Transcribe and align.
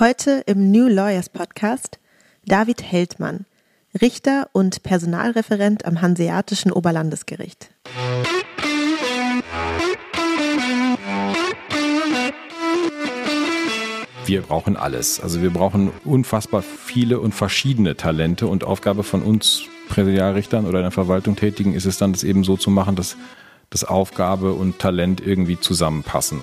Heute 0.00 0.42
im 0.46 0.72
New 0.72 0.88
Lawyers 0.88 1.28
Podcast 1.28 2.00
David 2.44 2.82
Heldmann, 2.82 3.46
Richter 4.02 4.48
und 4.50 4.82
Personalreferent 4.82 5.84
am 5.84 6.02
Hanseatischen 6.02 6.72
Oberlandesgericht. 6.72 7.70
Wir 14.26 14.42
brauchen 14.42 14.76
alles. 14.76 15.20
Also 15.20 15.42
wir 15.42 15.50
brauchen 15.50 15.92
unfassbar 16.04 16.62
viele 16.62 17.20
und 17.20 17.32
verschiedene 17.32 17.96
Talente 17.96 18.48
und 18.48 18.64
Aufgabe 18.64 19.04
von 19.04 19.22
uns 19.22 19.62
Präsidialrichtern 19.88 20.66
oder 20.66 20.80
in 20.80 20.86
der 20.86 20.90
Verwaltung 20.90 21.36
tätigen 21.36 21.72
ist 21.72 21.84
es 21.84 21.98
dann, 21.98 22.12
das 22.12 22.24
eben 22.24 22.42
so 22.42 22.56
zu 22.56 22.70
machen, 22.70 22.96
dass 22.96 23.16
das 23.70 23.84
Aufgabe 23.84 24.54
und 24.54 24.80
Talent 24.80 25.24
irgendwie 25.24 25.60
zusammenpassen. 25.60 26.42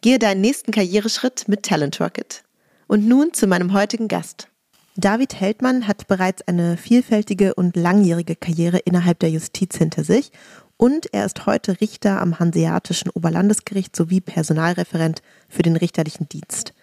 Gehe 0.00 0.18
deinen 0.18 0.40
nächsten 0.40 0.72
Karriereschritt 0.72 1.48
mit 1.48 1.62
Talent 1.62 2.00
Rocket. 2.00 2.42
Und 2.86 3.08
nun 3.08 3.32
zu 3.32 3.46
meinem 3.46 3.72
heutigen 3.72 4.08
Gast. 4.08 4.48
David 4.96 5.38
Heldmann 5.40 5.86
hat 5.86 6.06
bereits 6.06 6.46
eine 6.48 6.76
vielfältige 6.76 7.54
und 7.54 7.76
langjährige 7.76 8.36
Karriere 8.36 8.78
innerhalb 8.78 9.18
der 9.18 9.30
Justiz 9.30 9.76
hinter 9.76 10.04
sich 10.04 10.32
und 10.76 11.12
er 11.12 11.24
ist 11.24 11.46
heute 11.46 11.80
Richter 11.80 12.20
am 12.20 12.38
Hanseatischen 12.38 13.10
Oberlandesgericht 13.10 13.96
sowie 13.96 14.20
Personalreferent 14.20 15.22
für 15.48 15.62
den 15.62 15.76
richterlichen 15.76 16.28
Dienst. 16.28 16.74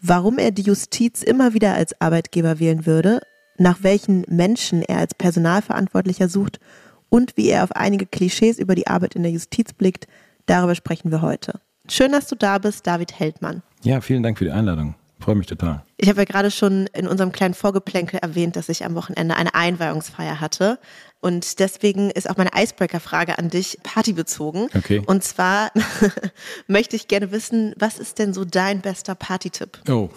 Warum 0.00 0.38
er 0.38 0.50
die 0.50 0.62
Justiz 0.62 1.22
immer 1.22 1.54
wieder 1.54 1.74
als 1.74 2.00
Arbeitgeber 2.00 2.58
wählen 2.58 2.86
würde, 2.86 3.20
nach 3.58 3.82
welchen 3.82 4.24
Menschen 4.28 4.82
er 4.82 4.98
als 4.98 5.14
Personalverantwortlicher 5.14 6.28
sucht 6.28 6.60
und 7.08 7.36
wie 7.36 7.48
er 7.48 7.64
auf 7.64 7.72
einige 7.72 8.06
Klischees 8.06 8.58
über 8.58 8.74
die 8.74 8.86
Arbeit 8.86 9.14
in 9.14 9.22
der 9.22 9.32
Justiz 9.32 9.72
blickt, 9.72 10.06
darüber 10.46 10.74
sprechen 10.74 11.10
wir 11.10 11.20
heute. 11.20 11.60
Schön, 11.90 12.12
dass 12.12 12.26
du 12.28 12.36
da 12.36 12.58
bist, 12.58 12.86
David 12.86 13.18
Heldmann. 13.18 13.62
Ja, 13.82 14.00
vielen 14.00 14.22
Dank 14.22 14.38
für 14.38 14.44
die 14.44 14.50
Einladung. 14.50 14.94
Freue 15.20 15.34
mich 15.34 15.46
total. 15.46 15.82
Ich 15.96 16.08
habe 16.08 16.20
ja 16.20 16.24
gerade 16.24 16.50
schon 16.50 16.86
in 16.92 17.08
unserem 17.08 17.32
kleinen 17.32 17.54
Vorgeplänkel 17.54 18.20
erwähnt, 18.20 18.54
dass 18.54 18.68
ich 18.68 18.84
am 18.84 18.94
Wochenende 18.94 19.34
eine 19.34 19.54
Einweihungsfeier 19.54 20.40
hatte. 20.40 20.78
Und 21.20 21.58
deswegen 21.58 22.10
ist 22.10 22.30
auch 22.30 22.36
meine 22.36 22.50
Icebreaker-Frage 22.54 23.38
an 23.38 23.48
dich 23.50 23.78
partybezogen. 23.82 24.68
Okay. 24.76 25.02
Und 25.04 25.24
zwar 25.24 25.72
möchte 26.68 26.94
ich 26.94 27.08
gerne 27.08 27.32
wissen, 27.32 27.74
was 27.78 27.98
ist 27.98 28.20
denn 28.20 28.32
so 28.32 28.44
dein 28.44 28.80
bester 28.80 29.16
Partytipp? 29.16 29.80
Oh. 29.90 30.10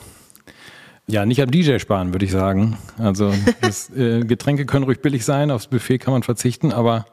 Ja, 1.08 1.26
nicht 1.26 1.42
am 1.42 1.50
DJ 1.50 1.80
sparen, 1.80 2.14
würde 2.14 2.26
ich 2.26 2.32
sagen. 2.32 2.78
Also 3.00 3.34
das, 3.62 3.90
äh, 3.90 4.20
Getränke 4.22 4.68
können 4.68 4.86
ruhig 4.86 5.02
billig 5.02 5.26
sein, 5.26 5.50
aufs 5.50 5.68
Buffet 5.68 5.98
kann 5.98 6.14
man 6.14 6.22
verzichten, 6.22 6.72
aber 6.72 7.06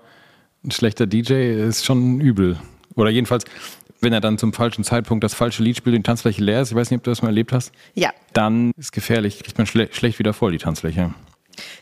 ein 0.63 0.71
schlechter 0.73 1.07
DJ 1.07 1.55
ist 1.67 1.87
schon 1.87 2.21
übel. 2.21 2.59
Oder 2.95 3.11
jedenfalls, 3.11 3.45
wenn 4.01 4.13
er 4.13 4.21
dann 4.21 4.39
zum 4.39 4.53
falschen 4.53 4.85
Zeitpunkt 4.85 5.25
das 5.25 5.35
falsche 5.35 5.63
Lied 5.63 5.77
spielt 5.77 5.97
und 5.97 6.07
die 6.07 6.09
Tanzfläche 6.09 6.43
leer 6.43 6.63
ist, 6.63 6.71
ich 6.71 6.77
weiß 6.77 6.91
nicht, 6.91 6.99
ob 6.99 7.05
du 7.05 7.11
das 7.11 7.23
mal 7.23 7.29
erlebt 7.29 7.53
hast. 7.53 7.73
Ja. 7.95 8.11
Dann 8.33 8.73
ist 8.77 8.93
gefährlich, 8.93 9.43
kriegt 9.43 9.59
man 9.59 9.67
schle 9.67 9.89
schlecht 9.93 10.19
wieder 10.19 10.33
voll, 10.33 10.53
die 10.53 10.59
Tanzfläche. 10.59 11.15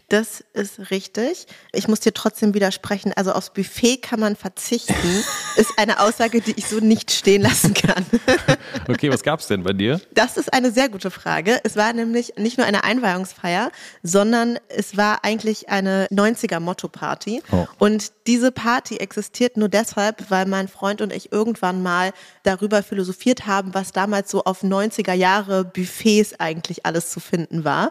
Das 0.08 0.44
ist 0.52 0.90
richtig. 0.90 1.46
Ich 1.72 1.88
muss 1.88 2.00
dir 2.00 2.14
trotzdem 2.14 2.54
widersprechen. 2.54 3.12
Also 3.16 3.32
aufs 3.32 3.50
Buffet 3.50 3.98
kann 3.98 4.20
man 4.20 4.36
verzichten, 4.36 4.94
ist 5.56 5.72
eine 5.76 6.00
Aussage, 6.00 6.40
die 6.40 6.54
ich 6.56 6.68
so 6.68 6.78
nicht 6.78 7.10
stehen 7.10 7.42
lassen 7.42 7.74
kann. 7.74 8.06
okay, 8.88 9.10
was 9.10 9.22
gab 9.22 9.40
es 9.40 9.48
denn 9.48 9.64
bei 9.64 9.72
dir? 9.72 10.00
Das 10.14 10.36
ist 10.36 10.52
eine 10.52 10.70
sehr 10.70 10.88
gute 10.88 11.10
Frage. 11.10 11.60
Es 11.64 11.76
war 11.76 11.92
nämlich 11.92 12.34
nicht 12.36 12.56
nur 12.56 12.66
eine 12.66 12.84
Einweihungsfeier, 12.84 13.72
sondern 14.02 14.58
es 14.68 14.96
war 14.96 15.24
eigentlich 15.24 15.68
eine 15.68 16.06
90er-Motto-Party. 16.12 17.42
Oh. 17.50 17.66
Und 17.78 18.12
diese 18.28 18.52
Party 18.52 18.98
existiert 18.98 19.56
nur 19.56 19.68
deshalb, 19.68 20.30
weil 20.30 20.46
mein 20.46 20.68
Freund 20.68 21.02
und 21.02 21.12
ich 21.12 21.32
irgendwann 21.32 21.82
mal 21.82 22.12
darüber 22.44 22.82
philosophiert 22.82 23.46
haben, 23.46 23.74
was 23.74 23.92
damals 23.92 24.30
so 24.30 24.44
auf 24.44 24.62
90er 24.62 25.14
Jahre 25.14 25.64
Buffets 25.64 26.38
eigentlich 26.38 26.86
alles 26.86 27.10
zu 27.10 27.18
finden 27.18 27.64
war. 27.64 27.90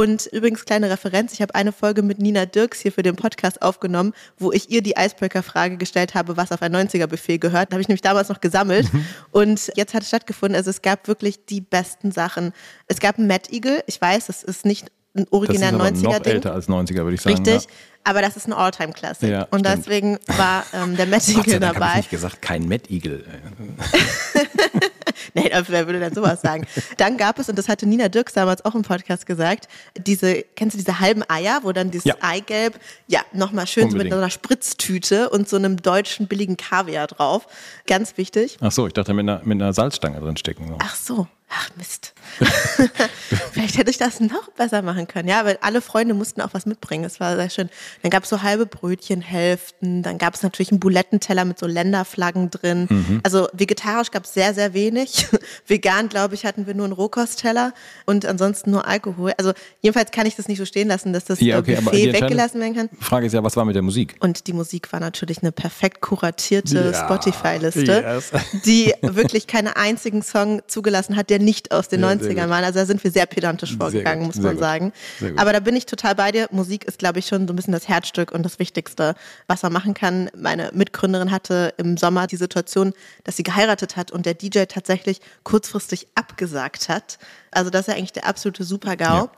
Und 0.00 0.24
übrigens 0.32 0.64
kleine 0.64 0.88
Referenz, 0.88 1.34
ich 1.34 1.42
habe 1.42 1.54
eine 1.54 1.72
Folge 1.72 2.00
mit 2.00 2.18
Nina 2.18 2.46
Dirks 2.46 2.80
hier 2.80 2.90
für 2.90 3.02
den 3.02 3.16
Podcast 3.16 3.60
aufgenommen, 3.60 4.14
wo 4.38 4.50
ich 4.50 4.70
ihr 4.70 4.80
die 4.80 4.94
Icebreaker-Frage 4.96 5.76
gestellt 5.76 6.14
habe, 6.14 6.38
was 6.38 6.52
auf 6.52 6.62
ein 6.62 6.74
90er-Buffet 6.74 7.36
gehört. 7.36 7.70
Da 7.70 7.74
habe 7.74 7.82
ich 7.82 7.88
nämlich 7.88 8.00
damals 8.00 8.30
noch 8.30 8.40
gesammelt. 8.40 8.90
Mhm. 8.94 9.04
Und 9.30 9.70
jetzt 9.76 9.92
hat 9.92 10.00
es 10.00 10.08
stattgefunden. 10.08 10.56
Also 10.56 10.70
es 10.70 10.80
gab 10.80 11.06
wirklich 11.06 11.44
die 11.44 11.60
besten 11.60 12.12
Sachen. 12.12 12.54
Es 12.86 12.98
gab 12.98 13.18
einen 13.18 13.26
Mad 13.26 13.52
Eagle. 13.52 13.84
Ich 13.86 14.00
weiß, 14.00 14.28
das 14.28 14.42
ist 14.42 14.64
nicht 14.64 14.90
ein 15.14 15.26
originär 15.30 15.74
90er-Ding. 15.74 16.02
noch 16.04 16.24
älter 16.24 16.54
als 16.54 16.66
90er, 16.66 17.02
würde 17.02 17.14
ich 17.16 17.20
sagen. 17.20 17.36
Richtig. 17.36 17.64
Ja. 17.64 17.70
Aber 18.04 18.22
das 18.22 18.38
ist 18.38 18.48
ein 18.48 18.54
Alltime-Classic. 18.54 19.28
Ja, 19.28 19.48
und 19.50 19.66
stimmt. 19.66 19.80
deswegen 19.80 20.18
war 20.28 20.64
ähm, 20.72 20.96
der 20.96 21.08
Mad 21.08 21.30
Eagle 21.30 21.60
dabei. 21.60 21.90
Ich 21.90 21.96
nicht 21.96 22.10
gesagt, 22.10 22.40
kein 22.40 22.66
Mad 22.66 22.84
Eagle. 22.88 23.22
nee, 25.34 25.50
wer 25.50 25.86
würde 25.86 26.00
denn 26.00 26.14
sowas 26.14 26.40
sagen? 26.40 26.66
Dann 26.96 27.16
gab 27.16 27.38
es, 27.38 27.48
und 27.48 27.56
das 27.56 27.68
hatte 27.68 27.86
Nina 27.86 28.08
Dirks 28.08 28.32
damals 28.32 28.64
auch 28.64 28.74
im 28.74 28.82
Podcast 28.82 29.26
gesagt, 29.26 29.68
diese, 29.96 30.42
kennst 30.56 30.74
du 30.74 30.78
diese 30.78 31.00
halben 31.00 31.22
Eier, 31.28 31.60
wo 31.62 31.72
dann 31.72 31.90
dieses 31.90 32.06
ja. 32.06 32.14
Eigelb, 32.20 32.78
ja, 33.06 33.20
nochmal 33.32 33.66
schön 33.66 33.90
so 33.90 33.96
mit 33.96 34.10
so 34.10 34.16
einer 34.16 34.30
Spritztüte 34.30 35.30
und 35.30 35.48
so 35.48 35.56
einem 35.56 35.76
deutschen 35.76 36.28
billigen 36.28 36.56
Kaviar 36.56 37.06
drauf. 37.06 37.46
Ganz 37.86 38.16
wichtig. 38.16 38.58
Ach 38.60 38.72
so, 38.72 38.86
ich 38.86 38.92
dachte 38.92 39.14
mit 39.14 39.28
einer, 39.28 39.40
mit 39.44 39.60
einer 39.60 39.72
Salzstange 39.72 40.20
drin 40.20 40.36
stecken. 40.36 40.68
So. 40.68 40.78
Ach 40.80 40.94
so. 40.94 41.26
Ach 41.52 41.68
Mist. 41.76 42.14
Vielleicht 43.52 43.76
hätte 43.76 43.90
ich 43.90 43.98
das 43.98 44.20
noch 44.20 44.50
besser 44.52 44.82
machen 44.82 45.08
können. 45.08 45.28
Ja, 45.28 45.44
weil 45.44 45.58
alle 45.62 45.80
Freunde 45.80 46.14
mussten 46.14 46.40
auch 46.40 46.50
was 46.54 46.64
mitbringen. 46.64 47.04
Es 47.04 47.18
war 47.18 47.34
sehr 47.34 47.50
schön. 47.50 47.68
Dann 48.02 48.10
gab 48.10 48.22
es 48.22 48.28
so 48.28 48.42
halbe 48.42 48.66
Brötchenhälften. 48.66 50.04
Dann 50.04 50.18
gab 50.18 50.34
es 50.34 50.44
natürlich 50.44 50.70
einen 50.70 50.78
Bulettenteller 50.78 51.44
mit 51.44 51.58
so 51.58 51.66
Länderflaggen 51.66 52.50
drin. 52.50 52.86
Mhm. 52.88 53.20
Also 53.24 53.48
vegetarisch 53.52 54.12
gab 54.12 54.24
es 54.24 54.34
sehr, 54.34 54.54
sehr 54.54 54.74
wenig. 54.74 55.26
Vegan, 55.66 56.08
glaube 56.08 56.36
ich, 56.36 56.46
hatten 56.46 56.68
wir 56.68 56.74
nur 56.74 56.84
einen 56.84 56.92
Rohkostteller 56.92 57.74
und 58.06 58.26
ansonsten 58.26 58.70
nur 58.70 58.86
Alkohol. 58.86 59.32
Also 59.36 59.52
jedenfalls 59.80 60.12
kann 60.12 60.26
ich 60.26 60.36
das 60.36 60.46
nicht 60.46 60.58
so 60.58 60.64
stehen 60.64 60.86
lassen, 60.86 61.12
dass 61.12 61.24
das 61.24 61.40
ja, 61.40 61.58
okay, 61.58 61.80
Buffet 61.80 62.12
weggelassen 62.12 62.60
werden 62.60 62.76
kann. 62.76 62.90
Frage 63.00 63.26
ist 63.26 63.32
ja, 63.32 63.42
was 63.42 63.56
war 63.56 63.64
mit 63.64 63.74
der 63.74 63.82
Musik? 63.82 64.14
Und 64.20 64.46
die 64.46 64.52
Musik 64.52 64.92
war 64.92 65.00
natürlich 65.00 65.42
eine 65.42 65.50
perfekt 65.50 66.00
kuratierte 66.00 66.92
ja, 66.92 67.04
Spotify-Liste, 67.04 68.04
yes. 68.06 68.30
die 68.64 68.94
wirklich 69.02 69.48
keinen 69.48 69.68
einzigen 69.68 70.22
Song 70.22 70.62
zugelassen 70.68 71.16
hat, 71.16 71.28
der 71.28 71.39
nicht 71.40 71.72
aus 71.72 71.88
den 71.88 72.00
ja, 72.02 72.10
90ern 72.10 72.48
waren. 72.48 72.64
Also 72.64 72.78
da 72.78 72.86
sind 72.86 73.02
wir 73.02 73.10
sehr 73.10 73.26
pedantisch 73.26 73.76
vorgegangen, 73.76 74.26
muss 74.26 74.36
man 74.36 74.58
sagen. 74.58 74.92
Aber 75.36 75.52
da 75.52 75.60
bin 75.60 75.76
ich 75.76 75.86
total 75.86 76.14
bei 76.14 76.32
dir. 76.32 76.48
Musik 76.50 76.84
ist, 76.84 76.98
glaube 76.98 77.18
ich, 77.18 77.26
schon 77.26 77.46
so 77.46 77.52
ein 77.52 77.56
bisschen 77.56 77.72
das 77.72 77.88
Herzstück 77.88 78.32
und 78.32 78.42
das 78.44 78.58
Wichtigste, 78.58 79.14
was 79.46 79.62
man 79.62 79.72
machen 79.72 79.94
kann. 79.94 80.30
Meine 80.36 80.70
Mitgründerin 80.72 81.30
hatte 81.30 81.74
im 81.76 81.96
Sommer 81.96 82.26
die 82.26 82.36
Situation, 82.36 82.92
dass 83.24 83.36
sie 83.36 83.42
geheiratet 83.42 83.96
hat 83.96 84.10
und 84.10 84.26
der 84.26 84.34
DJ 84.34 84.64
tatsächlich 84.64 85.20
kurzfristig 85.42 86.06
abgesagt 86.14 86.88
hat. 86.88 87.18
Also 87.50 87.70
das 87.70 87.82
ist 87.82 87.86
ja 87.88 87.94
eigentlich 87.94 88.12
der 88.12 88.26
absolute 88.26 88.64
Super-GAU. 88.64 89.24
Ja 89.24 89.30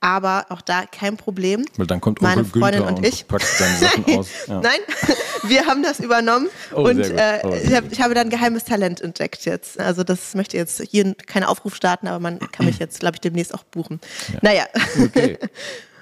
aber 0.00 0.46
auch 0.48 0.62
da 0.62 0.86
kein 0.86 1.16
Problem. 1.16 1.64
Weil 1.76 1.86
dann 1.86 2.00
kommt 2.00 2.22
meine 2.22 2.44
Freundin 2.44 2.82
und, 2.82 2.98
und 2.98 3.06
ich. 3.06 3.28
Packt 3.28 3.44
seine 3.44 3.76
Sachen 3.76 4.04
aus. 4.18 4.28
Ja. 4.46 4.60
Nein, 4.60 4.78
wir 5.44 5.66
haben 5.66 5.82
das 5.82 6.00
übernommen 6.00 6.48
oh, 6.74 6.88
und 6.88 7.00
äh, 7.00 7.40
oh, 7.42 7.54
ich, 7.62 7.74
hab, 7.74 7.92
ich, 7.92 8.00
habe 8.00 8.14
dann 8.14 8.30
geheimes 8.30 8.64
Talent 8.64 9.00
entdeckt 9.00 9.44
jetzt. 9.44 9.78
Also 9.78 10.02
das 10.02 10.34
möchte 10.34 10.56
jetzt 10.56 10.80
hier 10.90 11.14
keinen 11.26 11.44
Aufruf 11.44 11.76
starten, 11.76 12.08
aber 12.08 12.18
man 12.18 12.38
kann 12.38 12.66
mich 12.66 12.78
jetzt, 12.78 13.00
glaube 13.00 13.16
ich, 13.16 13.20
demnächst 13.20 13.54
auch 13.54 13.64
buchen. 13.64 14.00
Ja. 14.32 14.38
Naja. 14.42 14.66
Okay. 15.02 15.38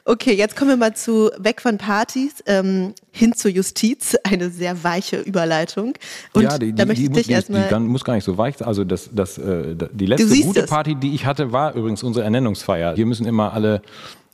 Okay, 0.09 0.33
jetzt 0.33 0.57
kommen 0.57 0.71
wir 0.71 0.79
mal 0.79 0.97
zu 0.97 1.31
weg 1.37 1.61
von 1.61 1.77
Partys 1.77 2.43
ähm, 2.47 2.95
hin 3.13 3.35
zur 3.35 3.51
Justiz. 3.51 4.17
Eine 4.25 4.49
sehr 4.49 4.83
weiche 4.83 5.19
Überleitung. 5.19 5.93
Und 6.33 6.45
ja, 6.45 6.57
die, 6.57 6.69
die, 6.69 6.75
da 6.75 6.87
möchte 6.87 7.03
ich 7.03 7.09
die, 7.11 7.15
dich 7.17 7.29
erstmal. 7.29 7.69
Die 7.69 7.79
muss 7.81 8.05
gar 8.05 8.15
nicht 8.15 8.25
so 8.25 8.39
weich 8.39 8.57
sein. 8.57 8.67
Also 8.67 8.85
das, 8.85 9.11
das, 9.13 9.37
äh, 9.37 9.77
die 9.93 10.07
letzte 10.07 10.35
gute 10.41 10.61
es. 10.61 10.71
Party, 10.71 10.95
die 10.95 11.15
ich 11.15 11.27
hatte, 11.27 11.53
war 11.53 11.75
übrigens 11.75 12.03
unsere 12.03 12.25
Ernennungsfeier. 12.25 12.95
Hier 12.95 13.05
müssen 13.05 13.27
immer 13.27 13.53
alle 13.53 13.83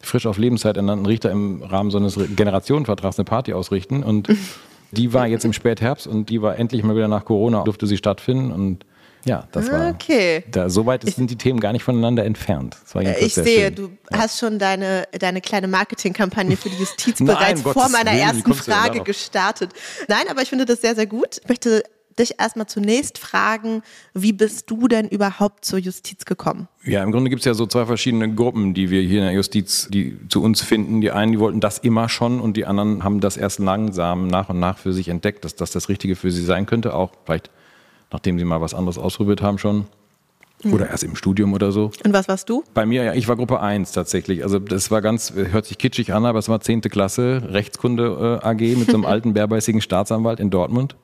frisch 0.01 0.27
auf 0.27 0.39
Lebenszeit 0.39 0.77
ernannten 0.77 1.07
Richter 1.07 1.33
im 1.33 1.65
Rahmen 1.65 1.91
so 1.91 1.99
eines 1.99 2.21
Generationenvertrags 2.37 3.19
eine 3.19 3.25
Party 3.25 3.53
ausrichten. 3.53 4.05
Und 4.05 4.29
die 4.93 5.13
war 5.13 5.27
jetzt 5.27 5.45
im 5.45 5.53
Spätherbst 5.53 6.07
und 6.07 6.31
die 6.31 6.41
war 6.41 6.57
endlich 6.57 6.85
mal 6.85 6.95
wieder 6.95 7.09
nach 7.09 7.25
Corona, 7.25 7.65
durfte 7.65 7.89
sie 7.89 7.97
stattfinden. 7.97 8.53
Und 8.53 8.87
ja, 9.25 9.49
das 9.53 9.71
war. 9.71 9.91
Okay. 9.91 10.45
Da, 10.51 10.69
so 10.69 10.87
weit 10.87 11.03
sind 11.03 11.31
die 11.31 11.37
Themen 11.37 11.61
gar 11.61 11.73
nicht 11.73 11.83
voneinander 11.83 12.25
entfernt. 12.25 12.77
ich 13.19 13.35
sehe, 13.35 13.67
schön. 13.67 13.75
du 13.75 13.83
ja. 14.11 14.19
hast 14.19 14.39
schon 14.39 14.59
deine, 14.59 15.09
deine 15.19 15.41
kleine 15.41 15.69
Marketingkampagne 15.69 16.57
für 16.57 16.69
die 16.69 16.77
Justiz 16.77 17.19
bereits 17.25 17.63
vor 17.63 17.89
meiner 17.89 18.13
Willen, 18.13 18.23
ersten 18.23 18.55
Frage 18.55 19.01
gestartet. 19.01 19.73
Nein, 20.09 20.25
aber 20.29 20.43
ich 20.43 20.51
finde 20.51 20.67
das 20.67 20.81
sehr, 20.81 20.95
sehr 20.95 21.07
gut. 21.07 21.39
Ich 21.43 21.49
möchte 21.49 21.83
dich 22.19 22.39
erstmal 22.39 22.67
zunächst 22.67 23.19
fragen, 23.19 23.83
wie 24.13 24.33
bist 24.33 24.71
du 24.71 24.89
denn 24.89 25.09
überhaupt 25.09 25.65
zur 25.65 25.79
Justiz 25.79 26.25
gekommen? 26.25 26.69
Ja, 26.85 27.03
im 27.03 27.13
Grunde 27.13 27.31
gibt 27.31 27.41
es 27.41 27.47
ja 27.47 27.55
so 27.55 27.67
zwei 27.67 27.87
verschiedene 27.87 28.33
Gruppen, 28.33 28.75
die 28.75 28.91
wir 28.91 29.01
hier 29.03 29.19
in 29.19 29.25
der 29.25 29.33
Justiz, 29.33 29.89
die 29.91 30.17
zu 30.29 30.43
uns 30.43 30.61
finden. 30.61 31.01
Die 31.01 31.11
einen, 31.11 31.33
die 31.33 31.41
wollten 31.41 31.61
das 31.61 31.79
immer 31.79 32.09
schon 32.09 32.41
und 32.41 32.57
die 32.57 32.67
anderen 32.67 33.03
haben 33.03 33.21
das 33.21 33.37
erst 33.37 33.59
langsam 33.59 34.29
nach 34.29 34.49
und 34.49 34.61
nach 34.61 34.79
für 34.79 34.93
sich 34.93 35.09
entdeckt, 35.09 35.45
dass 35.45 35.57
das 35.57 35.71
das 35.71 35.89
Richtige 35.89 36.15
für 36.15 36.31
sie 36.31 36.45
sein 36.45 36.67
könnte, 36.67 36.95
auch 36.95 37.13
vielleicht 37.25 37.51
nachdem 38.15 38.39
sie 38.39 38.45
mal 38.45 38.61
was 38.61 38.75
anderes 38.75 38.97
ausprobiert 38.97 39.43
haben 39.43 39.59
schon. 39.59 39.87
Oder 40.71 40.89
erst 40.89 41.05
im 41.05 41.15
Studium 41.15 41.53
oder 41.53 41.73
so. 41.73 41.91
Und 42.05 42.15
was 42.15 42.27
warst 42.27 42.49
du? 42.49 42.65
Bei 42.73 42.87
mir, 42.87 43.03
ja, 43.03 43.13
ich 43.13 43.29
war 43.29 43.37
Gruppe 43.37 43.61
1 43.61 43.93
tatsächlich. 43.93 44.45
Also 44.45 44.59
das 44.59 44.91
war 44.91 45.03
ganz, 45.03 45.35
hört 45.35 45.67
sich 45.67 45.77
kitschig 45.77 46.15
an, 46.15 46.25
aber 46.25 46.39
es 46.39 46.49
war 46.49 46.61
10. 46.61 46.83
Klasse, 46.83 47.43
Rechtskunde 47.51 48.41
äh, 48.43 48.47
AG 48.47 48.79
mit 48.79 48.91
so 48.91 48.97
einem 48.97 49.05
alten, 49.05 49.35
bärbeißigen 49.35 49.83
Staatsanwalt 49.83 50.41
in 50.41 50.49
Dortmund. 50.49 50.97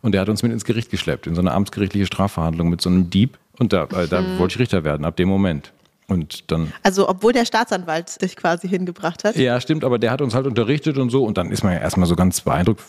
Und 0.00 0.12
der 0.12 0.22
hat 0.22 0.30
uns 0.30 0.42
mit 0.42 0.52
ins 0.52 0.64
Gericht 0.64 0.90
geschleppt, 0.90 1.26
in 1.26 1.34
so 1.34 1.42
eine 1.42 1.52
amtsgerichtliche 1.52 2.06
Strafverhandlung 2.06 2.70
mit 2.70 2.80
so 2.80 2.88
einem 2.88 3.10
Dieb. 3.10 3.36
Und 3.58 3.74
da, 3.74 3.84
äh, 3.84 4.06
da 4.08 4.22
mhm. 4.22 4.38
wollte 4.38 4.54
ich 4.54 4.60
Richter 4.60 4.84
werden, 4.84 5.04
ab 5.04 5.16
dem 5.16 5.28
Moment. 5.28 5.72
Und 6.06 6.50
dann. 6.50 6.72
Also, 6.82 7.08
obwohl 7.08 7.32
der 7.32 7.46
Staatsanwalt 7.46 8.20
dich 8.20 8.36
quasi 8.36 8.68
hingebracht 8.68 9.24
hat? 9.24 9.36
Ja, 9.36 9.58
stimmt, 9.60 9.84
aber 9.84 9.98
der 9.98 10.10
hat 10.10 10.20
uns 10.20 10.34
halt 10.34 10.46
unterrichtet 10.46 10.98
und 10.98 11.08
so. 11.08 11.24
Und 11.24 11.38
dann 11.38 11.50
ist 11.50 11.64
man 11.64 11.72
ja 11.72 11.78
erstmal 11.78 12.06
so 12.06 12.14
ganz 12.14 12.42
beeindruckt, 12.42 12.82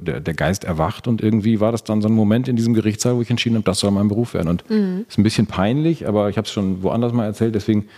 der, 0.00 0.20
der 0.20 0.34
Geist 0.34 0.64
erwacht. 0.64 1.06
Und 1.06 1.20
irgendwie 1.20 1.60
war 1.60 1.70
das 1.70 1.84
dann 1.84 2.00
so 2.00 2.08
ein 2.08 2.14
Moment 2.14 2.48
in 2.48 2.56
diesem 2.56 2.72
Gerichtssaal, 2.72 3.16
wo 3.16 3.22
ich 3.22 3.28
entschieden 3.28 3.56
habe, 3.56 3.64
das 3.64 3.80
soll 3.80 3.90
mein 3.90 4.08
Beruf 4.08 4.32
werden. 4.32 4.48
Und 4.48 4.70
mhm. 4.70 5.04
ist 5.06 5.18
ein 5.18 5.22
bisschen 5.22 5.46
peinlich, 5.46 6.08
aber 6.08 6.30
ich 6.30 6.38
habe 6.38 6.46
es 6.46 6.52
schon 6.52 6.82
woanders 6.82 7.12
mal 7.12 7.26
erzählt. 7.26 7.54
Deswegen, 7.54 7.88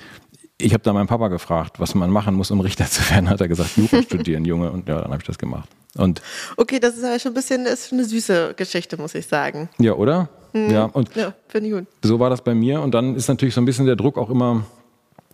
ich 0.60 0.72
habe 0.75 0.82
da 0.82 0.93
meinen 0.93 1.06
Papa 1.06 1.28
gefragt, 1.28 1.78
was 1.78 1.94
man 1.94 2.10
machen 2.10 2.34
muss, 2.34 2.50
um 2.50 2.60
Richter 2.60 2.87
zu 2.90 3.08
werden. 3.10 3.31
Hat 3.31 3.40
er 3.40 3.46
gesagt, 3.46 3.76
Jura 3.76 4.02
studieren, 4.02 4.44
Junge. 4.44 4.72
Und 4.72 4.88
ja, 4.88 5.00
dann 5.00 5.12
habe 5.12 5.19
ich 5.22 5.26
das 5.26 5.38
gemacht. 5.38 5.69
Und 5.94 6.20
okay, 6.56 6.81
das 6.81 6.96
ist 6.96 7.05
aber 7.05 7.19
schon 7.19 7.31
ein 7.31 7.34
bisschen 7.34 7.64
ist 7.64 7.93
eine 7.93 8.05
süße 8.05 8.55
Geschichte, 8.56 8.96
muss 8.96 9.14
ich 9.14 9.26
sagen. 9.26 9.69
Ja, 9.78 9.93
oder? 9.93 10.28
Mhm. 10.52 10.70
Ja, 10.70 10.84
und 10.84 11.14
ja, 11.14 11.34
finde 11.48 11.68
ich 11.68 11.74
gut. 11.74 11.86
So 12.02 12.18
war 12.18 12.30
das 12.30 12.42
bei 12.42 12.54
mir. 12.54 12.80
Und 12.80 12.92
dann 12.94 13.14
ist 13.14 13.28
natürlich 13.28 13.54
so 13.54 13.60
ein 13.60 13.64
bisschen 13.64 13.86
der 13.86 13.96
Druck 13.96 14.18
auch 14.18 14.30
immer 14.30 14.64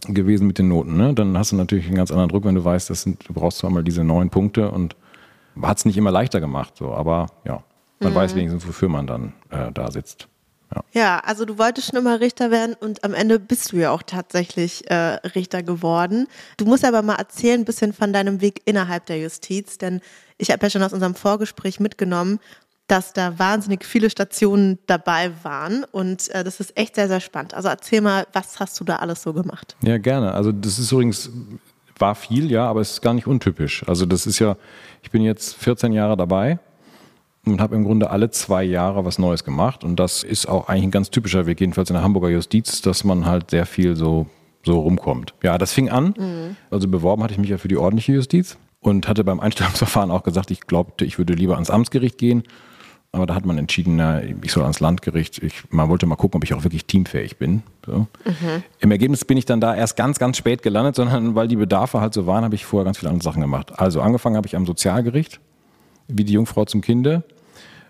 gewesen 0.09 0.47
mit 0.47 0.59
den 0.59 0.69
Noten. 0.69 0.97
Ne? 0.97 1.15
Dann 1.15 1.37
hast 1.39 1.53
du 1.53 1.57
natürlich 1.57 1.87
einen 1.87 1.97
ganz 1.97 2.11
anderen 2.11 2.29
Druck, 2.29 2.45
wenn 2.45 2.55
du 2.55 2.65
weißt, 2.65 2.91
das 2.91 3.03
sind, 3.03 3.27
du 3.29 3.33
brauchst 3.33 3.59
zwar 3.59 3.71
mal 3.71 3.83
diese 3.83 4.05
neun 4.05 4.31
Punkte 4.31 4.71
und 4.71 4.97
hat 5.63 5.79
es 5.79 5.85
nicht 5.85 5.97
immer 5.97 6.11
leichter 6.11 6.41
gemacht. 6.41 6.75
So. 6.77 6.93
Aber 6.93 7.29
ja, 7.45 7.63
man 8.01 8.13
mhm. 8.13 8.17
weiß 8.17 8.35
wenigstens, 8.35 8.67
wofür 8.67 8.89
man 8.89 9.07
dann 9.07 9.33
äh, 9.51 9.73
da 9.73 9.91
sitzt. 9.91 10.29
Ja. 10.75 10.85
ja. 10.93 11.19
also 11.21 11.45
du 11.45 11.59
wolltest 11.59 11.89
schon 11.91 11.99
immer 11.99 12.21
Richter 12.21 12.51
werden 12.51 12.75
und 12.79 13.05
am 13.05 13.15
Ende 13.15 13.39
bist 13.39 13.73
du 13.73 13.77
ja 13.77 13.91
auch 13.91 14.03
tatsächlich 14.03 14.91
äh, 14.91 14.95
Richter 15.35 15.63
geworden. 15.63 16.27
Du 16.57 16.65
musst 16.65 16.85
aber 16.85 17.03
mal 17.03 17.15
erzählen 17.15 17.61
ein 17.61 17.65
bisschen 17.65 17.93
von 17.93 18.13
deinem 18.13 18.41
Weg 18.41 18.63
innerhalb 18.65 19.07
der 19.07 19.21
Justiz, 19.21 19.79
denn 19.79 20.01
ich 20.37 20.51
habe 20.51 20.65
ja 20.65 20.71
schon 20.71 20.83
aus 20.83 20.93
unserem 20.93 21.15
Vorgespräch 21.15 21.79
mitgenommen, 21.79 22.41
dass 22.87 23.13
da 23.15 23.39
wahnsinnig 23.39 23.85
viele 23.85 24.11
Stationen 24.11 24.79
dabei 24.87 25.31
waren 25.43 25.85
und 25.91 26.29
äh, 26.31 26.45
das 26.45 26.61
ist 26.61 26.77
echt 26.77 26.97
sehr, 26.97 27.09
sehr 27.09 27.21
spannend. 27.21 27.55
Also 27.55 27.69
erzähl 27.69 28.01
mal, 28.01 28.27
was 28.33 28.61
hast 28.61 28.79
du 28.79 28.85
da 28.85 28.97
alles 28.97 29.23
so 29.23 29.33
gemacht? 29.33 29.75
Ja, 29.83 29.97
gerne. 29.99 30.33
Also 30.33 30.53
das 30.53 30.79
ist 30.79 30.93
übrigens, 30.93 31.31
war 31.99 32.15
viel, 32.15 32.51
ja, 32.51 32.67
aber 32.69 32.81
es 32.81 32.93
ist 32.93 33.03
gar 33.03 33.15
nicht 33.15 33.27
untypisch. 33.27 33.87
Also 33.89 34.05
das 34.05 34.27
ist 34.27 34.39
ja, 34.39 34.57
ich 35.03 35.11
bin 35.11 35.23
jetzt 35.23 35.57
14 35.57 35.93
Jahre 35.93 36.17
dabei 36.17 36.59
und 37.47 37.61
habe 37.61 37.75
im 37.75 37.85
Grunde 37.85 38.11
alle 38.11 38.31
zwei 38.31 38.65
Jahre 38.65 39.05
was 39.05 39.19
Neues 39.19 39.45
gemacht 39.45 39.83
und 39.83 39.97
das 39.97 40.23
ist 40.23 40.47
auch 40.47 40.69
eigentlich 40.69 40.85
ein 40.85 40.91
ganz 40.91 41.11
typischer 41.11 41.47
Weg, 41.47 41.61
jedenfalls 41.61 41.89
in 41.89 41.95
der 41.95 42.03
Hamburger 42.03 42.29
Justiz, 42.29 42.83
dass 42.83 43.05
man 43.05 43.25
halt 43.25 43.51
sehr 43.51 43.65
viel 43.65 43.97
so, 43.97 44.27
so 44.63 44.81
rumkommt. 44.81 45.35
Ja, 45.43 45.57
das 45.57 45.73
fing 45.73 45.89
an, 45.89 46.15
mhm. 46.19 46.57
also 46.71 46.87
beworben 46.89 47.23
hatte 47.23 47.33
ich 47.33 47.39
mich 47.39 47.51
ja 47.51 47.57
für 47.57 47.69
die 47.69 47.77
ordentliche 47.77 48.13
Justiz 48.13 48.59
und 48.81 49.09
hatte 49.09 49.25
beim 49.25 49.41
Einstellungsverfahren 49.41 50.11
auch 50.11 50.23
gesagt, 50.23 50.51
ich 50.51 50.63
glaubte, 50.63 51.05
ich 51.05 51.17
würde 51.17 51.33
lieber 51.33 51.55
ans 51.55 51.71
Amtsgericht 51.71 52.19
gehen. 52.19 52.45
Aber 53.15 53.27
da 53.27 53.35
hat 53.35 53.47
man 53.47 53.59
entschieden, 53.59 53.97
na, 53.97 54.23
ich 54.23 54.51
soll 54.51 54.65
ans 54.65 54.81
Landgericht. 54.81 55.43
Ich, 55.43 55.63
man 55.71 55.89
wollte 55.89 56.05
mal 56.07 56.17
gucken, 56.17 56.39
ob 56.39 56.45
ich 56.45 56.53
auch 56.53 56.65
wirklich 56.65 56.85
teamfähig 56.87 57.37
bin. 57.37 57.63
So. 57.87 58.09
Mhm. 58.25 58.63
Im 58.81 58.91
Ergebnis 58.91 59.25
bin 59.25 59.39
ich 59.39 59.45
dann 59.45 59.61
da 59.61 59.75
erst 59.75 59.97
ganz, 59.97 60.19
ganz 60.19 60.37
spät 60.37 60.63
gelandet, 60.63 60.97
sondern 60.97 61.35
weil 61.35 61.47
die 61.47 61.57
Bedarfe 61.57 62.01
halt 62.01 62.13
so 62.13 62.27
waren, 62.27 62.45
habe 62.45 62.57
ich 62.57 62.65
vorher 62.65 62.85
ganz 62.85 62.99
viele 62.99 63.11
andere 63.11 63.23
Sachen 63.25 63.41
gemacht. 63.41 63.79
Also 63.79 64.01
angefangen 64.01 64.37
habe 64.37 64.49
ich 64.49 64.57
am 64.57 64.67
Sozialgericht, 64.67 65.39
wie 66.09 66.25
die 66.25 66.33
Jungfrau 66.33 66.65
zum 66.65 66.81
Kinde. 66.81 67.23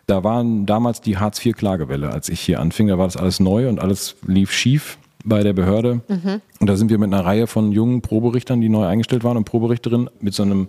Da 0.07 0.23
waren 0.23 0.67
damals 0.67 1.01
die 1.01 1.17
Hartz-IV-Klagewelle, 1.17 2.11
als 2.11 2.29
ich 2.29 2.41
hier 2.41 2.61
anfing. 2.61 2.89
Da 2.89 2.99
war 2.99 3.07
das 3.07 3.17
alles 3.17 3.41
neu 3.41 3.69
und 3.71 3.81
alles 3.81 4.17
lief 4.27 4.53
schief 4.53 4.99
bei 5.25 5.43
der 5.43 5.55
Behörde. 5.55 6.03
Mhm. 6.07 6.43
Und 6.61 6.67
da 6.69 6.77
sind 6.77 6.91
wir 6.91 6.99
mit 6.99 7.13
einer 7.13 7.25
Reihe 7.25 7.47
von 7.47 7.73
jungen 7.73 8.03
Proberichtern, 8.03 8.61
die 8.61 8.69
neu 8.69 8.87
eingestellt 8.87 9.25
waren 9.25 9.39
und 9.39 9.45
Proberichterinnen, 9.45 10.11
mit 10.21 10.35
so 10.35 10.43
einem 10.43 10.69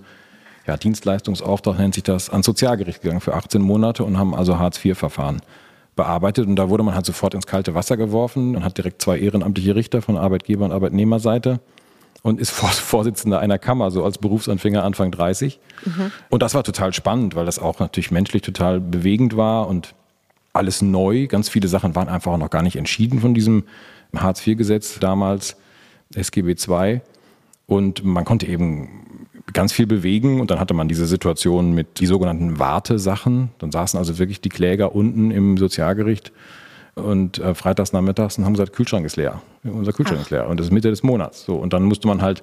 ja, 0.67 0.77
Dienstleistungsauftrag 0.77 1.77
nennt 1.77 1.93
sich 1.93 2.03
das, 2.03 2.29
ans 2.29 2.45
Sozialgericht 2.45 3.01
gegangen 3.01 3.21
für 3.21 3.35
18 3.35 3.61
Monate 3.61 4.03
und 4.03 4.17
haben 4.17 4.33
also 4.33 4.57
Hartz-IV-Verfahren 4.57 5.41
bearbeitet. 5.95 6.47
Und 6.47 6.55
da 6.55 6.69
wurde 6.69 6.83
man 6.83 6.95
halt 6.95 7.05
sofort 7.05 7.33
ins 7.33 7.47
kalte 7.47 7.73
Wasser 7.73 7.97
geworfen 7.97 8.55
und 8.55 8.63
hat 8.63 8.77
direkt 8.77 9.01
zwei 9.01 9.19
ehrenamtliche 9.19 9.75
Richter 9.75 10.01
von 10.01 10.17
Arbeitgeber- 10.17 10.65
und 10.65 10.71
Arbeitnehmerseite 10.71 11.59
und 12.23 12.39
ist 12.39 12.49
Vorsitzender 12.51 13.39
einer 13.39 13.59
Kammer, 13.59 13.91
so 13.91 14.03
als 14.03 14.17
Berufsanfänger 14.17 14.83
Anfang 14.83 15.11
30. 15.11 15.59
Mhm. 15.85 16.11
Und 16.29 16.41
das 16.41 16.55
war 16.55 16.63
total 16.63 16.93
spannend, 16.93 17.35
weil 17.35 17.45
das 17.45 17.59
auch 17.59 17.79
natürlich 17.79 18.11
menschlich 18.11 18.41
total 18.41 18.79
bewegend 18.79 19.37
war 19.37 19.67
und 19.67 19.93
alles 20.51 20.81
neu. 20.81 21.27
Ganz 21.27 21.49
viele 21.49 21.67
Sachen 21.67 21.95
waren 21.95 22.09
einfach 22.09 22.31
auch 22.31 22.37
noch 22.37 22.49
gar 22.49 22.63
nicht 22.63 22.77
entschieden 22.77 23.19
von 23.19 23.33
diesem 23.33 23.65
Hartz-IV-Gesetz 24.15 24.99
damals, 24.99 25.57
SGB 26.15 26.55
II. 26.67 27.01
Und 27.67 28.03
man 28.03 28.25
konnte 28.25 28.47
eben 28.47 29.05
ganz 29.53 29.71
viel 29.71 29.87
bewegen 29.87 30.39
und 30.41 30.51
dann 30.51 30.59
hatte 30.59 30.73
man 30.73 30.87
diese 30.87 31.05
Situation 31.05 31.73
mit 31.73 31.99
die 31.99 32.05
sogenannten 32.05 32.59
Wartesachen. 32.59 33.49
Dann 33.59 33.71
saßen 33.71 33.97
also 33.97 34.17
wirklich 34.17 34.41
die 34.41 34.49
Kläger 34.49 34.95
unten 34.95 35.31
im 35.31 35.57
Sozialgericht 35.57 36.31
und 36.95 37.39
äh, 37.39 37.53
freitags 37.53 37.93
nachmittags 37.93 38.37
und 38.37 38.45
haben 38.45 38.53
gesagt, 38.53 38.73
Kühlschrank 38.73 39.05
ist 39.05 39.17
leer. 39.17 39.41
Unser 39.63 39.93
Kühlschrank 39.93 40.19
Ach. 40.21 40.25
ist 40.25 40.31
leer 40.31 40.47
und 40.47 40.59
das 40.59 40.67
ist 40.67 40.71
Mitte 40.71 40.89
des 40.89 41.03
Monats. 41.03 41.45
So, 41.45 41.55
und 41.55 41.73
dann 41.73 41.83
musste 41.83 42.07
man 42.07 42.21
halt 42.21 42.41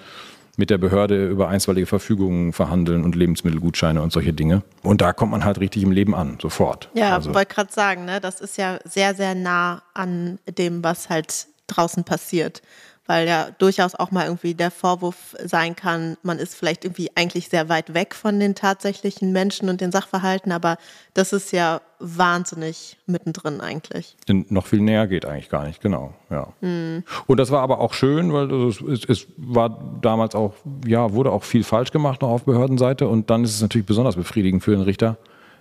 mit 0.56 0.68
der 0.70 0.78
Behörde 0.78 1.28
über 1.28 1.48
einstweilige 1.48 1.86
Verfügungen 1.86 2.52
verhandeln 2.52 3.04
und 3.04 3.16
Lebensmittelgutscheine 3.16 4.02
und 4.02 4.12
solche 4.12 4.34
Dinge. 4.34 4.62
Und 4.82 5.00
da 5.00 5.12
kommt 5.12 5.32
man 5.32 5.44
halt 5.44 5.58
richtig 5.60 5.82
im 5.82 5.92
Leben 5.92 6.14
an, 6.14 6.38
sofort. 6.40 6.90
Ja, 6.94 7.16
also, 7.16 7.34
wollte 7.34 7.54
gerade 7.54 7.72
sagen, 7.72 8.04
ne, 8.04 8.20
das 8.20 8.40
ist 8.40 8.58
ja 8.58 8.78
sehr, 8.84 9.14
sehr 9.14 9.34
nah 9.34 9.82
an 9.94 10.38
dem, 10.58 10.84
was 10.84 11.08
halt 11.08 11.46
draußen 11.68 12.04
passiert. 12.04 12.60
Weil 13.06 13.26
ja 13.26 13.48
durchaus 13.58 13.94
auch 13.94 14.12
mal 14.12 14.26
irgendwie 14.26 14.54
der 14.54 14.70
Vorwurf 14.70 15.34
sein 15.44 15.74
kann, 15.74 16.16
man 16.22 16.38
ist 16.38 16.54
vielleicht 16.54 16.84
irgendwie 16.84 17.10
eigentlich 17.16 17.48
sehr 17.48 17.68
weit 17.68 17.94
weg 17.94 18.14
von 18.14 18.38
den 18.38 18.54
tatsächlichen 18.54 19.32
Menschen 19.32 19.68
und 19.68 19.80
den 19.80 19.90
Sachverhalten, 19.90 20.52
aber 20.52 20.76
das 21.12 21.32
ist 21.32 21.52
ja 21.52 21.80
wahnsinnig 21.98 22.96
mittendrin 23.06 23.60
eigentlich. 23.60 24.16
Denn 24.28 24.46
noch 24.50 24.66
viel 24.66 24.80
näher 24.80 25.06
geht 25.06 25.24
eigentlich 25.24 25.48
gar 25.48 25.66
nicht, 25.66 25.80
genau. 25.80 26.14
Ja. 26.30 26.52
Mhm. 26.60 27.04
Und 27.26 27.38
das 27.38 27.50
war 27.50 27.62
aber 27.62 27.80
auch 27.80 27.94
schön, 27.94 28.32
weil 28.32 28.50
es, 28.52 28.80
es, 28.80 29.04
es, 29.04 29.26
war 29.36 29.98
damals 30.00 30.34
auch, 30.34 30.54
ja, 30.86 31.12
wurde 31.12 31.30
auch 31.30 31.44
viel 31.44 31.64
falsch 31.64 31.92
gemacht 31.92 32.22
noch 32.22 32.30
auf 32.30 32.44
Behördenseite 32.44 33.08
und 33.08 33.30
dann 33.30 33.44
ist 33.44 33.54
es 33.54 33.62
natürlich 33.62 33.86
besonders 33.86 34.16
befriedigend 34.16 34.62
für 34.62 34.72
den 34.72 34.82
Richter, 34.82 35.16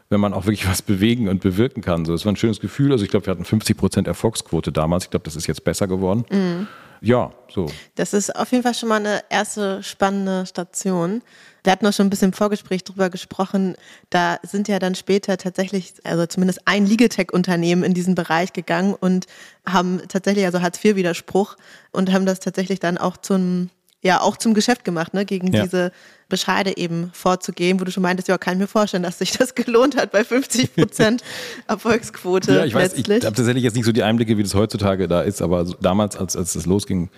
wenn 0.09 0.19
man 0.19 0.33
auch 0.33 0.45
wirklich 0.45 0.67
was 0.69 0.81
bewegen 0.81 1.27
und 1.27 1.41
bewirken 1.41 1.81
kann. 1.81 2.05
So, 2.05 2.13
es 2.13 2.25
war 2.25 2.33
ein 2.33 2.37
schönes 2.37 2.59
Gefühl. 2.59 2.91
Also 2.91 3.03
ich 3.03 3.11
glaube, 3.11 3.25
wir 3.25 3.31
hatten 3.31 3.45
50 3.45 3.77
Prozent 3.77 4.07
Erfolgsquote 4.07 4.71
damals. 4.71 5.05
Ich 5.05 5.09
glaube, 5.09 5.23
das 5.23 5.35
ist 5.35 5.47
jetzt 5.47 5.63
besser 5.63 5.87
geworden. 5.87 6.25
Mhm. 6.31 6.67
Ja, 7.01 7.31
so. 7.49 7.65
Das 7.95 8.13
ist 8.13 8.35
auf 8.35 8.51
jeden 8.51 8.63
Fall 8.63 8.75
schon 8.75 8.89
mal 8.89 8.99
eine 8.99 9.23
erste 9.29 9.81
spannende 9.81 10.45
Station. 10.45 11.23
Wir 11.63 11.71
hatten 11.71 11.85
auch 11.87 11.93
schon 11.93 12.07
ein 12.07 12.09
bisschen 12.11 12.29
im 12.29 12.33
Vorgespräch 12.33 12.83
drüber 12.83 13.09
gesprochen. 13.09 13.75
Da 14.11 14.37
sind 14.43 14.67
ja 14.67 14.77
dann 14.77 14.93
später 14.93 15.37
tatsächlich, 15.37 15.93
also 16.03 16.27
zumindest 16.27 16.61
ein 16.65 16.85
Legatech-Unternehmen 16.85 17.83
in 17.83 17.95
diesen 17.95 18.13
Bereich 18.13 18.53
gegangen 18.53 18.93
und 18.93 19.25
haben 19.67 20.01
tatsächlich, 20.07 20.45
also 20.45 20.61
Hartz-IV-Widerspruch 20.61 21.57
und 21.91 22.11
haben 22.11 22.27
das 22.27 22.39
tatsächlich 22.39 22.79
dann 22.79 22.99
auch 22.99 23.17
zum 23.17 23.71
ja 24.01 24.21
auch 24.21 24.37
zum 24.37 24.53
Geschäft 24.53 24.83
gemacht, 24.83 25.13
ne, 25.13 25.25
gegen 25.25 25.53
ja. 25.53 25.63
diese 25.63 25.91
Bescheide 26.27 26.77
eben 26.77 27.11
vorzugehen, 27.13 27.79
wo 27.79 27.83
du 27.83 27.91
schon 27.91 28.03
meintest, 28.03 28.27
ja, 28.27 28.37
kann 28.37 28.53
ich 28.55 28.59
mir 28.59 28.67
vorstellen, 28.67 29.03
dass 29.03 29.19
sich 29.19 29.31
das 29.31 29.55
gelohnt 29.55 29.95
hat 29.95 30.11
bei 30.11 30.23
50 30.23 30.75
Prozent 30.75 31.23
Erfolgsquote. 31.67 32.53
Ja, 32.53 32.65
ich 32.65 32.73
weiß, 32.73 32.95
letztlich. 32.95 33.19
ich 33.19 33.25
habe 33.25 33.35
tatsächlich 33.35 33.63
jetzt 33.63 33.75
nicht 33.75 33.85
so 33.85 33.91
die 33.91 34.03
Einblicke, 34.03 34.37
wie 34.37 34.43
das 34.43 34.55
heutzutage 34.55 35.07
da 35.07 35.21
ist, 35.21 35.41
aber 35.41 35.65
damals, 35.81 36.17
als, 36.17 36.35
als 36.35 36.53
das 36.53 36.65
losging, 36.65 37.09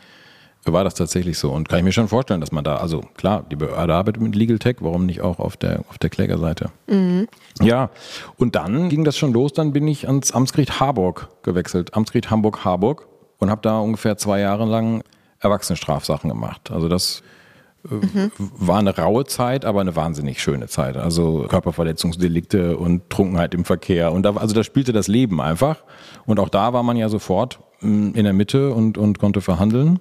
war 0.66 0.84
das 0.84 0.94
tatsächlich 0.94 1.38
so. 1.38 1.52
Und 1.52 1.68
kann 1.68 1.80
ich 1.80 1.86
mir 1.86 1.92
schon 1.92 2.08
vorstellen, 2.08 2.40
dass 2.40 2.52
man 2.52 2.64
da, 2.64 2.78
also 2.78 3.02
klar, 3.18 3.46
die 3.52 3.56
Behörde 3.56 3.94
arbeitet 3.94 4.22
mit 4.22 4.36
Legal 4.36 4.60
Tech, 4.60 4.78
warum 4.80 5.06
nicht 5.06 5.22
auch 5.22 5.40
auf 5.40 5.58
der, 5.58 5.82
auf 5.90 5.98
der 5.98 6.10
Klägerseite? 6.10 6.70
Mhm. 6.88 7.28
Ja, 7.62 7.90
und 8.38 8.56
dann 8.56 8.90
ging 8.90 9.04
das 9.04 9.18
schon 9.18 9.34
los, 9.34 9.52
dann 9.54 9.74
bin 9.74 9.88
ich 9.88 10.08
ans 10.08 10.32
Amtsgericht 10.32 10.80
Harburg 10.80 11.28
gewechselt, 11.44 11.94
Amtsgericht 11.96 12.32
Hamburg-Harburg 12.32 13.08
und 13.40 13.50
habe 13.50 13.62
da 13.62 13.80
ungefähr 13.80 14.18
zwei 14.18 14.40
Jahre 14.40 14.66
lang 14.66 15.04
Erwachsenenstrafsachen 15.44 16.30
gemacht. 16.30 16.72
Also 16.72 16.88
das 16.90 17.22
mhm. 17.84 18.32
war 18.38 18.80
eine 18.80 18.96
raue 18.96 19.26
Zeit, 19.26 19.66
aber 19.66 19.82
eine 19.82 19.96
wahnsinnig 19.96 20.42
schöne 20.42 20.68
Zeit. 20.68 20.98
Also 20.98 21.46
Körperverletzungsdelikte 21.50 22.78
und 22.78 23.10
Trunkenheit 23.10 23.54
im 23.54 23.66
Verkehr. 23.66 24.12
Und 24.12 24.24
da, 24.24 24.36
also 24.36 24.56
da 24.56 24.64
spielte 24.64 24.94
das 24.94 25.08
Leben 25.08 25.42
einfach. 25.42 25.84
Und 26.26 26.40
auch 26.40 26.50
da 26.50 26.74
war 26.74 26.84
man 26.84 26.98
ja 26.98 27.10
sofort 27.10 27.60
mm, 27.82 28.12
in 28.14 28.24
der 28.24 28.34
Mitte 28.34 28.74
und, 28.74 28.98
und 28.98 29.20
konnte 29.20 29.42
verhandeln. 29.42 30.00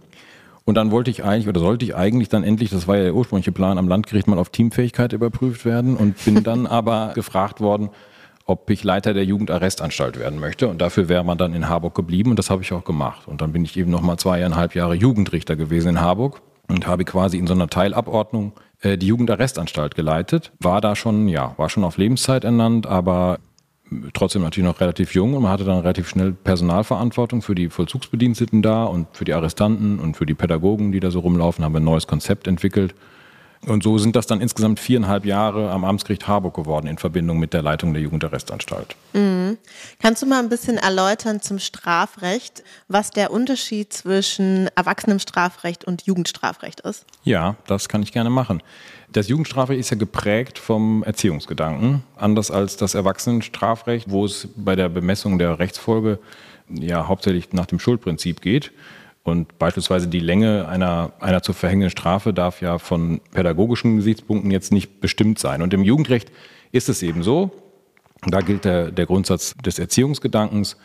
Und 0.64 0.76
dann 0.76 0.92
wollte 0.92 1.10
ich 1.10 1.24
eigentlich 1.24 1.48
oder 1.48 1.60
sollte 1.60 1.84
ich 1.84 1.96
eigentlich 1.96 2.28
dann 2.28 2.44
endlich, 2.44 2.70
das 2.70 2.86
war 2.86 2.96
ja 2.96 3.02
der 3.02 3.14
ursprüngliche 3.14 3.50
Plan, 3.50 3.78
am 3.78 3.88
Landgericht 3.88 4.28
mal 4.28 4.38
auf 4.38 4.50
Teamfähigkeit 4.50 5.12
überprüft 5.12 5.64
werden 5.64 5.96
und 5.96 6.24
bin 6.24 6.44
dann 6.44 6.66
aber 6.68 7.12
gefragt 7.14 7.60
worden, 7.60 7.90
ob 8.44 8.68
ich 8.70 8.84
Leiter 8.84 9.14
der 9.14 9.24
Jugendarrestanstalt 9.24 10.18
werden 10.18 10.40
möchte. 10.40 10.68
Und 10.68 10.80
dafür 10.80 11.08
wäre 11.08 11.24
man 11.24 11.38
dann 11.38 11.54
in 11.54 11.68
Harburg 11.68 11.94
geblieben 11.94 12.30
und 12.30 12.38
das 12.38 12.50
habe 12.50 12.62
ich 12.62 12.72
auch 12.72 12.84
gemacht. 12.84 13.28
Und 13.28 13.40
dann 13.40 13.52
bin 13.52 13.64
ich 13.64 13.76
eben 13.76 13.90
nochmal 13.90 14.18
zweieinhalb 14.18 14.74
Jahre 14.74 14.94
Jugendrichter 14.94 15.56
gewesen 15.56 15.90
in 15.90 16.00
Harburg 16.00 16.42
und 16.68 16.86
habe 16.86 17.04
quasi 17.04 17.38
in 17.38 17.46
so 17.46 17.54
einer 17.54 17.68
Teilabordnung 17.68 18.52
äh, 18.80 18.98
die 18.98 19.06
Jugendarrestanstalt 19.06 19.94
geleitet. 19.94 20.52
War 20.60 20.80
da 20.80 20.96
schon, 20.96 21.28
ja, 21.28 21.54
war 21.56 21.68
schon 21.68 21.84
auf 21.84 21.98
Lebenszeit 21.98 22.44
ernannt, 22.44 22.86
aber 22.86 23.38
trotzdem 24.14 24.42
natürlich 24.42 24.68
noch 24.68 24.80
relativ 24.80 25.14
jung 25.14 25.34
und 25.34 25.42
man 25.42 25.52
hatte 25.52 25.64
dann 25.64 25.80
relativ 25.80 26.08
schnell 26.08 26.32
Personalverantwortung 26.32 27.42
für 27.42 27.54
die 27.54 27.68
Vollzugsbediensteten 27.68 28.62
da 28.62 28.84
und 28.84 29.06
für 29.12 29.24
die 29.24 29.34
Arrestanten 29.34 29.98
und 29.98 30.16
für 30.16 30.24
die 30.24 30.34
Pädagogen, 30.34 30.92
die 30.92 31.00
da 31.00 31.10
so 31.10 31.20
rumlaufen, 31.20 31.64
haben 31.64 31.76
ein 31.76 31.84
neues 31.84 32.06
Konzept 32.06 32.46
entwickelt 32.46 32.94
und 33.66 33.82
so 33.82 33.96
sind 33.98 34.16
das 34.16 34.26
dann 34.26 34.40
insgesamt 34.40 34.80
viereinhalb 34.80 35.24
Jahre 35.24 35.70
am 35.70 35.84
Amtsgericht 35.84 36.26
Harburg 36.26 36.54
geworden 36.54 36.88
in 36.88 36.98
Verbindung 36.98 37.38
mit 37.38 37.52
der 37.52 37.62
Leitung 37.62 37.92
der 37.92 38.02
Jugendarrestanstalt. 38.02 38.96
Mhm. 39.12 39.56
Kannst 40.00 40.22
du 40.22 40.26
mal 40.26 40.40
ein 40.40 40.48
bisschen 40.48 40.78
erläutern 40.78 41.40
zum 41.40 41.58
Strafrecht, 41.60 42.64
was 42.88 43.10
der 43.10 43.30
Unterschied 43.30 43.92
zwischen 43.92 44.68
Erwachsenenstrafrecht 44.74 45.84
und 45.84 46.02
Jugendstrafrecht 46.02 46.80
ist? 46.80 47.04
Ja, 47.22 47.56
das 47.66 47.88
kann 47.88 48.02
ich 48.02 48.12
gerne 48.12 48.30
machen. 48.30 48.62
Das 49.12 49.28
Jugendstrafrecht 49.28 49.78
ist 49.78 49.90
ja 49.90 49.96
geprägt 49.96 50.58
vom 50.58 51.04
Erziehungsgedanken, 51.04 52.02
anders 52.16 52.50
als 52.50 52.76
das 52.76 52.94
Erwachsenenstrafrecht, 52.94 54.10
wo 54.10 54.24
es 54.24 54.48
bei 54.56 54.74
der 54.74 54.88
Bemessung 54.88 55.38
der 55.38 55.58
Rechtsfolge 55.58 56.18
ja 56.68 57.06
hauptsächlich 57.06 57.52
nach 57.52 57.66
dem 57.66 57.78
Schuldprinzip 57.78 58.40
geht. 58.40 58.72
Und 59.24 59.58
beispielsweise 59.58 60.08
die 60.08 60.18
Länge 60.18 60.68
einer, 60.68 61.12
einer 61.20 61.42
zu 61.42 61.52
verhängenden 61.52 61.90
Strafe 61.90 62.32
darf 62.32 62.60
ja 62.60 62.78
von 62.78 63.20
pädagogischen 63.32 63.96
Gesichtspunkten 63.96 64.50
jetzt 64.50 64.72
nicht 64.72 65.00
bestimmt 65.00 65.38
sein. 65.38 65.62
Und 65.62 65.72
im 65.72 65.84
Jugendrecht 65.84 66.32
ist 66.72 66.88
es 66.88 67.02
eben 67.02 67.22
so. 67.22 67.52
Da 68.26 68.40
gilt 68.40 68.64
der, 68.64 68.90
der 68.90 69.06
Grundsatz 69.06 69.54
des 69.64 69.78
Erziehungsgedankens. 69.78 70.76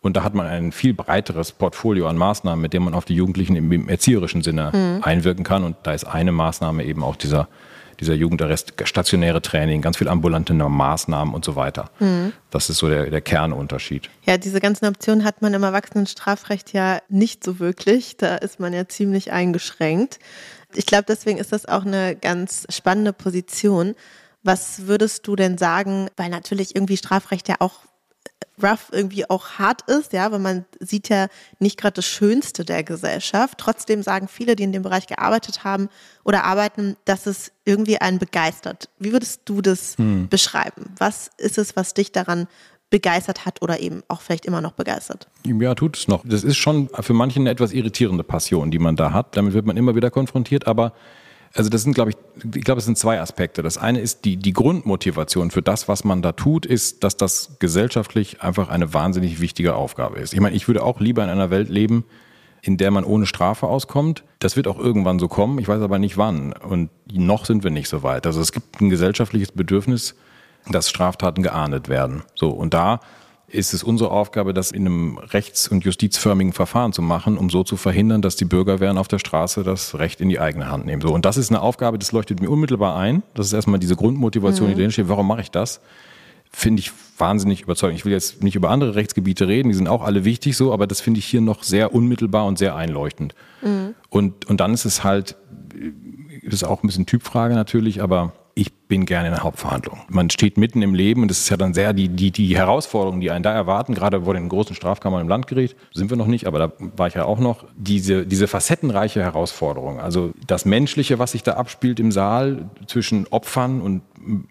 Und 0.00 0.16
da 0.16 0.22
hat 0.22 0.34
man 0.34 0.46
ein 0.46 0.72
viel 0.72 0.94
breiteres 0.94 1.52
Portfolio 1.52 2.08
an 2.08 2.16
Maßnahmen, 2.16 2.60
mit 2.60 2.72
dem 2.72 2.84
man 2.84 2.94
auf 2.94 3.04
die 3.04 3.14
Jugendlichen 3.14 3.56
im, 3.56 3.88
erzieherischen 3.88 4.42
Sinne 4.42 4.70
mhm. 4.72 5.02
einwirken 5.02 5.44
kann. 5.44 5.64
Und 5.64 5.76
da 5.82 5.92
ist 5.92 6.04
eine 6.04 6.32
Maßnahme 6.32 6.84
eben 6.84 7.02
auch 7.02 7.16
dieser 7.16 7.48
dieser 8.00 8.14
Jugendarrest, 8.14 8.74
stationäre 8.84 9.42
Training, 9.42 9.82
ganz 9.82 9.98
viel 9.98 10.08
ambulante 10.08 10.54
Maßnahmen 10.54 11.34
und 11.34 11.44
so 11.44 11.56
weiter. 11.56 11.90
Mhm. 12.00 12.32
Das 12.50 12.70
ist 12.70 12.78
so 12.78 12.88
der, 12.88 13.10
der 13.10 13.20
Kernunterschied. 13.20 14.10
Ja, 14.24 14.38
diese 14.38 14.60
ganzen 14.60 14.86
Optionen 14.86 15.24
hat 15.24 15.42
man 15.42 15.54
im 15.54 15.62
Erwachsenenstrafrecht 15.62 16.72
ja 16.72 16.98
nicht 17.08 17.44
so 17.44 17.58
wirklich. 17.58 18.16
Da 18.16 18.36
ist 18.36 18.60
man 18.60 18.72
ja 18.72 18.88
ziemlich 18.88 19.32
eingeschränkt. 19.32 20.18
Ich 20.74 20.86
glaube, 20.86 21.04
deswegen 21.08 21.38
ist 21.38 21.52
das 21.52 21.66
auch 21.66 21.84
eine 21.84 22.16
ganz 22.16 22.66
spannende 22.68 23.12
Position. 23.12 23.94
Was 24.42 24.86
würdest 24.86 25.26
du 25.26 25.36
denn 25.36 25.56
sagen, 25.56 26.08
weil 26.16 26.28
natürlich 26.28 26.76
irgendwie 26.76 26.96
Strafrecht 26.96 27.48
ja 27.48 27.56
auch 27.60 27.80
rough 28.62 28.90
irgendwie 28.92 29.28
auch 29.28 29.58
hart 29.58 29.82
ist, 29.88 30.12
ja, 30.12 30.30
weil 30.30 30.38
man 30.38 30.64
sieht 30.80 31.08
ja 31.08 31.28
nicht 31.58 31.78
gerade 31.78 31.94
das 31.94 32.06
Schönste 32.06 32.64
der 32.64 32.84
Gesellschaft. 32.84 33.58
Trotzdem 33.58 34.02
sagen 34.02 34.28
viele, 34.28 34.56
die 34.56 34.62
in 34.62 34.72
dem 34.72 34.82
Bereich 34.82 35.06
gearbeitet 35.06 35.64
haben 35.64 35.88
oder 36.24 36.44
arbeiten, 36.44 36.96
dass 37.04 37.26
es 37.26 37.52
irgendwie 37.64 37.98
einen 37.98 38.18
begeistert. 38.18 38.88
Wie 38.98 39.12
würdest 39.12 39.42
du 39.46 39.60
das 39.60 39.96
hm. 39.98 40.28
beschreiben? 40.28 40.94
Was 40.98 41.30
ist 41.38 41.58
es, 41.58 41.74
was 41.76 41.94
dich 41.94 42.12
daran 42.12 42.46
begeistert 42.90 43.44
hat 43.44 43.60
oder 43.60 43.80
eben 43.80 44.02
auch 44.06 44.20
vielleicht 44.20 44.46
immer 44.46 44.60
noch 44.60 44.72
begeistert? 44.72 45.28
Ja, 45.44 45.74
tut 45.74 45.96
es 45.96 46.06
noch. 46.06 46.22
Das 46.24 46.44
ist 46.44 46.56
schon 46.56 46.88
für 47.00 47.14
manche 47.14 47.40
eine 47.40 47.50
etwas 47.50 47.72
irritierende 47.72 48.22
Passion, 48.22 48.70
die 48.70 48.78
man 48.78 48.94
da 48.94 49.12
hat. 49.12 49.36
Damit 49.36 49.52
wird 49.52 49.66
man 49.66 49.76
immer 49.76 49.96
wieder 49.96 50.10
konfrontiert, 50.10 50.66
aber 50.68 50.92
also 51.54 51.70
das 51.70 51.82
sind, 51.82 51.94
glaube 51.94 52.10
ich, 52.10 52.16
ich 52.56 52.64
glaube, 52.64 52.80
es 52.80 52.84
sind 52.84 52.98
zwei 52.98 53.20
Aspekte. 53.20 53.62
Das 53.62 53.78
eine 53.78 54.00
ist 54.00 54.24
die, 54.24 54.36
die 54.36 54.52
Grundmotivation 54.52 55.50
für 55.50 55.62
das, 55.62 55.88
was 55.88 56.02
man 56.02 56.20
da 56.20 56.32
tut, 56.32 56.66
ist, 56.66 57.04
dass 57.04 57.16
das 57.16 57.56
gesellschaftlich 57.60 58.42
einfach 58.42 58.68
eine 58.68 58.92
wahnsinnig 58.92 59.40
wichtige 59.40 59.76
Aufgabe 59.76 60.18
ist. 60.18 60.34
Ich 60.34 60.40
meine, 60.40 60.56
ich 60.56 60.66
würde 60.68 60.82
auch 60.82 60.98
lieber 61.00 61.22
in 61.22 61.30
einer 61.30 61.50
Welt 61.50 61.68
leben, 61.68 62.04
in 62.60 62.76
der 62.76 62.90
man 62.90 63.04
ohne 63.04 63.26
Strafe 63.26 63.68
auskommt. 63.68 64.24
Das 64.40 64.56
wird 64.56 64.66
auch 64.66 64.78
irgendwann 64.78 65.18
so 65.18 65.28
kommen. 65.28 65.58
Ich 65.58 65.68
weiß 65.68 65.80
aber 65.80 65.98
nicht 65.98 66.16
wann. 66.16 66.52
Und 66.54 66.90
noch 67.12 67.44
sind 67.44 67.62
wir 67.62 67.70
nicht 67.70 67.88
so 67.88 68.02
weit. 68.02 68.26
Also 68.26 68.40
es 68.40 68.50
gibt 68.50 68.80
ein 68.80 68.90
gesellschaftliches 68.90 69.52
Bedürfnis, 69.52 70.16
dass 70.68 70.88
Straftaten 70.88 71.42
geahndet 71.42 71.88
werden. 71.88 72.24
So. 72.34 72.48
Und 72.48 72.74
da 72.74 73.00
ist 73.54 73.72
es 73.72 73.82
unsere 73.82 74.10
Aufgabe, 74.10 74.52
das 74.52 74.72
in 74.72 74.86
einem 74.86 75.18
rechts- 75.18 75.68
und 75.68 75.84
justizförmigen 75.84 76.52
Verfahren 76.52 76.92
zu 76.92 77.02
machen, 77.02 77.38
um 77.38 77.50
so 77.50 77.62
zu 77.64 77.76
verhindern, 77.76 78.20
dass 78.20 78.36
die 78.36 78.44
Bürgerwehren 78.44 78.98
auf 78.98 79.08
der 79.08 79.18
Straße 79.18 79.62
das 79.62 79.98
Recht 79.98 80.20
in 80.20 80.28
die 80.28 80.40
eigene 80.40 80.70
Hand 80.70 80.86
nehmen. 80.86 81.00
So, 81.00 81.12
und 81.14 81.24
das 81.24 81.36
ist 81.36 81.50
eine 81.50 81.62
Aufgabe, 81.62 81.98
das 81.98 82.12
leuchtet 82.12 82.40
mir 82.40 82.50
unmittelbar 82.50 82.96
ein. 82.96 83.22
Das 83.34 83.46
ist 83.46 83.52
erstmal 83.52 83.78
diese 83.78 83.96
Grundmotivation, 83.96 84.68
mhm. 84.68 84.74
die 84.74 84.80
drin 84.80 84.90
steht. 84.90 85.08
Warum 85.08 85.28
mache 85.28 85.40
ich 85.40 85.50
das? 85.50 85.80
Finde 86.50 86.80
ich 86.80 86.92
wahnsinnig 87.18 87.62
überzeugend. 87.62 87.98
Ich 87.98 88.04
will 88.04 88.12
jetzt 88.12 88.42
nicht 88.42 88.56
über 88.56 88.70
andere 88.70 88.94
Rechtsgebiete 88.94 89.48
reden, 89.48 89.68
die 89.68 89.74
sind 89.74 89.88
auch 89.88 90.02
alle 90.02 90.24
wichtig 90.24 90.56
so, 90.56 90.72
aber 90.72 90.86
das 90.86 91.00
finde 91.00 91.18
ich 91.18 91.26
hier 91.26 91.40
noch 91.40 91.62
sehr 91.62 91.94
unmittelbar 91.94 92.46
und 92.46 92.58
sehr 92.58 92.76
einleuchtend. 92.76 93.34
Mhm. 93.62 93.94
Und, 94.10 94.44
und 94.46 94.60
dann 94.60 94.74
ist 94.74 94.84
es 94.84 95.04
halt, 95.04 95.36
das 96.44 96.54
ist 96.54 96.64
auch 96.64 96.82
ein 96.82 96.86
bisschen 96.86 97.06
Typfrage 97.06 97.54
natürlich, 97.54 98.02
aber 98.02 98.32
ich 98.56 98.72
bin 98.72 99.04
gerne 99.06 99.28
in 99.28 99.34
der 99.34 99.42
Hauptverhandlung. 99.42 100.02
Man 100.08 100.30
steht 100.30 100.56
mitten 100.56 100.80
im 100.82 100.94
Leben 100.94 101.22
und 101.22 101.28
das 101.28 101.40
ist 101.40 101.48
ja 101.48 101.56
dann 101.56 101.74
sehr 101.74 101.92
die, 101.92 102.08
die, 102.08 102.30
die 102.30 102.56
Herausforderungen, 102.56 103.20
die 103.20 103.30
einen 103.30 103.42
da 103.42 103.52
erwarten, 103.52 103.94
gerade 103.94 104.22
vor 104.22 104.34
den 104.34 104.48
großen 104.48 104.76
Strafkammern 104.76 105.22
im 105.22 105.28
Landgericht, 105.28 105.76
sind 105.92 106.10
wir 106.10 106.16
noch 106.16 106.26
nicht, 106.26 106.46
aber 106.46 106.58
da 106.58 106.72
war 106.96 107.08
ich 107.08 107.14
ja 107.14 107.24
auch 107.24 107.40
noch, 107.40 107.64
diese, 107.76 108.26
diese 108.26 108.46
facettenreiche 108.46 109.20
Herausforderung. 109.22 109.98
Also 109.98 110.32
das 110.46 110.64
Menschliche, 110.64 111.18
was 111.18 111.32
sich 111.32 111.42
da 111.42 111.54
abspielt 111.54 111.98
im 111.98 112.12
Saal 112.12 112.70
zwischen 112.86 113.26
Opfern 113.28 113.80
und 113.80 114.02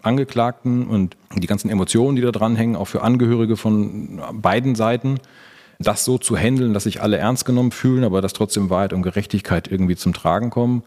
Angeklagten 0.02 0.86
und 0.86 1.16
die 1.34 1.46
ganzen 1.46 1.70
Emotionen, 1.70 2.16
die 2.16 2.22
da 2.22 2.30
dranhängen, 2.30 2.76
auch 2.76 2.86
für 2.86 3.02
Angehörige 3.02 3.56
von 3.56 4.20
beiden 4.34 4.74
Seiten 4.74 5.18
das 5.80 6.04
so 6.04 6.18
zu 6.18 6.36
handeln, 6.36 6.72
dass 6.72 6.84
sich 6.84 7.02
alle 7.02 7.16
ernst 7.16 7.44
genommen 7.44 7.72
fühlen, 7.72 8.04
aber 8.04 8.20
dass 8.20 8.32
trotzdem 8.32 8.70
Wahrheit 8.70 8.92
und 8.92 9.02
Gerechtigkeit 9.02 9.68
irgendwie 9.68 9.96
zum 9.96 10.12
Tragen 10.12 10.50
kommen. 10.50 10.82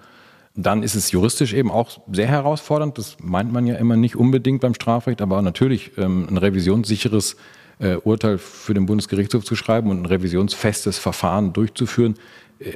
Dann 0.59 0.81
ist 0.81 0.95
es 0.95 1.11
juristisch 1.11 1.53
eben 1.53 1.69
auch 1.69 1.99
sehr 2.11 2.27
herausfordernd. 2.27 2.97
Das 2.97 3.17
meint 3.21 3.53
man 3.53 3.67
ja 3.67 3.75
immer 3.75 3.95
nicht 3.95 4.15
unbedingt 4.15 4.61
beim 4.61 4.73
Strafrecht, 4.73 5.21
aber 5.21 5.41
natürlich 5.41 5.91
ähm, 5.97 6.27
ein 6.29 6.37
revisionssicheres 6.37 7.37
äh, 7.79 7.95
Urteil 7.97 8.39
für 8.39 8.73
den 8.73 8.87
Bundesgerichtshof 8.87 9.45
zu 9.45 9.55
schreiben 9.55 9.91
und 9.91 10.01
ein 10.01 10.05
revisionsfestes 10.07 10.97
Verfahren 10.97 11.53
durchzuführen, 11.53 12.15
äh, 12.59 12.71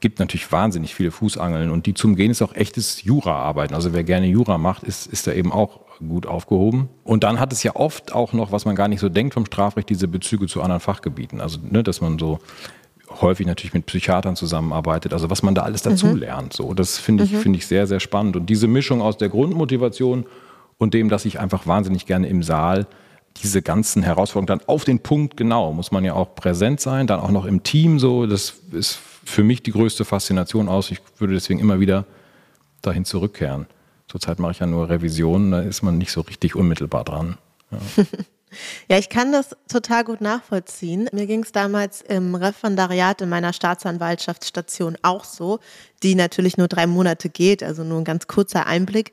gibt 0.00 0.18
natürlich 0.18 0.50
wahnsinnig 0.50 0.94
viele 0.94 1.12
Fußangeln 1.12 1.70
und 1.70 1.86
die 1.86 1.94
zum 1.94 2.16
Gehen 2.16 2.32
ist 2.32 2.42
auch 2.42 2.54
echtes 2.54 3.04
Jura-Arbeiten. 3.04 3.74
Also 3.74 3.92
wer 3.92 4.02
gerne 4.02 4.26
Jura 4.26 4.58
macht, 4.58 4.82
ist, 4.82 5.06
ist 5.06 5.28
da 5.28 5.32
eben 5.32 5.52
auch 5.52 5.80
gut 6.00 6.26
aufgehoben. 6.26 6.88
Und 7.04 7.22
dann 7.22 7.38
hat 7.38 7.52
es 7.52 7.62
ja 7.62 7.76
oft 7.76 8.12
auch 8.12 8.32
noch, 8.32 8.52
was 8.52 8.64
man 8.64 8.74
gar 8.74 8.88
nicht 8.88 9.00
so 9.00 9.08
denkt 9.08 9.34
vom 9.34 9.46
Strafrecht, 9.46 9.88
diese 9.88 10.08
Bezüge 10.08 10.46
zu 10.46 10.62
anderen 10.62 10.80
Fachgebieten. 10.80 11.40
Also, 11.40 11.58
ne, 11.62 11.82
dass 11.82 12.00
man 12.00 12.18
so 12.18 12.40
häufig 13.20 13.46
natürlich 13.46 13.74
mit 13.74 13.86
Psychiatern 13.86 14.36
zusammenarbeitet, 14.36 15.12
also 15.12 15.30
was 15.30 15.42
man 15.42 15.54
da 15.54 15.62
alles 15.62 15.82
dazu 15.82 16.06
mhm. 16.06 16.16
lernt. 16.16 16.52
So, 16.52 16.74
das 16.74 16.98
finde 16.98 17.24
ich, 17.24 17.32
mhm. 17.32 17.38
finde 17.38 17.58
ich 17.58 17.66
sehr, 17.66 17.86
sehr 17.86 18.00
spannend. 18.00 18.36
Und 18.36 18.46
diese 18.46 18.68
Mischung 18.68 19.02
aus 19.02 19.16
der 19.16 19.28
Grundmotivation 19.28 20.26
und 20.78 20.94
dem, 20.94 21.08
dass 21.08 21.24
ich 21.24 21.40
einfach 21.40 21.66
wahnsinnig 21.66 22.06
gerne 22.06 22.28
im 22.28 22.42
Saal 22.42 22.86
diese 23.42 23.62
ganzen 23.62 24.02
Herausforderungen 24.02 24.58
dann 24.58 24.68
auf 24.68 24.84
den 24.84 25.00
Punkt 25.00 25.36
genau, 25.36 25.72
muss 25.72 25.92
man 25.92 26.04
ja 26.04 26.14
auch 26.14 26.34
präsent 26.34 26.80
sein, 26.80 27.06
dann 27.06 27.20
auch 27.20 27.30
noch 27.30 27.44
im 27.44 27.62
Team 27.62 27.98
so, 27.98 28.26
das 28.26 28.54
ist 28.72 28.98
für 29.24 29.44
mich 29.44 29.62
die 29.62 29.72
größte 29.72 30.04
Faszination 30.04 30.68
aus. 30.68 30.90
Ich 30.90 31.00
würde 31.18 31.34
deswegen 31.34 31.60
immer 31.60 31.80
wieder 31.80 32.06
dahin 32.82 33.04
zurückkehren. 33.04 33.66
Zurzeit 34.08 34.40
mache 34.40 34.52
ich 34.52 34.58
ja 34.58 34.66
nur 34.66 34.88
Revisionen, 34.88 35.52
da 35.52 35.60
ist 35.60 35.82
man 35.82 35.98
nicht 35.98 36.10
so 36.10 36.22
richtig 36.22 36.56
unmittelbar 36.56 37.04
dran. 37.04 37.38
Ja. 37.70 38.04
Ja, 38.88 38.98
ich 38.98 39.08
kann 39.08 39.32
das 39.32 39.56
total 39.68 40.04
gut 40.04 40.20
nachvollziehen. 40.20 41.08
Mir 41.12 41.26
ging 41.26 41.42
es 41.42 41.52
damals 41.52 42.02
im 42.02 42.34
Referendariat 42.34 43.20
in 43.20 43.28
meiner 43.28 43.52
Staatsanwaltschaftsstation 43.52 44.98
auch 45.02 45.24
so, 45.24 45.60
die 46.02 46.14
natürlich 46.14 46.56
nur 46.56 46.68
drei 46.68 46.86
Monate 46.86 47.28
geht, 47.28 47.62
also 47.62 47.84
nur 47.84 47.98
ein 47.98 48.04
ganz 48.04 48.26
kurzer 48.26 48.66
Einblick. 48.66 49.12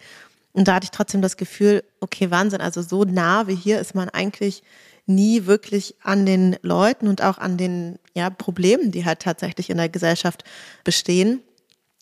Und 0.54 0.68
da 0.68 0.76
hatte 0.76 0.86
ich 0.86 0.92
trotzdem 0.92 1.22
das 1.22 1.38
Gefühl, 1.38 1.84
okay, 2.00 2.32
Wahnsinn, 2.32 2.62
also 2.62 2.82
so 2.82 3.04
nah 3.04 3.48
wie 3.48 3.56
hier 3.56 3.80
ist 3.80 3.94
man 3.94 4.10
eigentlich 4.10 4.64
nie 5.06 5.46
wirklich 5.46 5.96
an 6.04 6.26
den 6.26 6.58
Leuten 6.62 7.08
und 7.08 7.22
auch 7.22 7.38
an 7.38 7.58
den 7.58 7.98
ja, 8.14 8.30
Problemen, 8.30 8.92
die 8.92 9.06
halt 9.06 9.20
tatsächlich 9.20 9.70
in 9.70 9.78
der 9.78 9.90
Gesellschaft 9.90 10.44
bestehen. 10.84 11.42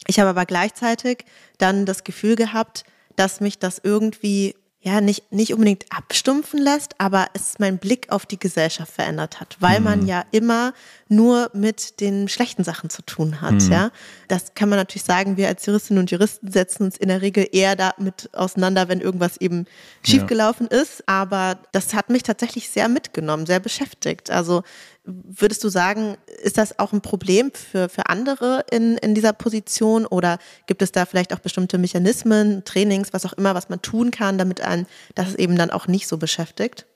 Ich 0.07 0.19
habe 0.19 0.29
aber 0.29 0.45
gleichzeitig 0.45 1.25
dann 1.57 1.85
das 1.85 2.03
Gefühl 2.03 2.35
gehabt, 2.35 2.83
dass 3.15 3.41
mich 3.41 3.59
das 3.59 3.79
irgendwie 3.81 4.55
ja, 4.85 5.01
nicht, 5.01 5.31
nicht 5.31 5.51
unbedingt 5.51 5.85
abstumpfen 5.89 6.61
lässt, 6.61 6.93
aber 6.99 7.25
es 7.33 7.57
mein 7.57 7.79
Blick 7.79 8.11
auf 8.11 8.27
die 8.27 8.37
Gesellschaft 8.37 8.93
verändert 8.93 9.39
hat, 9.39 9.57
weil 9.59 9.79
mhm. 9.79 9.83
man 9.83 10.05
ja 10.05 10.23
immer 10.29 10.73
nur 11.07 11.49
mit 11.53 11.99
den 12.01 12.27
schlechten 12.27 12.63
Sachen 12.63 12.91
zu 12.91 13.01
tun 13.01 13.41
hat, 13.41 13.53
mhm. 13.53 13.71
ja. 13.71 13.91
Das 14.27 14.53
kann 14.53 14.69
man 14.69 14.79
natürlich 14.79 15.03
sagen, 15.03 15.37
wir 15.37 15.47
als 15.47 15.65
Juristinnen 15.65 16.01
und 16.01 16.11
Juristen 16.11 16.51
setzen 16.51 16.83
uns 16.83 16.97
in 16.97 17.09
der 17.09 17.21
Regel 17.21 17.47
eher 17.51 17.75
damit 17.75 18.29
auseinander, 18.33 18.87
wenn 18.87 19.01
irgendwas 19.01 19.37
eben 19.37 19.65
schiefgelaufen 20.03 20.67
ja. 20.71 20.81
ist, 20.81 21.03
aber 21.07 21.57
das 21.71 21.93
hat 21.93 22.09
mich 22.09 22.23
tatsächlich 22.23 22.69
sehr 22.69 22.89
mitgenommen, 22.89 23.45
sehr 23.45 23.59
beschäftigt. 23.59 24.31
Also 24.31 24.63
Würdest 25.07 25.63
du 25.63 25.69
sagen, 25.69 26.17
ist 26.41 26.57
das 26.57 26.79
auch 26.79 26.91
ein 26.91 27.01
Problem 27.01 27.51
für, 27.53 27.89
für 27.89 28.07
andere 28.07 28.65
in, 28.71 28.97
in 28.97 29.13
dieser 29.13 29.33
Position 29.33 30.07
oder 30.07 30.39
gibt 30.65 30.81
es 30.81 30.91
da 30.91 31.05
vielleicht 31.05 31.31
auch 31.31 31.37
bestimmte 31.37 31.77
Mechanismen, 31.77 32.63
Trainings, 32.65 33.13
was 33.13 33.23
auch 33.23 33.33
immer, 33.33 33.53
was 33.53 33.69
man 33.69 33.83
tun 33.83 34.09
kann, 34.09 34.39
damit 34.39 34.61
ein 34.61 34.87
das 35.13 35.35
eben 35.35 35.57
dann 35.57 35.69
auch 35.69 35.87
nicht 35.87 36.07
so 36.07 36.17
beschäftigt? 36.17 36.87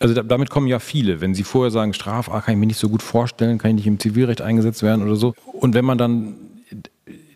Also 0.00 0.12
damit 0.22 0.50
kommen 0.50 0.66
ja 0.66 0.78
viele. 0.78 1.22
Wenn 1.22 1.34
sie 1.34 1.44
vorher 1.44 1.70
sagen, 1.70 1.94
Straf, 1.94 2.28
ah, 2.28 2.42
kann 2.42 2.52
ich 2.52 2.60
mir 2.60 2.66
nicht 2.66 2.78
so 2.78 2.90
gut 2.90 3.02
vorstellen, 3.02 3.56
kann 3.56 3.70
ich 3.70 3.76
nicht 3.76 3.86
im 3.86 3.98
Zivilrecht 3.98 4.42
eingesetzt 4.42 4.82
werden 4.82 5.02
oder 5.02 5.16
so. 5.16 5.32
Und 5.46 5.72
wenn 5.72 5.86
man 5.86 5.96
dann 5.96 6.34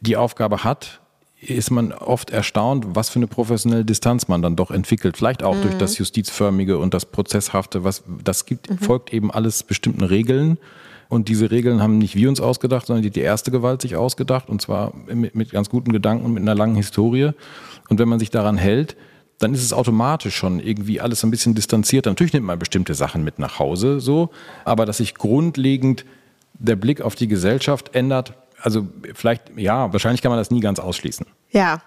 die 0.00 0.16
Aufgabe 0.16 0.64
hat, 0.64 1.00
ist 1.40 1.70
man 1.70 1.92
oft 1.92 2.30
erstaunt, 2.30 2.86
was 2.88 3.08
für 3.08 3.18
eine 3.18 3.26
professionelle 3.26 3.84
Distanz 3.84 4.28
man 4.28 4.42
dann 4.42 4.56
doch 4.56 4.70
entwickelt. 4.70 5.16
Vielleicht 5.16 5.42
auch 5.42 5.56
mhm. 5.56 5.62
durch 5.62 5.78
das 5.78 5.96
Justizförmige 5.96 6.78
und 6.78 6.92
das 6.92 7.06
Prozesshafte, 7.06 7.82
was 7.82 8.02
das 8.22 8.44
gibt, 8.44 8.70
mhm. 8.70 8.78
folgt 8.78 9.12
eben 9.12 9.30
alles 9.30 9.62
bestimmten 9.62 10.04
Regeln. 10.04 10.58
Und 11.08 11.28
diese 11.28 11.50
Regeln 11.50 11.82
haben 11.82 11.98
nicht 11.98 12.14
wir 12.14 12.28
uns 12.28 12.40
ausgedacht, 12.40 12.86
sondern 12.86 13.02
die, 13.02 13.10
die 13.10 13.20
erste 13.20 13.50
Gewalt 13.50 13.82
sich 13.82 13.96
ausgedacht. 13.96 14.48
Und 14.48 14.60
zwar 14.60 14.92
mit, 15.06 15.34
mit 15.34 15.50
ganz 15.50 15.70
guten 15.70 15.92
Gedanken 15.92 16.26
und 16.26 16.34
mit 16.34 16.42
einer 16.42 16.54
langen 16.54 16.76
Historie. 16.76 17.30
Und 17.88 17.98
wenn 17.98 18.08
man 18.08 18.18
sich 18.18 18.30
daran 18.30 18.58
hält, 18.58 18.96
dann 19.38 19.54
ist 19.54 19.64
es 19.64 19.72
automatisch 19.72 20.36
schon 20.36 20.60
irgendwie 20.60 21.00
alles 21.00 21.24
ein 21.24 21.30
bisschen 21.30 21.54
distanziert. 21.54 22.04
Natürlich 22.04 22.34
nimmt 22.34 22.46
man 22.46 22.58
bestimmte 22.58 22.94
Sachen 22.94 23.24
mit 23.24 23.38
nach 23.38 23.58
Hause, 23.58 23.98
so. 23.98 24.28
Aber 24.66 24.84
dass 24.84 24.98
sich 24.98 25.14
grundlegend 25.14 26.04
der 26.54 26.76
Blick 26.76 27.00
auf 27.00 27.14
die 27.14 27.26
Gesellschaft 27.26 27.94
ändert, 27.94 28.34
also 28.62 28.86
vielleicht, 29.14 29.50
ja, 29.56 29.92
wahrscheinlich 29.92 30.22
kann 30.22 30.30
man 30.30 30.38
das 30.38 30.50
nie 30.50 30.60
ganz 30.60 30.78
ausschließen. 30.78 31.26
Ja. 31.50 31.80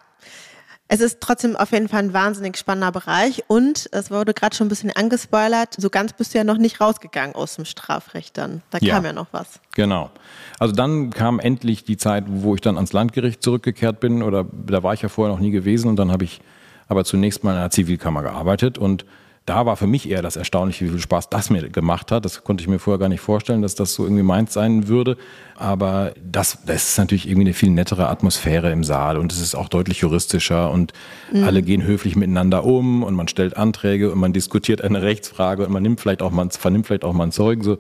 Es 0.90 1.00
ist 1.00 1.22
trotzdem 1.22 1.56
auf 1.56 1.72
jeden 1.72 1.88
Fall 1.88 2.04
ein 2.04 2.14
wahnsinnig 2.14 2.58
spannender 2.58 2.92
Bereich 2.92 3.44
und 3.48 3.88
es 3.94 4.12
wurde 4.12 4.34
gerade 4.34 4.56
schon 4.56 4.68
ein 4.68 4.70
bisschen 4.70 4.92
angespoilert. 4.92 5.76
So 5.78 5.90
ganz 5.90 6.14
bist 6.14 6.34
du 6.34 6.38
ja 6.38 6.44
noch 6.44 6.58
nicht 6.58 6.82
rausgegangen 6.82 7.36
aus 7.36 7.56
dem 7.56 7.66
Strafrecht 7.66 8.38
dann. 8.38 8.62
Da 8.70 8.78
ja, 8.82 8.96
kam 8.96 9.06
ja 9.06 9.14
noch 9.14 9.28
was. 9.32 9.60
Genau. 9.76 10.12
Also 10.60 10.76
dann 10.76 11.10
kam 11.10 11.40
endlich 11.40 11.84
die 11.86 11.98
Zeit, 11.98 12.26
wo 12.28 12.54
ich 12.54 12.62
dann 12.62 12.76
ans 12.76 12.94
Landgericht 12.94 13.42
zurückgekehrt 13.42 14.02
bin 14.02 14.22
oder 14.22 14.46
da 14.68 14.84
war 14.84 14.94
ich 14.94 15.02
ja 15.02 15.10
vorher 15.10 15.34
noch 15.34 15.42
nie 15.42 15.52
gewesen 15.52 15.88
und 15.88 15.96
dann 15.96 16.12
habe 16.12 16.26
ich 16.26 16.42
aber 16.90 17.06
zunächst 17.06 17.44
mal 17.44 17.54
in 17.54 17.58
einer 17.58 17.72
Zivilkammer 17.72 18.22
gearbeitet 18.22 18.78
und 18.78 19.06
da 19.46 19.66
war 19.66 19.76
für 19.76 19.88
mich 19.88 20.10
eher 20.10 20.22
das 20.22 20.38
Erstaunliche, 20.38 20.86
wie 20.86 20.90
viel 20.90 21.00
Spaß 21.00 21.30
das 21.30 21.50
mir 21.50 21.68
gemacht 21.70 22.12
hat. 22.12 22.24
Das 22.24 22.44
konnte 22.44 22.62
ich 22.62 22.70
mir 22.70 22.80
vorher 22.80 23.00
gar 23.00 23.10
nicht 23.10 23.20
vorstellen, 23.20 23.62
dass 23.62 23.76
das 23.76 23.94
so 23.94 24.04
irgendwie 24.06 24.24
meins 24.24 24.54
sein 24.54 24.88
würde. 24.88 25.18
Aber 25.56 26.14
das, 26.24 26.60
das 26.66 26.90
ist 26.90 26.98
natürlich 26.98 27.28
irgendwie 27.28 27.48
eine 27.48 27.54
viel 27.54 27.70
nettere 27.70 28.08
Atmosphäre 28.08 28.72
im 28.72 28.86
Saal 28.86 29.18
und 29.18 29.34
es 29.34 29.42
ist 29.42 29.56
auch 29.56 29.68
deutlich 29.68 30.00
juristischer 30.00 30.72
und 30.72 30.94
mhm. 31.32 31.44
alle 31.44 31.62
gehen 31.62 31.84
höflich 31.84 32.16
miteinander 32.16 32.64
um 32.64 33.04
und 33.04 33.16
man 33.16 33.28
stellt 33.28 33.58
Anträge 33.58 34.12
und 34.12 34.20
man 34.20 34.32
diskutiert 34.32 34.82
eine 34.82 35.02
Rechtsfrage 35.02 35.66
und 35.66 35.74
man 35.74 35.84
nimmt 35.84 36.00
vielleicht 36.00 36.22
auch 36.22 36.32
mal, 36.32 36.50
vernimmt 36.50 36.88
vielleicht 36.88 37.04
auch 37.04 37.14
mal 37.14 37.24
einen 37.24 37.32
Zeugen. 37.34 37.64
So. 37.64 37.80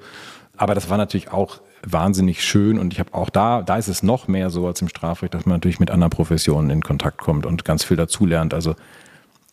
Aber 0.57 0.75
das 0.75 0.89
war 0.89 0.97
natürlich 0.97 1.31
auch 1.31 1.61
wahnsinnig 1.85 2.43
schön 2.43 2.77
und 2.77 2.93
ich 2.93 2.99
habe 2.99 3.13
auch 3.13 3.29
da, 3.29 3.61
da 3.61 3.77
ist 3.77 3.87
es 3.87 4.03
noch 4.03 4.27
mehr 4.27 4.49
so 4.49 4.67
als 4.67 4.81
im 4.81 4.89
Strafrecht, 4.89 5.33
dass 5.33 5.45
man 5.45 5.55
natürlich 5.55 5.79
mit 5.79 5.91
anderen 5.91 6.11
Professionen 6.11 6.69
in 6.69 6.81
Kontakt 6.81 7.17
kommt 7.17 7.45
und 7.45 7.65
ganz 7.65 7.83
viel 7.83 7.97
dazulernt. 7.97 8.53
Also 8.53 8.75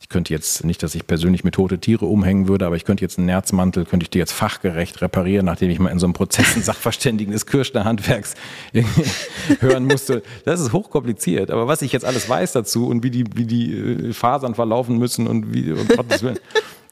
ich 0.00 0.08
könnte 0.08 0.32
jetzt 0.32 0.64
nicht, 0.64 0.82
dass 0.82 0.94
ich 0.94 1.06
persönlich 1.06 1.44
mit 1.44 1.54
tote 1.54 1.78
Tiere 1.78 2.06
umhängen 2.06 2.48
würde, 2.48 2.64
aber 2.64 2.74
ich 2.74 2.86
könnte 2.86 3.04
jetzt 3.04 3.18
einen 3.18 3.26
Nerzmantel, 3.26 3.84
könnte 3.84 4.04
ich 4.04 4.10
dir 4.10 4.18
jetzt 4.18 4.32
fachgerecht 4.32 5.02
reparieren, 5.02 5.44
nachdem 5.44 5.68
ich 5.68 5.78
mal 5.78 5.90
in 5.90 5.98
so 5.98 6.06
einem 6.06 6.14
Prozess 6.14 6.54
einen 6.54 6.64
Sachverständigen 6.64 7.32
des 7.32 7.44
Kirschner 7.44 7.84
Handwerks 7.84 8.34
hören 9.60 9.84
musste. 9.84 10.22
Das 10.46 10.58
ist 10.58 10.72
hochkompliziert. 10.72 11.50
Aber 11.50 11.68
was 11.68 11.82
ich 11.82 11.92
jetzt 11.92 12.06
alles 12.06 12.28
weiß 12.28 12.52
dazu 12.52 12.88
und 12.88 13.02
wie 13.02 13.10
die, 13.10 13.24
wie 13.34 13.44
die 13.44 13.74
äh, 13.74 14.12
Fasern 14.14 14.54
verlaufen 14.54 14.96
müssen 14.96 15.26
und 15.26 15.52
wie, 15.52 15.70
um 15.72 15.86
Gottes 15.86 16.22
Willen. 16.22 16.38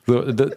So, 0.07 0.21
das, 0.33 0.51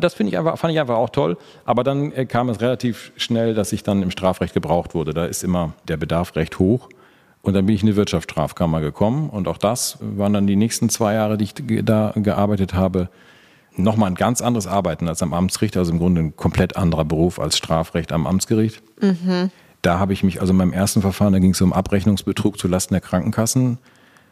das 0.00 0.14
finde 0.14 0.30
ich 0.30 0.38
einfach, 0.38 0.56
fand 0.56 0.72
ich 0.72 0.80
einfach 0.80 0.96
auch 0.96 1.10
toll. 1.10 1.36
Aber 1.64 1.82
dann 1.82 2.12
äh, 2.12 2.26
kam 2.26 2.48
es 2.48 2.60
relativ 2.60 3.10
schnell, 3.16 3.54
dass 3.54 3.72
ich 3.72 3.82
dann 3.82 4.02
im 4.02 4.12
Strafrecht 4.12 4.54
gebraucht 4.54 4.94
wurde. 4.94 5.14
Da 5.14 5.24
ist 5.24 5.42
immer 5.42 5.72
der 5.88 5.96
Bedarf 5.96 6.36
recht 6.36 6.60
hoch. 6.60 6.88
Und 7.42 7.54
dann 7.54 7.66
bin 7.66 7.74
ich 7.74 7.82
in 7.82 7.86
die 7.86 7.96
Wirtschaftsstrafkammer 7.96 8.80
gekommen. 8.80 9.30
Und 9.30 9.48
auch 9.48 9.58
das 9.58 9.98
waren 10.00 10.32
dann 10.32 10.46
die 10.46 10.56
nächsten 10.56 10.88
zwei 10.88 11.14
Jahre, 11.14 11.38
die 11.38 11.44
ich 11.44 11.54
da 11.84 12.12
gearbeitet 12.16 12.74
habe. 12.74 13.08
Nochmal 13.76 14.10
ein 14.10 14.16
ganz 14.16 14.40
anderes 14.40 14.66
Arbeiten 14.66 15.08
als 15.08 15.22
am 15.22 15.32
Amtsgericht, 15.32 15.76
also 15.76 15.92
im 15.92 15.98
Grunde 15.98 16.20
ein 16.20 16.36
komplett 16.36 16.76
anderer 16.76 17.04
Beruf 17.04 17.38
als 17.38 17.56
Strafrecht 17.56 18.12
am 18.12 18.26
Amtsgericht. 18.26 18.82
Mhm. 19.00 19.50
Da 19.82 20.00
habe 20.00 20.12
ich 20.12 20.24
mich, 20.24 20.40
also 20.40 20.52
in 20.52 20.56
meinem 20.56 20.72
ersten 20.72 21.00
Verfahren, 21.00 21.32
da 21.32 21.38
ging 21.38 21.52
es 21.52 21.60
um 21.60 21.72
Abrechnungsbetrug 21.72 22.58
zulasten 22.58 22.94
der 22.94 23.00
Krankenkassen, 23.00 23.78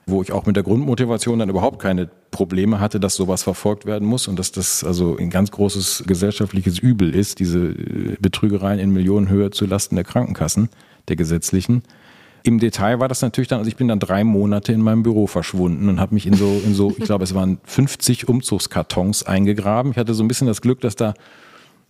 wo 0.07 0.21
ich 0.23 0.33
auch 0.33 0.47
mit 0.47 0.57
der 0.57 0.65
Grundmotivation 0.65 1.39
dann 1.39 1.49
überhaupt 1.49 1.81
keine 1.81 2.09
Probleme 2.33 2.81
hatte, 2.81 2.99
dass 2.99 3.15
sowas 3.15 3.45
verfolgt 3.45 3.87
werden 3.87 4.07
muss 4.07 4.27
und 4.27 4.39
dass 4.39 4.51
das 4.51 4.83
also 4.83 5.17
ein 5.17 5.31
ganz 5.31 5.53
großes 5.53 6.05
gesellschaftliches 6.07 6.79
Übel 6.79 7.15
ist, 7.15 7.39
diese 7.39 7.75
Betrügereien 8.21 8.81
in 8.81 8.91
Millionenhöhe 8.91 9.51
zulasten 9.51 9.95
der 9.97 10.05
Krankenkassen, 10.05 10.69
der 11.09 11.17
gesetzlichen. 11.17 11.83
Im 12.47 12.61
Detail 12.61 13.01
war 13.01 13.09
das 13.09 13.23
natürlich 13.23 13.49
dann, 13.49 13.59
also 13.59 13.69
ich 13.69 13.75
bin 13.75 13.89
dann 13.89 13.99
drei 13.99 14.23
Monate 14.23 14.73
in 14.73 14.81
meinem 14.81 15.03
Büro 15.03 15.27
verschwunden 15.27 15.89
und 15.89 15.99
habe 15.99 16.15
mich 16.15 16.27
in 16.27 16.35
so, 16.35 16.63
in 16.65 16.75
so, 16.75 16.95
ich 16.97 17.05
glaube, 17.05 17.25
es 17.25 17.35
waren 17.35 17.59
50 17.65 18.29
Umzugskartons 18.29 19.25
eingegraben. 19.25 19.91
Ich 19.91 19.99
hatte 19.99 20.15
so 20.15 20.23
ein 20.23 20.29
bisschen 20.29 20.47
das 20.47 20.61
Glück, 20.61 20.81
dass 20.81 20.95
da 20.95 21.15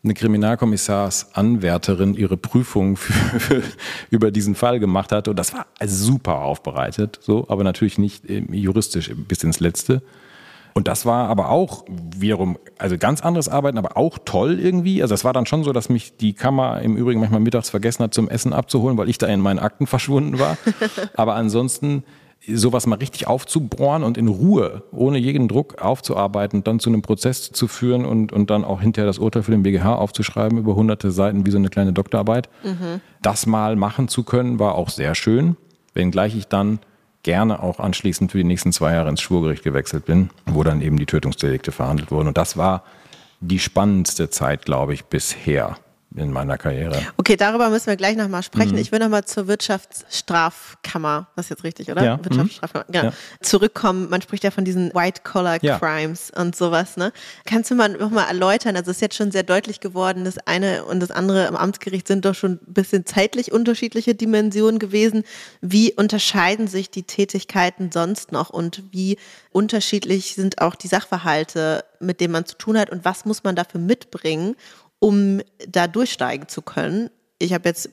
eine 0.02 0.14
Kriminalkommissarsanwärterin 0.14 2.14
ihre 2.14 2.38
Prüfung 2.38 2.96
für, 2.96 3.62
über 4.08 4.30
diesen 4.30 4.54
Fall 4.54 4.80
gemacht 4.80 5.12
hat 5.12 5.28
und 5.28 5.38
das 5.38 5.52
war 5.52 5.66
super 5.84 6.36
aufbereitet, 6.36 7.18
so, 7.20 7.44
aber 7.50 7.62
natürlich 7.62 7.98
nicht 7.98 8.24
juristisch 8.26 9.12
bis 9.14 9.44
ins 9.44 9.60
Letzte. 9.60 10.00
Und 10.76 10.88
das 10.88 11.06
war 11.06 11.30
aber 11.30 11.48
auch 11.48 11.86
wiederum, 11.88 12.58
also 12.76 12.98
ganz 12.98 13.22
anderes 13.22 13.48
Arbeiten, 13.48 13.78
aber 13.78 13.96
auch 13.96 14.18
toll 14.26 14.60
irgendwie. 14.60 15.00
Also 15.00 15.14
es 15.14 15.24
war 15.24 15.32
dann 15.32 15.46
schon 15.46 15.64
so, 15.64 15.72
dass 15.72 15.88
mich 15.88 16.18
die 16.18 16.34
Kammer 16.34 16.82
im 16.82 16.98
Übrigen 16.98 17.18
manchmal 17.18 17.40
mittags 17.40 17.70
vergessen 17.70 18.02
hat, 18.02 18.12
zum 18.12 18.28
Essen 18.28 18.52
abzuholen, 18.52 18.98
weil 18.98 19.08
ich 19.08 19.16
da 19.16 19.26
in 19.26 19.40
meinen 19.40 19.58
Akten 19.58 19.86
verschwunden 19.86 20.38
war. 20.38 20.58
aber 21.14 21.34
ansonsten 21.34 22.04
sowas 22.46 22.86
mal 22.86 22.96
richtig 22.96 23.26
aufzubohren 23.26 24.02
und 24.02 24.18
in 24.18 24.28
Ruhe, 24.28 24.82
ohne 24.92 25.16
jeden 25.16 25.48
Druck 25.48 25.80
aufzuarbeiten, 25.80 26.62
dann 26.62 26.78
zu 26.78 26.90
einem 26.90 27.00
Prozess 27.00 27.52
zu 27.52 27.68
führen 27.68 28.04
und, 28.04 28.34
und 28.34 28.50
dann 28.50 28.62
auch 28.62 28.82
hinterher 28.82 29.06
das 29.06 29.18
Urteil 29.18 29.44
für 29.44 29.52
den 29.52 29.62
BGH 29.62 29.94
aufzuschreiben 29.94 30.58
über 30.58 30.74
hunderte 30.74 31.10
Seiten 31.10 31.46
wie 31.46 31.50
so 31.52 31.56
eine 31.56 31.70
kleine 31.70 31.94
Doktorarbeit. 31.94 32.50
Mhm. 32.62 33.00
Das 33.22 33.46
mal 33.46 33.76
machen 33.76 34.08
zu 34.08 34.24
können, 34.24 34.58
war 34.58 34.74
auch 34.74 34.90
sehr 34.90 35.14
schön, 35.14 35.56
wenngleich 35.94 36.36
ich 36.36 36.48
dann 36.48 36.80
gerne 37.26 37.60
auch 37.60 37.80
anschließend 37.80 38.30
für 38.30 38.38
die 38.38 38.44
nächsten 38.44 38.72
zwei 38.72 38.94
Jahre 38.94 39.08
ins 39.08 39.20
Schwurgericht 39.20 39.64
gewechselt 39.64 40.06
bin, 40.06 40.30
wo 40.46 40.62
dann 40.62 40.80
eben 40.80 40.96
die 40.96 41.06
Tötungsdelikte 41.06 41.72
verhandelt 41.72 42.12
wurden. 42.12 42.28
Und 42.28 42.38
das 42.38 42.56
war 42.56 42.84
die 43.40 43.58
spannendste 43.58 44.30
Zeit, 44.30 44.64
glaube 44.64 44.94
ich, 44.94 45.04
bisher 45.06 45.76
in 46.14 46.32
meiner 46.32 46.56
Karriere. 46.56 47.02
Okay, 47.16 47.36
darüber 47.36 47.68
müssen 47.68 47.88
wir 47.88 47.96
gleich 47.96 48.16
nochmal 48.16 48.42
sprechen. 48.42 48.72
Mhm. 48.72 48.78
Ich 48.78 48.90
will 48.90 49.00
nochmal 49.00 49.24
zur 49.24 49.48
Wirtschaftsstrafkammer, 49.48 51.28
das 51.36 51.46
ist 51.46 51.50
jetzt 51.50 51.64
richtig, 51.64 51.90
oder? 51.90 52.02
Ja. 52.02 52.24
Wirtschaftsstrafkammer, 52.24 52.86
ja. 52.92 53.04
ja. 53.04 53.12
Zurückkommen. 53.40 54.08
Man 54.08 54.22
spricht 54.22 54.44
ja 54.44 54.50
von 54.50 54.64
diesen 54.64 54.94
White-Collar-Crimes 54.94 56.32
ja. 56.34 56.40
und 56.40 56.56
sowas, 56.56 56.96
ne? 56.96 57.12
Kannst 57.44 57.70
du 57.70 57.74
mal 57.74 57.88
nochmal 57.88 58.28
erläutern? 58.28 58.76
Also 58.76 58.90
es 58.90 58.98
ist 58.98 59.00
jetzt 59.02 59.16
schon 59.16 59.30
sehr 59.30 59.42
deutlich 59.42 59.80
geworden, 59.80 60.24
das 60.24 60.38
eine 60.38 60.84
und 60.84 61.00
das 61.00 61.10
andere 61.10 61.48
am 61.48 61.56
Amtsgericht 61.56 62.08
sind 62.08 62.24
doch 62.24 62.34
schon 62.34 62.60
ein 62.66 62.72
bisschen 62.72 63.04
zeitlich 63.04 63.52
unterschiedliche 63.52 64.14
Dimensionen 64.14 64.78
gewesen. 64.78 65.24
Wie 65.60 65.92
unterscheiden 65.92 66.66
sich 66.66 66.90
die 66.90 67.02
Tätigkeiten 67.02 67.90
sonst 67.92 68.32
noch 68.32 68.50
und 68.50 68.82
wie 68.90 69.18
unterschiedlich 69.52 70.34
sind 70.34 70.62
auch 70.62 70.74
die 70.74 70.88
Sachverhalte, 70.88 71.84
mit 72.00 72.20
denen 72.20 72.32
man 72.32 72.46
zu 72.46 72.56
tun 72.56 72.78
hat 72.78 72.90
und 72.90 73.04
was 73.04 73.24
muss 73.24 73.44
man 73.44 73.56
dafür 73.56 73.80
mitbringen, 73.80 74.54
um 74.98 75.40
da 75.68 75.86
durchsteigen 75.86 76.48
zu 76.48 76.62
können. 76.62 77.10
Ich 77.38 77.52
habe 77.52 77.68
jetzt 77.68 77.90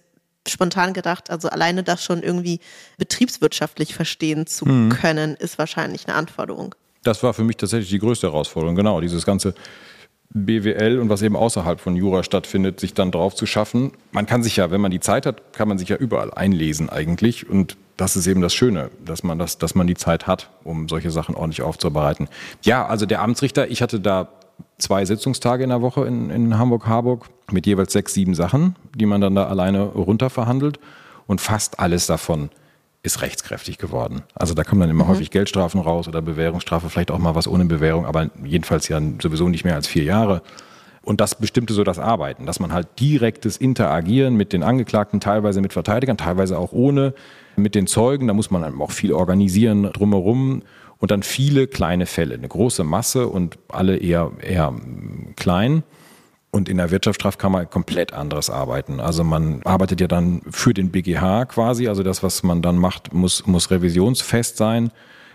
spontan 0.47 0.93
gedacht, 0.93 1.29
also 1.29 1.49
alleine 1.49 1.83
das 1.83 2.03
schon 2.03 2.21
irgendwie 2.21 2.59
betriebswirtschaftlich 2.97 3.93
verstehen 3.93 4.47
zu 4.47 4.65
mhm. 4.65 4.89
können, 4.89 5.35
ist 5.35 5.57
wahrscheinlich 5.57 6.07
eine 6.07 6.15
Anforderung. 6.15 6.75
Das 7.03 7.23
war 7.23 7.33
für 7.33 7.43
mich 7.43 7.57
tatsächlich 7.57 7.89
die 7.89 7.99
größte 7.99 8.27
Herausforderung, 8.27 8.75
genau, 8.75 9.01
dieses 9.01 9.25
ganze 9.25 9.53
BWL 10.33 10.99
und 10.99 11.09
was 11.09 11.21
eben 11.21 11.35
außerhalb 11.35 11.79
von 11.79 11.95
Jura 11.95 12.23
stattfindet, 12.23 12.79
sich 12.79 12.93
dann 12.93 13.11
drauf 13.11 13.35
zu 13.35 13.45
schaffen. 13.45 13.91
Man 14.11 14.25
kann 14.25 14.41
sich 14.41 14.55
ja, 14.55 14.71
wenn 14.71 14.81
man 14.81 14.91
die 14.91 14.99
Zeit 14.99 15.25
hat, 15.25 15.53
kann 15.53 15.67
man 15.67 15.77
sich 15.77 15.89
ja 15.89 15.95
überall 15.95 16.33
einlesen 16.33 16.89
eigentlich 16.89 17.49
und 17.49 17.77
das 17.97 18.15
ist 18.15 18.25
eben 18.25 18.41
das 18.41 18.53
Schöne, 18.53 18.89
dass 19.05 19.21
man 19.21 19.37
das, 19.37 19.59
dass 19.59 19.75
man 19.75 19.85
die 19.85 19.93
Zeit 19.93 20.25
hat, 20.25 20.49
um 20.63 20.89
solche 20.89 21.11
Sachen 21.11 21.35
ordentlich 21.35 21.61
aufzubereiten. 21.61 22.27
Ja, 22.63 22.87
also 22.87 23.05
der 23.05 23.21
Amtsrichter, 23.21 23.69
ich 23.69 23.83
hatte 23.83 23.99
da 23.99 24.29
zwei 24.77 25.05
Sitzungstage 25.05 25.63
in 25.63 25.69
der 25.69 25.81
Woche 25.81 26.05
in, 26.05 26.29
in 26.29 26.57
Hamburg-Harburg 26.57 27.29
mit 27.51 27.65
jeweils 27.65 27.93
sechs, 27.93 28.13
sieben 28.13 28.35
Sachen, 28.35 28.75
die 28.95 29.05
man 29.05 29.21
dann 29.21 29.35
da 29.35 29.47
alleine 29.47 29.83
runterverhandelt. 29.83 30.79
Und 31.25 31.39
fast 31.39 31.79
alles 31.79 32.05
davon 32.05 32.49
ist 33.01 33.21
rechtskräftig 33.21 33.77
geworden. 33.77 34.23
Also 34.33 34.53
da 34.53 34.63
kommen 34.63 34.81
dann 34.81 34.89
immer 34.89 35.05
mhm. 35.05 35.09
häufig 35.09 35.29
Geldstrafen 35.29 35.81
raus 35.81 36.07
oder 36.07 36.21
Bewährungsstrafe, 36.21 36.89
vielleicht 36.89 37.11
auch 37.11 37.19
mal 37.19 37.35
was 37.35 37.47
ohne 37.47 37.65
Bewährung, 37.65 38.05
aber 38.05 38.29
jedenfalls 38.43 38.87
ja 38.87 39.01
sowieso 39.21 39.49
nicht 39.49 39.65
mehr 39.65 39.75
als 39.75 39.87
vier 39.87 40.03
Jahre. 40.03 40.41
Und 41.01 41.19
das 41.19 41.35
bestimmte 41.35 41.73
so 41.73 41.83
das 41.83 41.99
Arbeiten, 41.99 42.45
dass 42.45 42.61
man 42.61 42.71
halt 42.71 42.87
direktes 43.01 43.57
Interagieren 43.57 44.35
mit 44.35 44.53
den 44.53 44.63
Angeklagten, 44.63 45.19
teilweise 45.19 45.59
mit 45.59 45.73
Verteidigern, 45.73 46.15
teilweise 46.15 46.57
auch 46.57 46.71
ohne, 46.71 47.13
mit 47.57 47.75
den 47.75 47.87
Zeugen, 47.87 48.27
da 48.27 48.33
muss 48.33 48.51
man 48.51 48.81
auch 48.81 48.91
viel 48.91 49.11
organisieren 49.11 49.91
drumherum 49.91 50.63
und 51.03 51.11
dann 51.11 51.21
viele 51.21 51.67
kleine 51.67 52.05
Fälle, 52.05 52.35
eine 52.35 52.47
große 52.47 52.85
Masse 52.85 53.27
und 53.27 53.57
alle 53.67 53.97
eher, 53.97 54.31
eher 54.39 54.73
klein 55.35 55.83
und 56.49 56.69
in 56.69 56.77
der 56.77 56.91
Wirtschaftsstrafkammer 56.91 57.65
komplett 57.65 58.13
anderes 58.13 58.49
Arbeiten. 58.49 59.01
Also 59.01 59.25
man 59.25 59.61
arbeitet 59.63 59.99
ja 59.99 60.07
dann 60.07 60.41
für 60.49 60.73
den 60.73 60.91
BGH 60.91 61.43
quasi, 61.47 61.89
also 61.89 62.03
das, 62.03 62.23
was 62.23 62.41
man 62.43 62.61
dann 62.61 62.77
macht, 62.77 63.13
muss, 63.13 63.45
muss 63.45 63.69
revisionsfest 63.69 64.55
sein. 64.55 64.91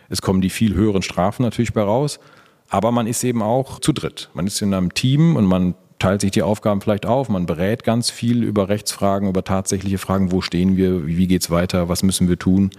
Es 0.09 0.23
kommen 0.23 0.41
die 0.41 0.49
viel 0.49 0.75
höheren 0.75 1.03
Strafen 1.03 1.43
natürlich 1.43 1.75
bei 1.75 1.83
raus, 1.83 2.19
aber 2.71 2.91
man 2.91 3.07
ist 3.07 3.23
eben 3.23 3.43
auch 3.43 3.79
zu 3.79 3.93
dritt. 3.93 4.31
Man 4.33 4.47
ist 4.47 4.63
in 4.63 4.73
einem 4.73 4.95
Team 4.95 5.37
und 5.37 5.45
man 5.45 5.75
teilt 5.99 6.23
sich 6.23 6.31
die 6.31 6.41
Aufgaben 6.41 6.81
vielleicht 6.81 7.05
auf, 7.05 7.29
man 7.29 7.45
berät 7.45 7.85
ganz 7.85 8.09
viel 8.09 8.43
über 8.43 8.71
Rechtsfragen, 8.71 9.29
über 9.29 9.45
tatsächliche 9.45 9.99
Fragen, 9.99 10.33
wo 10.33 10.41
stehen 10.41 10.79
wir, 10.79 11.07
wie 11.07 11.27
geht's 11.27 11.51
weiter, 11.51 11.91
was 11.91 12.03
müssen 12.03 12.27
wir 12.27 12.39
tun. 12.39 12.71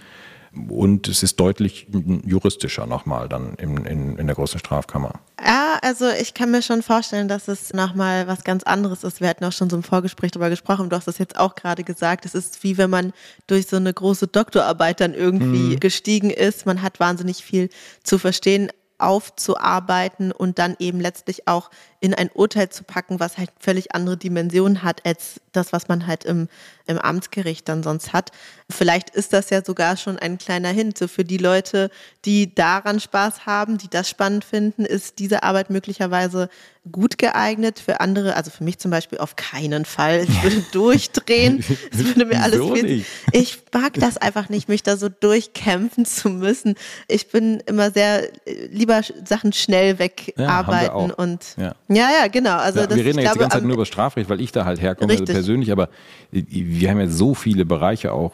Und 0.68 1.08
es 1.08 1.22
ist 1.22 1.40
deutlich 1.40 1.88
juristischer 2.26 2.88
nochmal 2.88 3.30
dann 3.30 3.54
in, 3.56 3.86
in, 3.86 4.18
in 4.18 4.28
der 4.28 4.36
großen 4.36 4.60
Strafkammer. 4.60 5.20
Ja, 5.44 5.80
also 5.82 6.10
ich 6.10 6.34
kann 6.34 6.52
mir 6.52 6.62
schon 6.62 6.82
vorstellen, 6.82 7.28
dass 7.28 7.48
es 7.48 7.74
nochmal 7.74 8.28
was 8.28 8.44
ganz 8.44 8.64
anderes 8.64 9.04
ist. 9.04 9.22
Wir 9.22 9.30
hatten 9.30 9.46
auch 9.46 9.52
schon 9.52 9.70
so 9.70 9.76
im 9.76 9.84
Vorgespräch 9.84 10.32
darüber 10.32 10.50
gesprochen. 10.50 10.90
Du 10.90 10.96
hast 10.96 11.08
das 11.08 11.18
jetzt 11.18 11.38
auch 11.38 11.56
gerade 11.56 11.84
gesagt. 11.84 12.26
Es 12.26 12.36
ist 12.36 12.64
wie 12.64 12.78
wenn 12.78 12.90
man 12.90 13.14
durch 13.48 13.68
so 13.68 13.76
eine 13.76 13.94
große 13.94 14.28
Doktorarbeit 14.28 15.02
dann 15.02 15.14
irgendwie 15.14 15.76
mhm. 15.76 15.80
gestiegen 15.80 16.30
ist. 16.30 16.66
Man 16.66 16.82
hat 16.82 17.00
wahnsinnig 17.00 17.44
viel 17.44 17.70
zu 18.04 18.18
verstehen 18.18 18.72
aufzuarbeiten 19.00 20.32
und 20.32 20.60
dann 20.60 20.76
eben 20.80 21.00
letztlich 21.00 21.48
auch 21.48 21.70
in 22.02 22.14
ein 22.14 22.30
Urteil 22.34 22.70
zu 22.70 22.84
packen, 22.84 23.20
was 23.20 23.38
halt 23.38 23.52
völlig 23.60 23.94
andere 23.94 24.16
Dimensionen 24.16 24.84
hat 24.84 25.06
als 25.06 25.42
das, 25.52 25.74
was 25.74 25.88
man 25.88 26.08
halt 26.08 26.24
im, 26.24 26.48
im 26.88 26.98
Amtsgericht 26.98 27.68
dann 27.68 27.84
sonst 27.84 28.14
hat. 28.14 28.32
Vielleicht 28.70 29.10
ist 29.10 29.34
das 29.34 29.50
ja 29.50 29.64
sogar 29.64 29.98
schon 29.98 30.18
ein 30.18 30.38
kleiner 30.38 30.70
Hint. 30.70 30.98
So 30.98 31.08
für 31.08 31.26
die 31.26 31.38
Leute, 31.38 31.90
die 32.26 32.54
daran 32.54 33.00
Spaß 33.00 33.46
haben, 33.46 33.78
die 33.78 33.90
das 33.90 34.10
spannend 34.10 34.46
finden, 34.46 34.86
ist 34.86 35.20
diese 35.20 35.44
Arbeit 35.44 35.70
möglicherweise 35.70 36.50
gut 36.92 37.18
geeignet. 37.18 37.80
Für 37.80 38.00
andere, 38.00 38.36
also 38.36 38.52
für 38.52 38.64
mich 38.64 38.80
zum 38.80 38.92
Beispiel 38.92 39.18
auf 39.18 39.36
keinen 39.36 39.86
Fall. 39.86 40.24
Ich 40.24 40.44
würde 40.44 40.64
durchdrehen. 40.72 41.64
Es 41.92 42.00
würde 42.06 42.26
mir 42.26 42.42
alles 42.42 42.62
viel. 42.62 43.06
Ich 43.32 43.60
mag 43.74 43.94
das 43.96 44.18
einfach 44.18 44.50
nicht, 44.50 44.70
mich 44.70 44.84
da 44.84 44.98
so 44.98 45.10
durchkämpfen 45.10 46.06
zu 46.06 46.30
müssen. 46.30 46.76
Ich 47.08 47.30
bin 47.30 47.62
immer 47.66 47.92
sehr 47.92 48.30
lieber 48.72 49.02
Sachen 49.26 49.52
schnell 49.54 50.00
wegarbeiten 50.00 51.10
ja, 51.10 51.16
und 51.16 51.46
ja. 51.58 51.76
Ja, 51.92 52.10
ja, 52.22 52.28
genau. 52.28 52.58
Also 52.58 52.82
ja, 52.82 52.88
das, 52.88 52.98
wir 52.98 53.04
reden 53.04 53.18
ja 53.18 53.24
jetzt 53.24 53.34
glaube, 53.34 53.38
die 53.38 53.42
ganze 53.42 53.58
Zeit 53.58 53.64
nur 53.64 53.74
über 53.74 53.86
Strafrecht, 53.86 54.30
weil 54.30 54.40
ich 54.42 54.52
da 54.52 54.64
halt 54.64 54.80
herkomme, 54.80 55.12
also 55.12 55.26
persönlich, 55.26 55.72
aber 55.72 55.90
wir 56.32 56.90
haben 56.90 57.00
ja 57.00 57.08
so 57.08 57.34
viele 57.34 57.66
Bereiche 57.66 58.14
auch, 58.14 58.34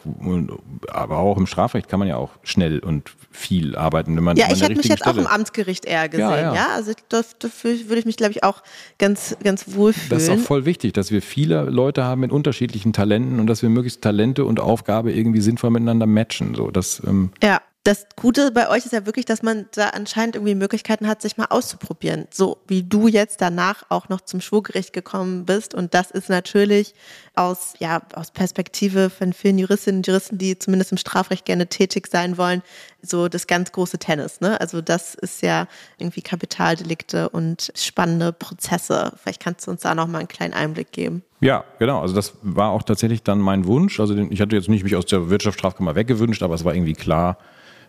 aber 0.88 1.16
auch 1.16 1.38
im 1.38 1.46
Strafrecht 1.46 1.88
kann 1.88 1.98
man 1.98 2.06
ja 2.06 2.16
auch 2.16 2.32
schnell 2.42 2.80
und 2.80 3.12
viel 3.30 3.74
arbeiten. 3.74 4.14
Wenn 4.14 4.24
man, 4.24 4.36
ja, 4.36 4.48
ich 4.52 4.62
hätte 4.62 4.76
mich 4.76 4.84
jetzt 4.86 5.00
Stelle. 5.00 5.16
auch 5.16 5.18
im 5.18 5.26
Amtsgericht 5.26 5.86
eher 5.86 6.08
gesehen, 6.10 6.28
ja. 6.28 6.40
ja. 6.40 6.54
ja? 6.54 6.66
Also 6.74 6.92
dafür 7.08 7.70
würde 7.86 7.98
ich 7.98 8.04
mich, 8.04 8.18
glaube 8.18 8.32
ich, 8.32 8.44
auch 8.44 8.62
ganz, 8.98 9.34
ganz 9.42 9.74
wohl 9.74 9.94
fühlen. 9.94 10.10
Das 10.10 10.24
ist 10.24 10.30
auch 10.30 10.38
voll 10.38 10.66
wichtig, 10.66 10.92
dass 10.92 11.10
wir 11.10 11.22
viele 11.22 11.62
Leute 11.62 12.04
haben 12.04 12.20
mit 12.20 12.32
unterschiedlichen 12.32 12.92
Talenten 12.92 13.40
und 13.40 13.46
dass 13.46 13.62
wir 13.62 13.70
möglichst 13.70 14.02
Talente 14.02 14.44
und 14.44 14.60
Aufgabe 14.60 15.12
irgendwie 15.12 15.40
sinnvoll 15.40 15.70
miteinander 15.70 16.06
matchen. 16.06 16.54
So, 16.54 16.70
das, 16.70 17.02
ähm 17.06 17.30
ja 17.42 17.62
das 17.86 18.06
Gute 18.16 18.50
bei 18.50 18.68
euch 18.68 18.84
ist 18.84 18.92
ja 18.92 19.06
wirklich, 19.06 19.26
dass 19.26 19.44
man 19.44 19.66
da 19.72 19.90
anscheinend 19.90 20.34
irgendwie 20.34 20.56
Möglichkeiten 20.56 21.06
hat, 21.06 21.22
sich 21.22 21.36
mal 21.36 21.46
auszuprobieren. 21.50 22.26
So 22.32 22.58
wie 22.66 22.82
du 22.82 23.06
jetzt 23.06 23.40
danach 23.40 23.84
auch 23.90 24.08
noch 24.08 24.22
zum 24.22 24.40
Schwurgericht 24.40 24.92
gekommen 24.92 25.44
bist. 25.44 25.72
Und 25.72 25.94
das 25.94 26.10
ist 26.10 26.28
natürlich 26.28 26.94
aus, 27.36 27.74
ja, 27.78 28.02
aus 28.14 28.32
Perspektive 28.32 29.08
von 29.08 29.32
vielen 29.32 29.58
Juristinnen 29.58 30.00
und 30.00 30.06
Juristen, 30.08 30.36
die 30.36 30.58
zumindest 30.58 30.90
im 30.90 30.98
Strafrecht 30.98 31.44
gerne 31.44 31.68
tätig 31.68 32.08
sein 32.08 32.36
wollen, 32.38 32.62
so 33.02 33.28
das 33.28 33.46
ganz 33.46 33.70
große 33.70 33.98
Tennis. 33.98 34.40
Ne? 34.40 34.60
Also 34.60 34.80
das 34.80 35.14
ist 35.14 35.42
ja 35.42 35.68
irgendwie 35.98 36.22
Kapitaldelikte 36.22 37.28
und 37.28 37.70
spannende 37.76 38.32
Prozesse. 38.32 39.12
Vielleicht 39.22 39.40
kannst 39.40 39.64
du 39.64 39.70
uns 39.70 39.82
da 39.82 39.94
noch 39.94 40.08
mal 40.08 40.18
einen 40.18 40.28
kleinen 40.28 40.54
Einblick 40.54 40.90
geben. 40.90 41.22
Ja, 41.40 41.64
genau. 41.78 42.00
Also 42.00 42.16
das 42.16 42.32
war 42.42 42.70
auch 42.70 42.82
tatsächlich 42.82 43.22
dann 43.22 43.38
mein 43.38 43.64
Wunsch. 43.64 44.00
Also 44.00 44.16
ich 44.16 44.40
hatte 44.40 44.56
jetzt 44.56 44.68
nicht 44.68 44.82
mich 44.82 44.96
aus 44.96 45.06
der 45.06 45.30
Wirtschaftsstrafkammer 45.30 45.94
weggewünscht, 45.94 46.42
aber 46.42 46.56
es 46.56 46.64
war 46.64 46.74
irgendwie 46.74 46.94
klar, 46.94 47.38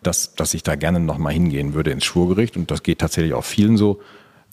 dass, 0.08 0.34
dass 0.36 0.54
ich 0.54 0.63
da 0.63 0.76
gerne 0.76 1.02
nochmal 1.02 1.34
hingehen 1.34 1.74
würde 1.74 1.91
ins 1.91 2.06
Schwurgericht. 2.06 2.56
Und 2.56 2.72
das 2.72 2.82
geht 2.82 3.00
tatsächlich 3.00 3.34
auch 3.34 3.43
vielen 3.43 3.76
so. 3.76 4.00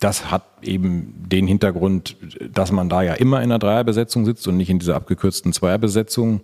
Das 0.01 0.33
hat 0.33 0.43
eben 0.62 1.14
den 1.29 1.47
Hintergrund, 1.47 2.17
dass 2.53 2.73
man 2.73 2.88
da 2.88 3.03
ja 3.03 3.14
immer 3.14 3.38
in 3.38 3.45
einer 3.45 3.61
Dreierbesetzung 3.61 4.25
sitzt 4.25 4.49
und 4.49 4.57
nicht 4.57 4.69
in 4.69 4.81
dieser 4.81 4.97
abgekürzten 4.97 5.53
Zweierbesetzung. 5.53 6.40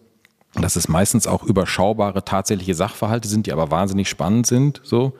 Dass 0.54 0.76
es 0.76 0.88
meistens 0.88 1.26
auch 1.26 1.42
überschaubare 1.42 2.24
tatsächliche 2.24 2.74
Sachverhalte 2.74 3.28
sind, 3.28 3.46
die 3.46 3.52
aber 3.52 3.72
wahnsinnig 3.72 4.08
spannend 4.08 4.46
sind. 4.46 4.80
So. 4.84 5.14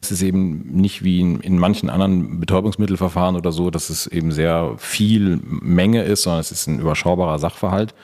Es 0.00 0.12
ist 0.12 0.22
eben 0.22 0.72
nicht 0.72 1.02
wie 1.02 1.20
in, 1.20 1.40
in, 1.40 1.58
manchen 1.58 1.90
anderen 1.90 2.38
Betäubungsmittelverfahren 2.40 3.36
oder 3.36 3.50
so, 3.50 3.70
dass 3.70 3.90
es 3.90 4.06
eben 4.06 4.30
sehr 4.30 4.74
viel 4.78 5.40
Menge 5.42 6.02
ist, 6.04 6.22
sondern 6.22 6.40
es 6.40 6.52
ist 6.52 6.68
ein 6.68 6.80
überschaubarer 6.80 7.38
Sachverhalt. 7.40 7.94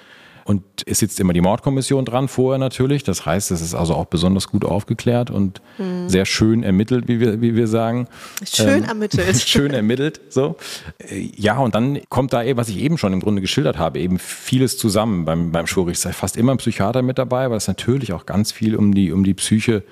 Und 0.49 0.63
es 0.87 1.01
sitzt 1.01 1.21
immer 1.21 1.35
die 1.35 1.43
Mordkommission 1.43 2.07
dran, 2.07 2.27
vorher 2.27 2.59
natürlich. 2.59 3.05
Das 3.05 3.27
heißt, 3.27 3.51
es 3.51 3.61
ist 3.61 3.75
also 3.75 3.93
auch 3.93 4.07
besonders 4.07 4.49
gut 4.49 4.65
aufgeklärt 4.65 5.31
und 5.31 5.61
mhm. 5.77 6.09
sehr 6.09 6.25
schön 6.25 6.63
ermittelt, 6.63 7.07
wie 7.07 7.21
wir, 7.21 7.43
wie 7.43 7.55
wir 7.55 7.67
sagen. 7.67 8.09
Schön 8.51 8.83
ähm, 8.83 8.85
ermittelt. 8.85 9.37
schön 9.47 9.73
ermittelt, 9.73 10.23
so. 10.31 10.57
Äh, 11.01 11.31
ja, 11.37 11.59
und 11.59 11.75
dann 11.75 12.01
kommt 12.09 12.33
da 12.33 12.43
eben, 12.43 12.57
was 12.57 12.71
ich 12.71 12.79
eben 12.79 12.97
schon 12.97 13.13
im 13.13 13.21
Grunde 13.21 13.43
geschildert 13.43 13.77
habe, 13.77 13.99
eben 13.99 14.19
vieles 14.19 14.79
zusammen 14.79 15.27
beim, 15.27 15.53
beim 15.53 15.67
Schwurgericht. 15.67 16.01
Es 16.01 16.07
ist 16.07 16.17
fast 16.17 16.39
immer 16.39 16.53
ein 16.53 16.57
Psychiater 16.59 17.03
mit 17.03 17.19
dabei, 17.19 17.51
weil 17.51 17.59
es 17.59 17.69
natürlich 17.69 18.15
auch 18.15 18.25
ganz 18.25 18.51
viel 18.51 18.75
um 18.75 18.95
die, 18.95 19.13
um 19.13 19.25
die 19.25 19.35
Psyche 19.35 19.83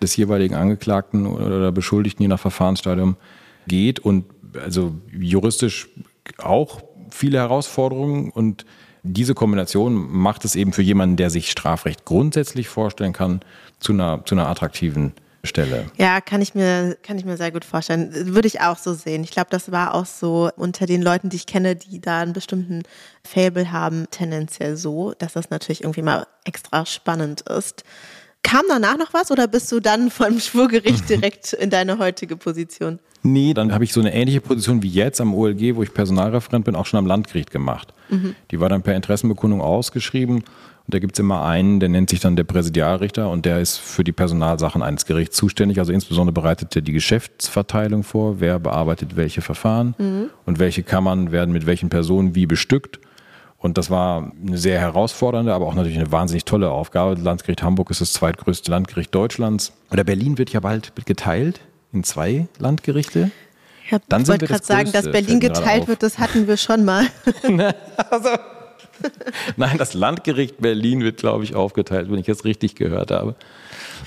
des 0.00 0.16
jeweiligen 0.16 0.54
Angeklagten 0.54 1.26
oder 1.26 1.72
Beschuldigten 1.72 2.22
je 2.22 2.28
nach 2.28 2.40
Verfahrensstadium 2.40 3.16
geht 3.68 3.98
und 3.98 4.24
also 4.64 4.94
juristisch 5.12 5.90
auch 6.38 6.80
viele 7.10 7.36
Herausforderungen 7.36 8.30
und 8.30 8.64
diese 9.06 9.34
Kombination 9.34 10.10
macht 10.10 10.44
es 10.44 10.56
eben 10.56 10.72
für 10.72 10.82
jemanden, 10.82 11.16
der 11.16 11.30
sich 11.30 11.50
Strafrecht 11.50 12.04
grundsätzlich 12.04 12.68
vorstellen 12.68 13.12
kann, 13.12 13.40
zu 13.78 13.92
einer, 13.92 14.24
zu 14.24 14.34
einer 14.34 14.48
attraktiven 14.48 15.12
Stelle. 15.46 15.86
Ja, 15.96 16.20
kann 16.20 16.42
ich 16.42 16.54
mir, 16.54 16.96
kann 17.02 17.18
ich 17.18 17.24
mir 17.24 17.36
sehr 17.36 17.52
gut 17.52 17.64
vorstellen. 17.64 18.34
Würde 18.34 18.48
ich 18.48 18.60
auch 18.60 18.76
so 18.76 18.92
sehen. 18.92 19.24
Ich 19.24 19.30
glaube, 19.30 19.48
das 19.50 19.72
war 19.72 19.94
auch 19.94 20.06
so 20.06 20.50
unter 20.56 20.86
den 20.86 21.02
Leuten, 21.02 21.30
die 21.30 21.36
ich 21.36 21.46
kenne, 21.46 21.76
die 21.76 22.00
da 22.00 22.20
einen 22.20 22.32
bestimmten 22.32 22.82
Fable 23.24 23.72
haben, 23.72 24.06
tendenziell 24.10 24.76
so, 24.76 25.14
dass 25.18 25.34
das 25.34 25.50
natürlich 25.50 25.82
irgendwie 25.82 26.02
mal 26.02 26.26
extra 26.44 26.84
spannend 26.84 27.42
ist. 27.42 27.84
Kam 28.42 28.62
danach 28.68 28.96
noch 28.96 29.14
was 29.14 29.30
oder 29.30 29.48
bist 29.48 29.72
du 29.72 29.80
dann 29.80 30.10
vom 30.10 30.38
Schwurgericht 30.40 31.08
direkt 31.08 31.52
in 31.52 31.70
deine 31.70 31.98
heutige 31.98 32.36
Position? 32.36 32.98
Nee, 33.26 33.54
dann 33.54 33.74
habe 33.74 33.82
ich 33.82 33.92
so 33.92 34.00
eine 34.00 34.14
ähnliche 34.14 34.40
Position 34.40 34.84
wie 34.84 34.88
jetzt 34.88 35.20
am 35.20 35.34
OLG, 35.34 35.74
wo 35.74 35.82
ich 35.82 35.92
Personalreferent 35.92 36.64
bin, 36.64 36.76
auch 36.76 36.86
schon 36.86 36.98
am 36.98 37.06
Landgericht 37.06 37.50
gemacht. 37.50 37.92
Mhm. 38.08 38.36
Die 38.52 38.60
war 38.60 38.68
dann 38.68 38.82
per 38.82 38.94
Interessenbekundung 38.94 39.60
ausgeschrieben. 39.60 40.36
Und 40.36 40.94
da 40.94 41.00
gibt 41.00 41.16
es 41.16 41.18
immer 41.18 41.44
einen, 41.44 41.80
der 41.80 41.88
nennt 41.88 42.08
sich 42.08 42.20
dann 42.20 42.36
der 42.36 42.44
Präsidialrichter 42.44 43.28
und 43.28 43.44
der 43.44 43.60
ist 43.60 43.78
für 43.78 44.04
die 44.04 44.12
Personalsachen 44.12 44.80
eines 44.80 45.06
Gerichts 45.06 45.36
zuständig. 45.36 45.80
Also 45.80 45.92
insbesondere 45.92 46.32
bereitet 46.32 46.76
er 46.76 46.82
die 46.82 46.92
Geschäftsverteilung 46.92 48.04
vor, 48.04 48.38
wer 48.38 48.60
bearbeitet 48.60 49.16
welche 49.16 49.40
Verfahren 49.40 49.96
mhm. 49.98 50.30
und 50.44 50.60
welche 50.60 50.84
Kammern 50.84 51.32
werden 51.32 51.52
mit 51.52 51.66
welchen 51.66 51.88
Personen 51.88 52.36
wie 52.36 52.46
bestückt. 52.46 53.00
Und 53.58 53.76
das 53.76 53.90
war 53.90 54.30
eine 54.46 54.56
sehr 54.56 54.78
herausfordernde, 54.78 55.52
aber 55.52 55.66
auch 55.66 55.74
natürlich 55.74 55.98
eine 55.98 56.12
wahnsinnig 56.12 56.44
tolle 56.44 56.70
Aufgabe. 56.70 57.16
Das 57.16 57.24
Landgericht 57.24 57.64
Hamburg 57.64 57.90
ist 57.90 58.00
das 58.00 58.12
zweitgrößte 58.12 58.70
Landgericht 58.70 59.12
Deutschlands. 59.12 59.72
Oder 59.90 60.04
Berlin 60.04 60.38
wird 60.38 60.50
ja 60.50 60.60
bald 60.60 60.92
geteilt 61.06 61.60
in 61.92 62.04
zwei 62.04 62.46
Landgerichte. 62.58 63.30
Ja, 63.90 63.98
Dann 64.08 64.22
ich 64.22 64.28
wollte 64.28 64.46
gerade 64.46 64.64
sagen, 64.64 64.90
dass 64.92 65.10
Berlin 65.10 65.40
geteilt 65.40 65.86
wird, 65.86 66.02
das 66.02 66.18
hatten 66.18 66.48
wir 66.48 66.56
schon 66.56 66.84
mal. 66.84 67.06
also, 68.10 68.30
Nein, 69.56 69.78
das 69.78 69.94
Landgericht 69.94 70.58
Berlin 70.58 71.00
wird, 71.00 71.18
glaube 71.18 71.44
ich, 71.44 71.54
aufgeteilt, 71.54 72.10
wenn 72.10 72.18
ich 72.18 72.26
jetzt 72.26 72.44
richtig 72.44 72.74
gehört 72.74 73.10
habe. 73.10 73.34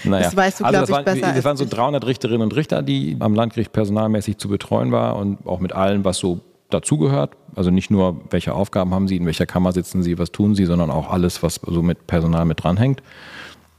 Naja. 0.03 0.25
Das 0.25 0.35
weißt 0.35 0.59
du, 0.59 0.65
also 0.65 0.77
glaube 0.77 0.85
ich, 0.85 1.07
waren, 1.07 1.19
besser. 1.19 1.33
Das 1.33 1.45
waren 1.45 1.57
so 1.57 1.65
300 1.65 2.05
Richterinnen 2.05 2.41
und 2.41 2.55
Richter, 2.55 2.81
die 2.81 3.17
am 3.19 3.35
Landgericht 3.35 3.73
personalmäßig 3.73 4.37
zu 4.37 4.47
betreuen 4.47 4.91
waren 4.91 5.19
und 5.19 5.47
auch 5.47 5.59
mit 5.59 5.73
allem, 5.73 6.05
was 6.05 6.17
so 6.17 6.39
dazugehört. 6.69 7.35
Also 7.55 7.71
nicht 7.71 7.91
nur, 7.91 8.21
welche 8.29 8.53
Aufgaben 8.53 8.93
haben 8.93 9.07
sie, 9.07 9.17
in 9.17 9.25
welcher 9.25 9.45
Kammer 9.45 9.71
sitzen 9.71 10.03
sie, 10.03 10.17
was 10.17 10.31
tun 10.31 10.55
sie, 10.55 10.65
sondern 10.65 10.91
auch 10.91 11.09
alles, 11.09 11.43
was 11.43 11.59
so 11.65 11.81
mit 11.81 12.07
Personal 12.07 12.45
mit 12.45 12.63
dranhängt. 12.63 13.01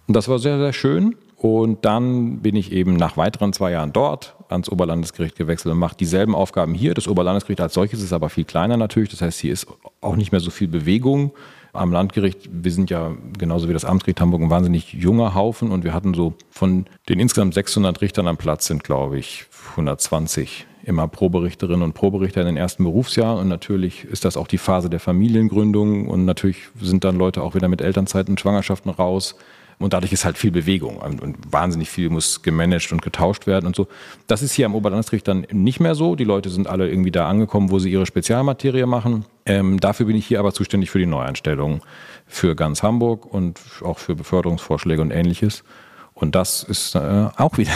Und 0.06 0.14
das 0.14 0.28
war 0.28 0.38
sehr, 0.38 0.58
sehr 0.58 0.72
schön. 0.72 1.16
Und 1.42 1.86
dann 1.86 2.40
bin 2.40 2.54
ich 2.54 2.70
eben 2.70 2.96
nach 2.96 3.16
weiteren 3.16 3.54
zwei 3.54 3.70
Jahren 3.72 3.94
dort 3.94 4.36
ans 4.50 4.68
Oberlandesgericht 4.68 5.36
gewechselt 5.36 5.72
und 5.72 5.78
mache 5.78 5.96
dieselben 5.96 6.34
Aufgaben 6.34 6.74
hier. 6.74 6.92
Das 6.92 7.08
Oberlandesgericht 7.08 7.62
als 7.62 7.72
solches 7.72 8.02
ist 8.02 8.12
aber 8.12 8.28
viel 8.28 8.44
kleiner 8.44 8.76
natürlich. 8.76 9.08
Das 9.08 9.22
heißt, 9.22 9.40
hier 9.40 9.52
ist 9.52 9.66
auch 10.02 10.16
nicht 10.16 10.32
mehr 10.32 10.40
so 10.40 10.50
viel 10.50 10.68
Bewegung 10.68 11.32
am 11.72 11.92
Landgericht, 11.92 12.48
wir 12.52 12.72
sind 12.72 12.90
ja 12.90 13.12
genauso 13.38 13.68
wie 13.68 13.72
das 13.72 13.84
Amtsgericht 13.84 14.20
Hamburg 14.20 14.42
ein 14.42 14.50
wahnsinnig 14.50 14.92
junger 14.92 15.34
Haufen 15.34 15.70
und 15.70 15.84
wir 15.84 15.94
hatten 15.94 16.14
so 16.14 16.34
von 16.50 16.86
den 17.08 17.20
insgesamt 17.20 17.54
600 17.54 18.00
Richtern 18.00 18.26
am 18.26 18.36
Platz 18.36 18.66
sind, 18.66 18.82
glaube 18.82 19.18
ich, 19.18 19.46
120 19.70 20.66
immer 20.82 21.06
Proberichterinnen 21.06 21.82
und 21.82 21.92
Proberichter 21.92 22.40
in 22.40 22.48
den 22.48 22.56
ersten 22.56 22.84
Berufsjahren 22.84 23.38
und 23.38 23.48
natürlich 23.48 24.04
ist 24.04 24.24
das 24.24 24.36
auch 24.36 24.48
die 24.48 24.58
Phase 24.58 24.90
der 24.90 24.98
Familiengründung 24.98 26.08
und 26.08 26.24
natürlich 26.24 26.68
sind 26.80 27.04
dann 27.04 27.16
Leute 27.16 27.42
auch 27.42 27.54
wieder 27.54 27.68
mit 27.68 27.80
Elternzeiten 27.80 28.32
und 28.32 28.40
Schwangerschaften 28.40 28.90
raus. 28.90 29.36
Und 29.80 29.94
dadurch 29.94 30.12
ist 30.12 30.26
halt 30.26 30.36
viel 30.36 30.50
Bewegung 30.50 30.98
und 30.98 31.38
wahnsinnig 31.50 31.88
viel 31.88 32.10
muss 32.10 32.42
gemanagt 32.42 32.92
und 32.92 33.00
getauscht 33.00 33.46
werden 33.46 33.66
und 33.66 33.74
so. 33.74 33.88
Das 34.26 34.42
ist 34.42 34.52
hier 34.52 34.66
am 34.66 34.74
Oberlandesgericht 34.74 35.26
dann 35.26 35.46
nicht 35.50 35.80
mehr 35.80 35.94
so. 35.94 36.16
Die 36.16 36.24
Leute 36.24 36.50
sind 36.50 36.68
alle 36.68 36.90
irgendwie 36.90 37.10
da 37.10 37.26
angekommen, 37.26 37.70
wo 37.70 37.78
sie 37.78 37.90
ihre 37.90 38.04
Spezialmaterie 38.04 38.84
machen. 38.84 39.24
Ähm, 39.46 39.80
dafür 39.80 40.04
bin 40.04 40.16
ich 40.16 40.26
hier 40.26 40.38
aber 40.38 40.52
zuständig 40.52 40.90
für 40.90 40.98
die 40.98 41.06
Neueinstellung 41.06 41.80
für 42.26 42.54
ganz 42.54 42.82
Hamburg 42.82 43.24
und 43.24 43.58
auch 43.82 43.98
für 43.98 44.14
Beförderungsvorschläge 44.14 45.00
und 45.00 45.12
ähnliches. 45.12 45.64
Und 46.12 46.34
das 46.34 46.62
ist 46.62 46.94
äh, 46.94 47.28
auch 47.38 47.56
wieder, 47.56 47.72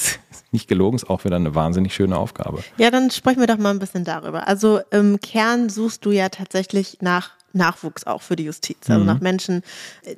nicht 0.52 0.68
gelogen, 0.68 0.96
ist 0.96 1.08
auch 1.08 1.24
wieder 1.24 1.36
eine 1.36 1.54
wahnsinnig 1.54 1.94
schöne 1.94 2.18
Aufgabe. 2.18 2.62
Ja, 2.76 2.90
dann 2.90 3.10
sprechen 3.10 3.40
wir 3.40 3.46
doch 3.46 3.56
mal 3.56 3.70
ein 3.70 3.78
bisschen 3.78 4.04
darüber. 4.04 4.46
Also 4.46 4.80
im 4.90 5.22
Kern 5.22 5.70
suchst 5.70 6.04
du 6.04 6.10
ja 6.10 6.28
tatsächlich 6.28 6.98
nach 7.00 7.30
Nachwuchs 7.56 8.04
auch 8.04 8.22
für 8.22 8.36
die 8.36 8.44
Justiz, 8.44 8.88
also 8.88 9.00
mhm. 9.00 9.06
nach 9.06 9.20
Menschen, 9.20 9.62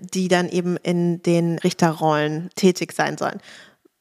die 0.00 0.28
dann 0.28 0.48
eben 0.48 0.76
in 0.76 1.22
den 1.22 1.58
Richterrollen 1.58 2.50
tätig 2.54 2.92
sein 2.92 3.16
sollen. 3.16 3.40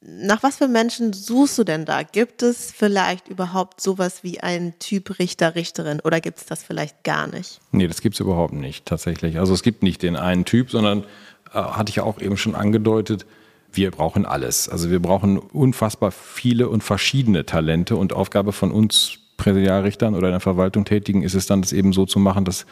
Nach 0.00 0.44
was 0.44 0.56
für 0.56 0.68
Menschen 0.68 1.12
suchst 1.12 1.58
du 1.58 1.64
denn 1.64 1.84
da? 1.84 2.04
Gibt 2.04 2.42
es 2.42 2.70
vielleicht 2.70 3.26
überhaupt 3.28 3.80
sowas 3.80 4.22
wie 4.22 4.40
einen 4.40 4.78
Typ 4.78 5.18
Richter, 5.18 5.56
Richterin 5.56 6.00
oder 6.00 6.20
gibt 6.20 6.38
es 6.38 6.46
das 6.46 6.62
vielleicht 6.62 7.02
gar 7.02 7.26
nicht? 7.26 7.60
Nee, 7.72 7.88
das 7.88 8.00
gibt 8.00 8.14
es 8.14 8.20
überhaupt 8.20 8.54
nicht 8.54 8.86
tatsächlich. 8.86 9.38
Also 9.38 9.54
es 9.54 9.62
gibt 9.62 9.82
nicht 9.82 10.02
den 10.02 10.14
einen 10.14 10.44
Typ, 10.44 10.70
sondern 10.70 11.04
äh, 11.52 11.58
hatte 11.58 11.90
ich 11.90 11.96
ja 11.96 12.04
auch 12.04 12.20
eben 12.20 12.36
schon 12.36 12.54
angedeutet, 12.54 13.26
wir 13.72 13.90
brauchen 13.90 14.24
alles. 14.24 14.68
Also 14.68 14.90
wir 14.90 15.00
brauchen 15.00 15.38
unfassbar 15.38 16.10
viele 16.10 16.68
und 16.68 16.82
verschiedene 16.82 17.44
Talente 17.44 17.96
und 17.96 18.12
Aufgabe 18.12 18.52
von 18.52 18.70
uns 18.70 19.18
Präsidialrichtern 19.36 20.14
oder 20.14 20.28
in 20.28 20.32
der 20.32 20.40
Verwaltung 20.40 20.84
tätigen 20.84 21.22
ist 21.22 21.34
es 21.34 21.46
dann, 21.46 21.62
das 21.62 21.72
eben 21.72 21.92
so 21.92 22.06
zu 22.06 22.18
machen, 22.18 22.44
dass 22.44 22.66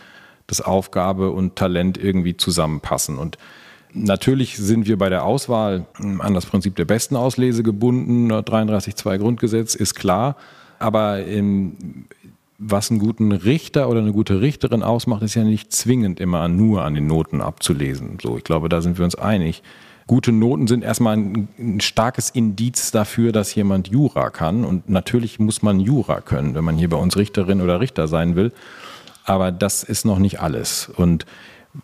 dass 0.46 0.61
Aufgabe 0.61 1.30
und 1.30 1.56
Talent 1.56 1.98
irgendwie 1.98 2.37
zusammenpassen. 2.37 3.18
Und 3.18 3.38
natürlich 3.92 4.56
sind 4.56 4.87
wir 4.87 4.98
bei 4.98 5.09
der 5.09 5.24
Auswahl 5.24 5.87
an 6.18 6.35
das 6.35 6.46
Prinzip 6.46 6.76
der 6.76 6.85
besten 6.85 7.16
Auslese 7.16 7.62
gebunden. 7.62 8.30
33.2 8.30 9.18
Grundgesetz 9.18 9.74
ist 9.74 9.94
klar. 9.94 10.37
Aber 10.78 11.24
in, 11.24 12.06
was 12.59 12.90
einen 12.90 13.00
guten 13.00 13.32
Richter 13.32 13.88
oder 13.88 14.00
eine 14.00 14.12
gute 14.12 14.40
Richterin 14.40 14.82
ausmacht, 14.82 15.22
ist 15.22 15.35
ja 15.35 15.44
nicht 15.44 15.72
zwingend 15.72 16.20
immer 16.20 16.48
nur 16.48 16.85
an 16.85 16.94
den 16.94 17.06
Noten 17.06 17.40
abzulesen. 17.40 18.18
So, 18.22 18.37
ich 18.37 18.44
glaube, 18.44 18.68
da 18.68 18.80
sind 18.82 18.98
wir 18.98 19.04
uns 19.04 19.14
einig. 19.14 19.62
Gute 20.06 20.30
Noten 20.30 20.68
sind 20.68 20.85
erstmal 20.85 21.16
ein, 21.16 21.48
ein, 21.59 21.80
starkes 21.80 22.30
Indiz 22.30 22.92
dafür, 22.92 23.32
dass 23.32 23.54
jemand 23.56 23.88
Jura 23.88 24.30
kann. 24.30 24.64
Und 24.64 24.88
natürlich 24.88 25.40
muss 25.40 25.62
man 25.62 25.80
Jura 25.80 26.20
können, 26.20 26.54
wenn 26.54 26.64
man 26.64 26.76
hier 26.76 26.88
bei 26.88 26.96
uns 26.96 27.16
Richterin 27.16 27.61
oder 27.61 27.80
Richter 27.80 28.06
sein 28.06 28.37
will. 28.37 28.52
Aber 29.26 29.52
das 29.52 29.82
ist 29.82 30.06
noch 30.06 30.18
nicht 30.18 30.40
alles. 30.40 30.88
Und 30.88 31.26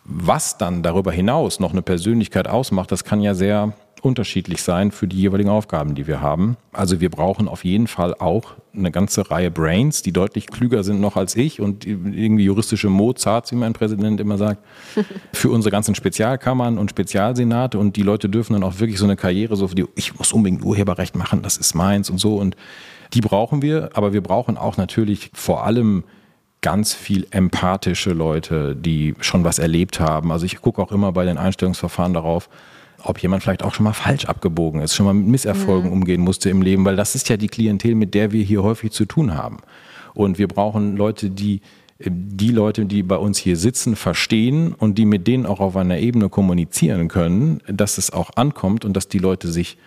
was 0.05 0.57
dann 0.57 0.81
darüber 0.81 1.11
hinaus 1.11 1.59
noch 1.59 1.71
eine 1.71 1.81
Persönlichkeit 1.81 2.47
ausmacht, 2.47 2.91
das 2.91 3.03
kann 3.03 3.21
ja 3.21 3.35
sehr 3.35 3.73
unterschiedlich 4.01 4.61
sein 4.61 4.91
für 4.91 5.07
die 5.07 5.17
jeweiligen 5.17 5.49
Aufgaben, 5.49 5.95
die 5.95 6.07
wir 6.07 6.19
haben. 6.19 6.57
Also 6.73 6.99
wir 6.99 7.09
brauchen 7.09 7.47
auf 7.47 7.63
jeden 7.63 7.87
Fall 7.87 8.13
auch 8.15 8.55
eine 8.75 8.91
ganze 8.91 9.29
Reihe 9.29 9.49
Brains, 9.49 10.01
die 10.01 10.11
deutlich 10.11 10.47
klüger 10.47 10.83
sind 10.83 10.99
noch 10.99 11.15
als 11.15 11.35
ich 11.35 11.61
und 11.61 11.85
irgendwie 11.85 12.43
juristische 12.43 12.89
Mozarts, 12.89 13.51
wie 13.51 13.55
mein 13.55 13.73
Präsident 13.73 14.19
immer 14.19 14.37
sagt, 14.37 14.61
für 15.33 15.51
unsere 15.51 15.71
ganzen 15.71 15.95
Spezialkammern 15.95 16.77
und 16.77 16.89
Spezialsenate. 16.89 17.79
Und 17.79 17.95
die 17.95 18.01
Leute 18.01 18.27
dürfen 18.29 18.53
dann 18.53 18.63
auch 18.63 18.79
wirklich 18.79 18.99
so 18.99 19.05
eine 19.05 19.15
Karriere, 19.15 19.55
so 19.55 19.67
die, 19.67 19.85
ich 19.95 20.17
muss 20.17 20.33
unbedingt 20.33 20.65
Urheberrecht 20.65 21.15
machen, 21.15 21.41
das 21.41 21.55
ist 21.55 21.73
meins 21.73 22.09
und 22.09 22.17
so. 22.17 22.35
Und 22.37 22.57
die 23.13 23.21
brauchen 23.21 23.61
wir, 23.61 23.91
aber 23.93 24.11
wir 24.11 24.21
brauchen 24.21 24.57
auch 24.57 24.75
natürlich 24.75 25.31
vor 25.33 25.65
allem 25.65 26.03
ganz 26.63 26.95
viel 26.95 27.27
empathische 27.29 28.11
Leute, 28.11 28.75
die 28.75 29.13
schon 29.19 29.43
was 29.43 29.59
erlebt 29.59 29.99
haben. 29.99 30.31
Also 30.31 30.47
ich 30.47 30.59
gucke 30.59 30.81
auch 30.81 30.91
immer 30.91 31.11
bei 31.11 31.25
den 31.25 31.37
Einstellungsverfahren 31.37 32.15
darauf, 32.15 32.49
ob 33.03 33.19
jemand 33.19 33.43
vielleicht 33.43 33.63
auch 33.63 33.75
schon 33.75 33.83
mal 33.83 33.93
falsch 33.93 34.25
abgebogen 34.25 34.81
ist, 34.81 34.95
schon 34.95 35.05
mal 35.05 35.13
mit 35.13 35.27
Misserfolgen 35.27 35.89
mhm. 35.89 35.97
umgehen 35.97 36.21
musste 36.21 36.49
im 36.49 36.61
Leben, 36.61 36.85
weil 36.85 36.95
das 36.95 37.13
ist 37.13 37.29
ja 37.29 37.37
die 37.37 37.49
Klientel, 37.49 37.93
mit 37.93 38.15
der 38.15 38.31
wir 38.31 38.43
hier 38.43 38.63
häufig 38.63 38.91
zu 38.91 39.05
tun 39.05 39.35
haben. 39.35 39.57
Und 40.13 40.39
wir 40.39 40.47
brauchen 40.47 40.95
Leute, 40.95 41.29
die 41.29 41.61
die 42.05 42.49
Leute, 42.49 42.85
die 42.85 43.03
bei 43.03 43.15
uns 43.15 43.37
hier 43.37 43.55
sitzen, 43.55 43.95
verstehen 43.95 44.73
und 44.73 44.97
die 44.97 45.05
mit 45.05 45.27
denen 45.27 45.45
auch 45.45 45.59
auf 45.59 45.75
einer 45.77 45.99
Ebene 45.99 46.27
kommunizieren 46.27 47.07
können, 47.07 47.61
dass 47.67 47.97
es 47.97 48.11
auch 48.11 48.31
ankommt 48.35 48.83
und 48.83 48.93
dass 48.93 49.07
die 49.07 49.19
Leute 49.19 49.51
sich 49.51 49.77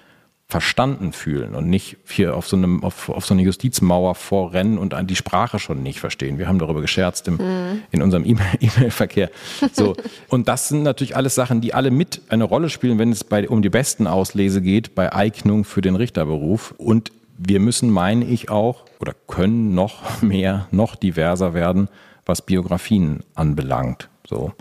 verstanden 0.49 1.13
fühlen 1.13 1.57
und 1.57 1.69
nicht 1.69 1.97
hier 2.07 2.37
auf 2.37 2.47
so, 2.47 2.57
einem, 2.57 2.85
auf, 2.85 3.09
auf 3.09 3.27
so 3.27 3.35
eine 3.35 3.43
Justizmauer 3.43 4.15
vorrennen 4.15 4.79
und 4.79 4.95
die 5.11 5.17
Sprache 5.17 5.59
schon 5.59 5.83
nicht 5.83 5.99
verstehen. 5.99 6.39
Wir 6.39 6.47
haben 6.47 6.61
darüber 6.61 6.81
gescherzt 6.81 7.27
im, 7.27 7.35
mhm. 7.35 7.83
in 7.91 8.01
unserem 8.01 8.25
E-Mail-Verkehr. 8.61 9.31
So. 9.73 9.97
und 10.29 10.47
das 10.47 10.69
sind 10.69 10.85
natürlich 10.85 11.17
alles 11.17 11.35
Sachen, 11.35 11.61
die 11.61 11.75
alle 11.75 11.91
mit 11.91 12.23
eine 12.29 12.45
Rolle 12.45 12.71
spielen, 12.71 12.99
wenn 12.99 13.11
es 13.11 13.25
bei, 13.25 13.49
um 13.49 13.61
die 13.61 13.71
besten 13.71 14.07
Auslese 14.07 14.63
geht, 14.63 14.95
bei 14.95 15.13
Eignung 15.13 15.65
für 15.65 15.81
den 15.81 15.97
Richterberuf. 15.97 16.75
Und 16.79 17.11
wir 17.39 17.59
müssen, 17.59 17.91
meine 17.91 18.25
ich 18.25 18.49
auch, 18.49 18.85
oder 19.01 19.15
können 19.27 19.75
noch 19.75 20.01
mehr, 20.23 20.69
noch 20.71 20.95
diverser 20.95 21.55
werden, 21.55 21.89
was 22.25 22.43
Biografien 22.43 23.25
anbelangt. 23.35 24.09
So. 24.29 24.53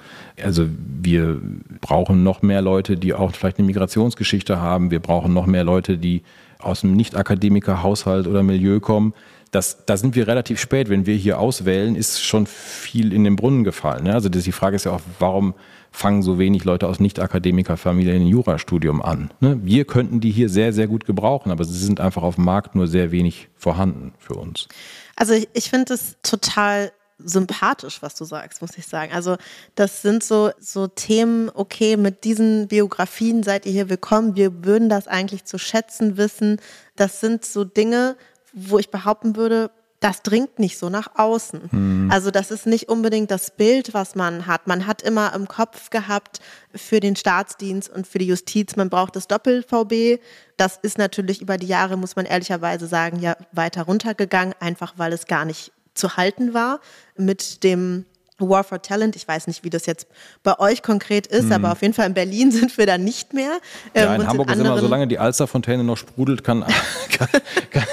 Also 0.41 0.67
wir 1.01 1.41
brauchen 1.82 2.23
noch 2.23 2.41
mehr 2.41 2.62
Leute, 2.62 2.97
die 2.97 3.13
auch 3.13 3.34
vielleicht 3.34 3.58
eine 3.58 3.65
Migrationsgeschichte 3.67 4.60
haben. 4.62 4.91
Wir 4.91 4.99
brauchen 4.99 5.34
noch 5.34 5.45
mehr 5.45 5.63
Leute, 5.63 5.97
die 5.97 6.23
aus 6.60 6.84
einem 6.84 6.95
Nicht-Akademiker-Haushalt 6.95 8.28
oder 8.28 8.43
Milieu 8.43 8.80
kommen. 8.80 9.13
Das, 9.51 9.86
da 9.86 9.97
sind 9.97 10.15
wir 10.15 10.28
relativ 10.28 10.60
spät. 10.60 10.89
Wenn 10.89 11.06
wir 11.06 11.15
hier 11.15 11.39
auswählen, 11.39 11.95
ist 11.95 12.23
schon 12.23 12.45
viel 12.45 13.13
in 13.13 13.23
den 13.23 13.36
Brunnen 13.36 13.63
gefallen. 13.63 14.08
Also 14.08 14.30
die 14.30 14.51
Frage 14.51 14.75
ist 14.75 14.86
ja 14.86 14.91
auch, 14.91 15.01
warum 15.19 15.54
fangen 15.91 16.21
so 16.21 16.38
wenig 16.38 16.65
Leute 16.65 16.88
aus 16.88 16.99
Nicht-Akademiker-Familien 16.99 18.23
ein 18.23 18.28
Jurastudium 18.28 19.01
an? 19.01 19.32
Ne? 19.39 19.60
Wir 19.63 19.86
könnten 19.86 20.19
die 20.19 20.32
hier 20.32 20.49
sehr, 20.49 20.73
sehr 20.73 20.88
gut 20.88 21.06
gebrauchen, 21.06 21.51
aber 21.51 21.63
sie 21.63 21.78
sind 21.78 22.01
einfach 22.01 22.23
auf 22.23 22.36
dem 22.36 22.45
Markt 22.45 22.75
nur 22.75 22.88
sehr 22.88 23.12
wenig 23.12 23.47
vorhanden 23.56 24.13
für 24.19 24.34
uns. 24.34 24.67
Also 25.15 25.34
ich, 25.34 25.47
ich 25.54 25.69
finde 25.69 25.93
es 25.93 26.17
total 26.21 26.91
sympathisch, 27.17 28.01
was 28.01 28.15
du 28.15 28.25
sagst, 28.25 28.62
muss 28.62 28.78
ich 28.78 28.88
sagen. 28.88 29.13
Also 29.13 29.38
das 29.75 30.01
sind 30.01 30.23
so, 30.23 30.51
so 30.60 30.88
Themen, 30.88 31.49
okay, 31.54 31.97
mit 31.97 32.23
diesen 32.23 32.67
Biografien 32.67 33.43
seid 33.43 33.65
ihr 33.65 33.71
hier 33.71 33.89
willkommen. 33.89 34.36
Wir 34.36 34.65
würden 34.65 34.89
das 34.89 35.08
eigentlich 35.08 35.45
zu 35.45 35.58
schätzen 35.58 36.17
wissen. 36.17 36.60
Das 36.95 37.21
sind 37.21 37.45
so 37.45 37.63
Dinge, 37.63 38.17
wo 38.54 38.80
ich 38.80 38.89
behaupten 38.89 39.36
würde, 39.36 39.71
das 40.01 40.21
dringt 40.21 40.60
nicht 40.60 40.78
so 40.78 40.89
nach 40.89 41.15
außen. 41.15 41.69
Mhm. 41.71 42.12
Also 42.12 42.30
das 42.30 42.51
ist 42.51 42.67
nicht 42.67 42.89
unbedingt 42.89 43.32
das 43.32 43.49
Bild, 43.49 43.93
was 43.93 44.13
man 44.13 44.45
hat. 44.45 44.67
Man 44.67 44.86
hat 44.86 45.01
immer 45.01 45.34
im 45.34 45.47
Kopf 45.47 45.89
gehabt 45.89 46.41
für 46.75 46.99
den 46.99 47.15
Staatsdienst 47.15 47.89
und 47.89 48.06
für 48.06 48.19
die 48.19 48.28
Justiz, 48.28 48.75
man 48.75 48.89
braucht 48.89 49.15
das 49.15 49.28
Doppel-VB. 49.28 50.19
Das 50.58 50.78
ist 50.82 50.97
natürlich 50.97 51.41
über 51.41 51.58
die 51.58 51.67
Jahre, 51.67 51.97
muss 51.97 52.15
man 52.15 52.25
ehrlicherweise 52.25 52.88
sagen, 52.88 53.19
ja 53.19 53.36
weiter 53.51 53.84
runtergegangen, 53.84 54.54
einfach 54.60 54.93
weil 54.97 55.13
es 55.13 55.25
gar 55.25 55.45
nicht 55.45 55.71
zu 55.95 56.17
halten 56.17 56.53
war 56.53 56.79
mit 57.17 57.63
dem 57.63 58.05
War 58.38 58.63
for 58.63 58.82
Talent. 58.82 59.15
Ich 59.15 59.28
weiß 59.28 59.48
nicht, 59.48 59.63
wie 59.63 59.69
das 59.69 59.86
jetzt 59.86 60.08
bei 60.43 60.60
euch 60.60 60.84
konkret 60.84 61.28
ist, 61.28 61.45
mhm. 61.45 61.54
aber 61.54 61.71
auf 61.71 61.82
jeden 61.82 61.93
Fall 61.93 62.08
in 62.08 62.13
Berlin 62.13 62.52
sind 62.52 62.78
wir 62.78 62.86
da 62.86 62.98
nicht 62.98 63.34
mehr. 63.34 63.60
Ja, 63.95 64.15
in 64.15 64.21
ähm, 64.21 64.28
Hamburg 64.28 64.48
in 64.48 64.54
ist 64.56 64.60
immer, 64.60 64.80
solange 64.80 65.08
die 65.08 65.19
Alsterfontäne 65.19 65.84
noch 65.84 65.98
sprudelt, 65.98 66.43
kann, 66.43 66.65
kann, 67.12 67.28
kann, 67.71 67.84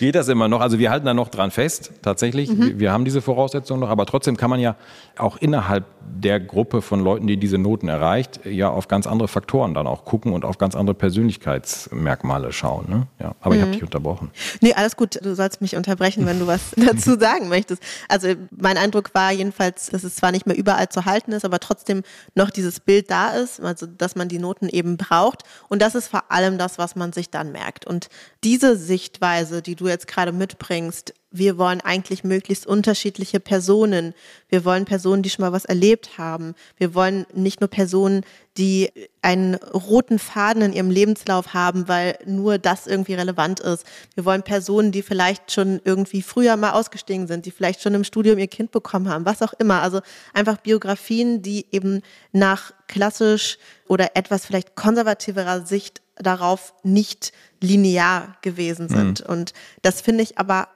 geht 0.00 0.14
das 0.14 0.28
immer 0.28 0.48
noch. 0.48 0.60
Also 0.60 0.78
wir 0.78 0.90
halten 0.90 1.06
da 1.06 1.14
noch 1.14 1.28
dran 1.28 1.50
fest, 1.50 1.92
tatsächlich. 2.02 2.50
Mhm. 2.50 2.66
Wir, 2.66 2.80
wir 2.80 2.92
haben 2.92 3.04
diese 3.04 3.22
Voraussetzungen 3.22 3.80
noch, 3.80 3.90
aber 3.90 4.06
trotzdem 4.06 4.36
kann 4.36 4.50
man 4.50 4.60
ja 4.60 4.76
auch 5.16 5.36
innerhalb 5.36 5.84
der 6.06 6.40
Gruppe 6.40 6.82
von 6.82 7.00
Leuten, 7.00 7.26
die 7.26 7.36
diese 7.36 7.58
Noten 7.58 7.88
erreicht, 7.88 8.40
ja 8.44 8.68
auf 8.68 8.88
ganz 8.88 9.06
andere 9.06 9.28
Faktoren 9.28 9.74
dann 9.74 9.86
auch 9.86 10.04
gucken 10.04 10.32
und 10.32 10.44
auf 10.44 10.58
ganz 10.58 10.74
andere 10.74 10.94
Persönlichkeitsmerkmale 10.94 12.52
schauen. 12.52 12.86
Ne? 12.88 13.06
Ja, 13.20 13.34
aber 13.40 13.54
mhm. 13.54 13.60
ich 13.60 13.62
habe 13.62 13.72
dich 13.72 13.82
unterbrochen. 13.82 14.30
Nee, 14.60 14.74
alles 14.74 14.96
gut. 14.96 15.18
Du 15.22 15.34
sollst 15.34 15.60
mich 15.60 15.76
unterbrechen, 15.76 16.26
wenn 16.26 16.38
du 16.38 16.46
was 16.46 16.72
dazu 16.76 17.18
sagen 17.18 17.48
möchtest. 17.48 17.82
Also 18.08 18.28
mein 18.56 18.76
Eindruck 18.76 19.14
war 19.14 19.32
jedenfalls, 19.32 19.83
dass 19.92 20.04
es 20.04 20.16
zwar 20.16 20.32
nicht 20.32 20.46
mehr 20.46 20.56
überall 20.56 20.88
zu 20.88 21.04
halten 21.04 21.32
ist, 21.32 21.44
aber 21.44 21.60
trotzdem 21.60 22.02
noch 22.34 22.50
dieses 22.50 22.80
Bild 22.80 23.10
da 23.10 23.30
ist, 23.30 23.60
also 23.60 23.86
dass 23.86 24.16
man 24.16 24.28
die 24.28 24.38
Noten 24.38 24.68
eben 24.68 24.96
braucht. 24.96 25.42
Und 25.68 25.82
das 25.82 25.94
ist 25.94 26.08
vor 26.08 26.30
allem 26.30 26.58
das, 26.58 26.78
was 26.78 26.96
man 26.96 27.12
sich 27.12 27.30
dann 27.30 27.52
merkt. 27.52 27.86
Und 27.86 28.08
diese 28.42 28.76
Sichtweise, 28.76 29.62
die 29.62 29.76
du 29.76 29.88
jetzt 29.88 30.06
gerade 30.06 30.32
mitbringst, 30.32 31.14
wir 31.36 31.58
wollen 31.58 31.80
eigentlich 31.80 32.22
möglichst 32.22 32.64
unterschiedliche 32.64 33.40
Personen. 33.40 34.14
Wir 34.48 34.64
wollen 34.64 34.84
Personen, 34.84 35.24
die 35.24 35.30
schon 35.30 35.44
mal 35.44 35.50
was 35.50 35.64
erlebt 35.64 36.16
haben. 36.16 36.54
Wir 36.76 36.94
wollen 36.94 37.26
nicht 37.34 37.60
nur 37.60 37.68
Personen, 37.68 38.24
die 38.56 38.92
einen 39.20 39.56
roten 39.56 40.20
Faden 40.20 40.62
in 40.62 40.72
ihrem 40.72 40.90
Lebenslauf 40.90 41.52
haben, 41.52 41.88
weil 41.88 42.16
nur 42.24 42.58
das 42.58 42.86
irgendwie 42.86 43.14
relevant 43.14 43.58
ist. 43.58 43.84
Wir 44.14 44.24
wollen 44.24 44.44
Personen, 44.44 44.92
die 44.92 45.02
vielleicht 45.02 45.50
schon 45.50 45.80
irgendwie 45.84 46.22
früher 46.22 46.56
mal 46.56 46.70
ausgestiegen 46.70 47.26
sind, 47.26 47.46
die 47.46 47.50
vielleicht 47.50 47.82
schon 47.82 47.94
im 47.94 48.04
Studium 48.04 48.38
ihr 48.38 48.46
Kind 48.46 48.70
bekommen 48.70 49.08
haben, 49.08 49.24
was 49.24 49.42
auch 49.42 49.54
immer. 49.54 49.82
Also 49.82 50.02
einfach 50.34 50.58
Biografien, 50.58 51.42
die 51.42 51.66
eben 51.72 52.02
nach 52.30 52.72
klassisch 52.86 53.58
oder 53.88 54.14
etwas 54.14 54.46
vielleicht 54.46 54.76
konservativerer 54.76 55.66
Sicht 55.66 56.00
darauf 56.14 56.74
nicht 56.84 57.32
linear 57.60 58.36
gewesen 58.42 58.88
sind. 58.88 59.24
Mhm. 59.24 59.32
Und 59.32 59.52
das 59.82 60.00
finde 60.00 60.22
ich 60.22 60.38
aber 60.38 60.68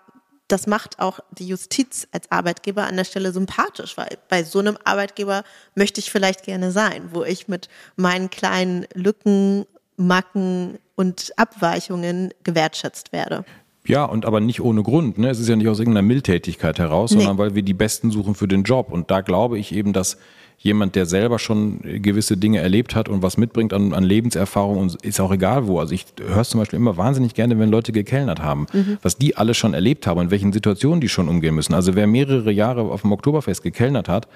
das 0.49 0.67
macht 0.67 0.99
auch 0.99 1.21
die 1.31 1.47
Justiz 1.47 2.09
als 2.11 2.31
Arbeitgeber 2.31 2.87
an 2.87 2.97
der 2.97 3.05
Stelle 3.05 3.33
sympathisch, 3.33 3.97
weil 3.97 4.19
bei 4.29 4.43
so 4.43 4.59
einem 4.59 4.79
Arbeitgeber 4.83 5.45
möchte 5.75 6.01
ich 6.01 6.11
vielleicht 6.11 6.45
gerne 6.45 6.73
sein, 6.73 7.11
wo 7.13 7.23
ich 7.23 7.49
mit 7.49 7.69
meinen 7.97 8.31
kleinen 8.31 8.87
Lücken, 8.95 9.67
Macken 9.97 10.79
und 10.97 11.33
Abweichungen 11.37 12.33
gewertschätzt 12.45 13.13
werde. 13.13 13.45
Ja, 13.87 14.05
und 14.05 14.27
aber 14.27 14.41
nicht 14.41 14.61
ohne 14.61 14.83
Grund. 14.83 15.19
Ne? 15.19 15.31
Es 15.31 15.39
ist 15.39 15.49
ja 15.49 15.57
nicht 15.57 15.69
aus 15.69 15.79
irgendeiner 15.79 16.07
Mildtätigkeit 16.07 16.79
heraus, 16.79 17.13
nee. 17.13 17.19
sondern 17.19 17.39
weil 17.39 17.55
wir 17.55 17.63
die 17.63 17.75
Besten 17.75 18.11
suchen 18.11 18.35
für 18.35 18.49
den 18.49 18.63
Job. 18.63 18.93
Und 18.93 19.11
da 19.11 19.23
glaube 19.23 19.59
ich 19.59 19.73
eben, 19.73 19.93
dass 19.93 20.19
jemand, 20.59 20.97
der 20.97 21.07
selber 21.07 21.39
schon 21.39 21.81
gewisse 22.03 22.37
Dinge 22.37 22.61
erlebt 22.61 22.95
hat 22.95 23.09
und 23.09 23.23
was 23.23 23.37
mitbringt 23.37 23.73
an, 23.73 23.95
an 23.95 24.03
Lebenserfahrung 24.03 24.79
und 24.79 25.03
ist 25.05 25.21
auch 25.21 25.31
egal 25.31 25.67
wo. 25.67 25.79
Also 25.79 25.95
ich 25.95 26.07
höre 26.21 26.41
es 26.41 26.51
zum 26.51 26.61
Beispiel 26.61 26.79
immer 26.79 26.97
wahnsinnig 26.97 27.35
gerne, 27.35 27.59
wenn 27.59 27.71
Leute 27.71 27.93
gekellnert 27.93 28.43
haben, 28.43 28.67
mhm. 28.73 28.99
was 29.03 29.17
die 29.17 29.37
alle 29.37 29.55
schon 29.55 29.73
erlebt 29.73 30.07
haben 30.07 30.19
und 30.19 30.27
in 30.27 30.31
welchen 30.31 30.53
Situationen 30.53 31.01
die 31.01 31.09
schon 31.09 31.29
umgehen 31.29 31.55
müssen. 31.55 31.75
Also 31.75 31.95
wer 31.95 32.07
mehrere 32.07 32.51
Jahre 32.51 32.83
auf 32.83 33.03
dem 33.03 33.13
Oktoberfest 33.13 33.63
gekellnert 33.63 34.09
hat, 34.09 34.29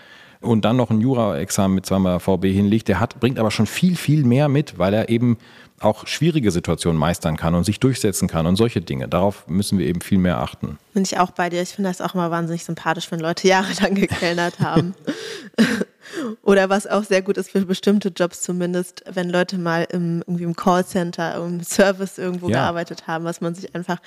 und 0.43 0.65
dann 0.65 0.77
noch 0.77 0.91
ein 0.91 1.01
Jura-Examen 1.01 1.77
mit 1.77 1.87
zweimal 1.87 2.19
VB 2.19 2.47
hinlegt, 2.47 2.89
der 2.89 3.01
hat, 3.01 3.21
bringt 3.21 3.39
aber 3.39 3.51
schon 3.51 3.67
viel, 3.67 3.97
viel 3.97 4.25
mehr 4.25 4.49
mit, 4.49 4.77
weil 4.77 4.93
er 4.93 5.09
eben 5.09 5.39
auch 5.79 6.07
schwierige 6.07 6.51
Situationen 6.51 6.99
meistern 6.99 7.37
kann 7.37 7.55
und 7.55 7.65
sich 7.65 7.81
durchsetzen 7.81 8.29
kann 8.29 8.47
und 8.47 8.57
solche 8.57 8.81
Dinge. 8.81 9.09
Darauf 9.09 9.47
müssen 9.49 9.79
wir 9.79 9.87
eben 9.87 10.01
viel 10.01 10.19
mehr 10.19 10.39
achten. 10.39 10.79
Bin 10.95 11.03
ich 11.03 11.19
auch 11.19 11.31
bei 11.31 11.49
dir. 11.49 11.63
Ich 11.63 11.71
finde 11.71 11.91
das 11.91 12.01
auch 12.01 12.15
immer 12.15 12.31
wahnsinnig 12.31 12.65
sympathisch, 12.65 13.11
wenn 13.11 13.21
Leute 13.21 13.49
jahrelang 13.49 13.95
gekellnert 13.95 14.61
haben. 14.61 14.95
Oder 16.43 16.69
was 16.69 16.87
auch 16.87 17.05
sehr 17.05 17.23
gut 17.23 17.37
ist 17.37 17.51
für 17.51 17.65
bestimmte 17.65 18.09
Jobs 18.09 18.41
zumindest, 18.41 19.05
wenn 19.11 19.31
Leute 19.31 19.59
mal 19.59 19.87
im, 19.91 20.23
irgendwie 20.27 20.45
im 20.45 20.57
Callcenter, 20.57 21.37
im 21.37 21.62
Service 21.62 22.19
irgendwo 22.19 22.49
ja. 22.49 22.61
gearbeitet 22.61 23.07
haben, 23.07 23.25
was 23.25 23.41
man 23.41 23.55
sich 23.55 23.75
einfach 23.75 23.99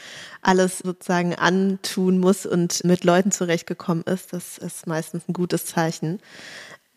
alles 0.41 0.79
sozusagen 0.79 1.36
antun 1.36 2.19
muss 2.19 2.45
und 2.45 2.84
mit 2.84 3.03
Leuten 3.03 3.31
zurechtgekommen 3.31 4.03
ist, 4.03 4.34
das 4.34 4.58
ist 4.58 4.88
meistens 4.88 5.27
ein 5.27 5.34
gutes 5.34 5.65
Zeichen. 5.65 6.19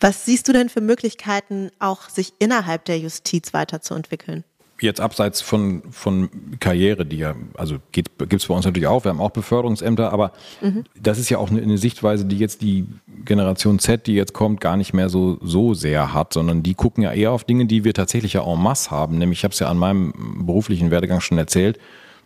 Was 0.00 0.24
siehst 0.24 0.46
du 0.46 0.52
denn 0.52 0.68
für 0.68 0.80
Möglichkeiten, 0.80 1.70
auch 1.80 2.08
sich 2.08 2.34
innerhalb 2.38 2.84
der 2.84 2.98
Justiz 2.98 3.52
weiterzuentwickeln? 3.52 4.44
Jetzt 4.80 5.00
abseits 5.00 5.40
von, 5.40 5.82
von 5.90 6.28
Karriere, 6.60 7.04
die 7.04 7.18
ja, 7.18 7.34
also 7.54 7.76
gibt 7.92 8.10
es 8.32 8.46
bei 8.46 8.54
uns 8.54 8.64
natürlich 8.64 8.86
auch, 8.86 9.04
wir 9.04 9.10
haben 9.10 9.20
auch 9.20 9.30
Beförderungsämter, 9.30 10.12
aber 10.12 10.32
mhm. 10.60 10.84
das 11.00 11.18
ist 11.18 11.28
ja 11.30 11.38
auch 11.38 11.50
eine, 11.50 11.60
eine, 11.60 11.78
Sichtweise, 11.78 12.24
die 12.24 12.38
jetzt 12.38 12.62
die 12.62 12.86
Generation 13.24 13.78
Z, 13.78 14.06
die 14.06 14.14
jetzt 14.14 14.34
kommt, 14.34 14.60
gar 14.60 14.76
nicht 14.76 14.94
mehr 14.94 15.08
so, 15.08 15.38
so 15.42 15.74
sehr 15.74 16.14
hat, 16.14 16.32
sondern 16.32 16.62
die 16.62 16.74
gucken 16.74 17.02
ja 17.02 17.12
eher 17.12 17.32
auf 17.32 17.44
Dinge, 17.44 17.66
die 17.66 17.84
wir 17.84 17.94
tatsächlich 17.94 18.34
ja 18.34 18.44
en 18.44 18.60
masse 18.60 18.90
haben. 18.90 19.18
Nämlich, 19.18 19.40
ich 19.40 19.44
habe 19.44 19.52
es 19.52 19.58
ja 19.58 19.68
an 19.68 19.78
meinem 19.78 20.12
beruflichen 20.46 20.90
Werdegang 20.90 21.20
schon 21.20 21.38
erzählt, 21.38 21.78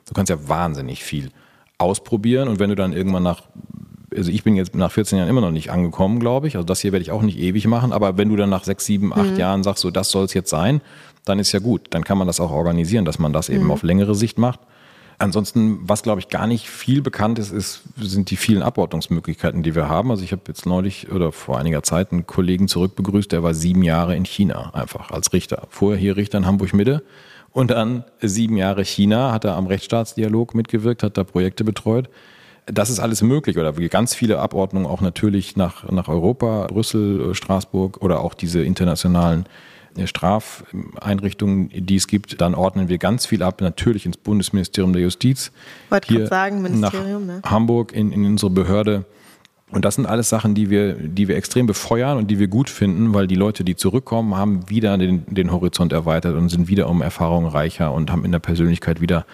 du 0.06 0.14
kannst 0.14 0.30
ja 0.30 0.48
wahnsinnig 0.48 1.04
viel 1.04 1.30
ausprobieren 1.78 2.48
und 2.48 2.58
wenn 2.58 2.70
du 2.70 2.76
dann 2.76 2.92
irgendwann 2.92 3.22
nach 3.22 3.42
also 4.14 4.30
ich 4.30 4.44
bin 4.44 4.56
jetzt 4.56 4.74
nach 4.74 4.92
14 4.92 5.18
Jahren 5.18 5.30
immer 5.30 5.40
noch 5.40 5.50
nicht 5.50 5.70
angekommen, 5.70 6.20
glaube 6.20 6.46
ich. 6.46 6.56
Also 6.56 6.66
das 6.66 6.80
hier 6.80 6.92
werde 6.92 7.02
ich 7.02 7.10
auch 7.10 7.22
nicht 7.22 7.38
ewig 7.38 7.66
machen, 7.66 7.92
aber 7.92 8.18
wenn 8.18 8.28
du 8.28 8.36
dann 8.36 8.50
nach 8.50 8.64
sechs, 8.64 8.84
sieben, 8.84 9.12
acht 9.12 9.32
mhm. 9.32 9.38
Jahren 9.38 9.62
sagst, 9.62 9.80
so 9.80 9.90
das 9.90 10.10
soll 10.10 10.26
es 10.26 10.34
jetzt 10.34 10.50
sein, 10.50 10.82
dann 11.24 11.38
ist 11.38 11.52
ja 11.52 11.60
gut. 11.60 11.82
Dann 11.90 12.04
kann 12.04 12.18
man 12.18 12.26
das 12.26 12.40
auch 12.40 12.50
organisieren, 12.50 13.04
dass 13.04 13.18
man 13.18 13.32
das 13.32 13.48
eben 13.48 13.64
mhm. 13.64 13.70
auf 13.70 13.82
längere 13.82 14.14
Sicht 14.14 14.38
macht. 14.38 14.60
Ansonsten, 15.18 15.78
was 15.82 16.02
glaube 16.02 16.20
ich 16.20 16.28
gar 16.28 16.48
nicht 16.48 16.68
viel 16.68 17.00
bekannt 17.00 17.38
ist, 17.38 17.52
ist, 17.52 17.82
sind 17.96 18.30
die 18.30 18.36
vielen 18.36 18.62
Abordnungsmöglichkeiten, 18.62 19.62
die 19.62 19.76
wir 19.76 19.88
haben. 19.88 20.10
Also 20.10 20.24
ich 20.24 20.32
habe 20.32 20.42
jetzt 20.48 20.66
neulich 20.66 21.12
oder 21.12 21.30
vor 21.30 21.58
einiger 21.58 21.84
Zeit 21.84 22.10
einen 22.10 22.26
Kollegen 22.26 22.66
zurückbegrüßt, 22.66 23.30
der 23.30 23.44
war 23.44 23.54
sieben 23.54 23.82
Jahre 23.82 24.16
in 24.16 24.24
China 24.24 24.74
einfach 24.74 25.12
als 25.12 25.32
Richter. 25.32 25.68
Vorher 25.70 26.00
hier 26.00 26.16
Richter 26.16 26.38
in 26.38 26.46
Hamburg 26.46 26.74
Mitte 26.74 27.04
und 27.52 27.70
dann 27.70 28.04
sieben 28.20 28.56
Jahre 28.56 28.84
China, 28.84 29.30
hat 29.32 29.44
er 29.44 29.54
am 29.54 29.66
Rechtsstaatsdialog 29.66 30.56
mitgewirkt, 30.56 31.04
hat 31.04 31.16
da 31.16 31.22
Projekte 31.22 31.62
betreut. 31.62 32.08
Das 32.66 32.90
ist 32.90 32.98
alles 32.98 33.22
möglich 33.22 33.58
oder 33.58 33.72
ganz 33.72 34.14
viele 34.14 34.40
Abordnungen 34.40 34.86
auch 34.86 35.00
natürlich 35.00 35.56
nach, 35.56 35.88
nach 35.90 36.08
Europa, 36.08 36.66
Brüssel, 36.68 37.34
Straßburg 37.34 37.98
oder 38.02 38.20
auch 38.20 38.34
diese 38.34 38.64
internationalen 38.64 39.46
Strafeinrichtungen, 40.04 41.70
die 41.74 41.96
es 41.96 42.06
gibt, 42.06 42.40
dann 42.40 42.54
ordnen 42.54 42.88
wir 42.88 42.98
ganz 42.98 43.26
viel 43.26 43.42
ab, 43.42 43.60
natürlich 43.60 44.06
ins 44.06 44.16
Bundesministerium 44.16 44.92
der 44.92 45.02
Justiz. 45.02 45.52
Wollte 45.90 46.12
gerade 46.12 46.26
sagen, 46.26 46.62
Ministerium, 46.62 47.26
nach 47.26 47.34
ne? 47.34 47.42
Hamburg 47.44 47.92
in, 47.92 48.12
in 48.12 48.24
unsere 48.24 48.50
Behörde. 48.50 49.04
Und 49.70 49.86
das 49.86 49.94
sind 49.94 50.06
alles 50.06 50.28
Sachen, 50.28 50.54
die 50.54 50.68
wir, 50.68 50.94
die 50.94 51.28
wir 51.28 51.36
extrem 51.36 51.66
befeuern 51.66 52.18
und 52.18 52.30
die 52.30 52.38
wir 52.38 52.48
gut 52.48 52.68
finden, 52.68 53.14
weil 53.14 53.26
die 53.26 53.36
Leute, 53.36 53.64
die 53.64 53.74
zurückkommen, 53.74 54.36
haben 54.36 54.68
wieder 54.68 54.98
den, 54.98 55.24
den 55.26 55.50
Horizont 55.50 55.92
erweitert 55.92 56.36
und 56.36 56.50
sind 56.50 56.68
wieder 56.68 56.90
um 56.90 57.00
Erfahrungen 57.00 57.48
reicher 57.48 57.92
und 57.92 58.10
haben 58.10 58.24
in 58.24 58.32
der 58.32 58.38
Persönlichkeit 58.38 59.00
wieder 59.00 59.24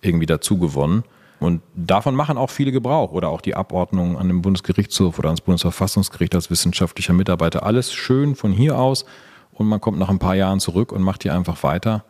irgendwie 0.00 0.26
dazu 0.26 0.58
gewonnen. 0.58 1.04
Und 1.38 1.62
davon 1.74 2.14
machen 2.14 2.38
auch 2.38 2.50
viele 2.50 2.72
Gebrauch 2.72 3.12
oder 3.12 3.28
auch 3.28 3.40
die 3.40 3.54
Abordnung 3.54 4.18
an 4.18 4.28
den 4.28 4.42
Bundesgerichtshof 4.42 5.18
oder 5.18 5.28
ans 5.28 5.42
Bundesverfassungsgericht 5.42 6.34
als 6.34 6.50
wissenschaftlicher 6.50 7.12
Mitarbeiter. 7.12 7.64
Alles 7.64 7.92
schön 7.92 8.34
von 8.34 8.50
hier 8.50 8.78
aus 8.78 9.04
und 9.54 9.66
man 9.66 9.80
kommt 9.80 9.98
nach 9.98 10.10
ein 10.10 10.18
paar 10.18 10.34
Jahren 10.34 10.60
zurück 10.60 10.92
und 10.92 11.02
macht 11.02 11.22
hier 11.22 11.34
einfach 11.34 11.62
weiter 11.62 12.04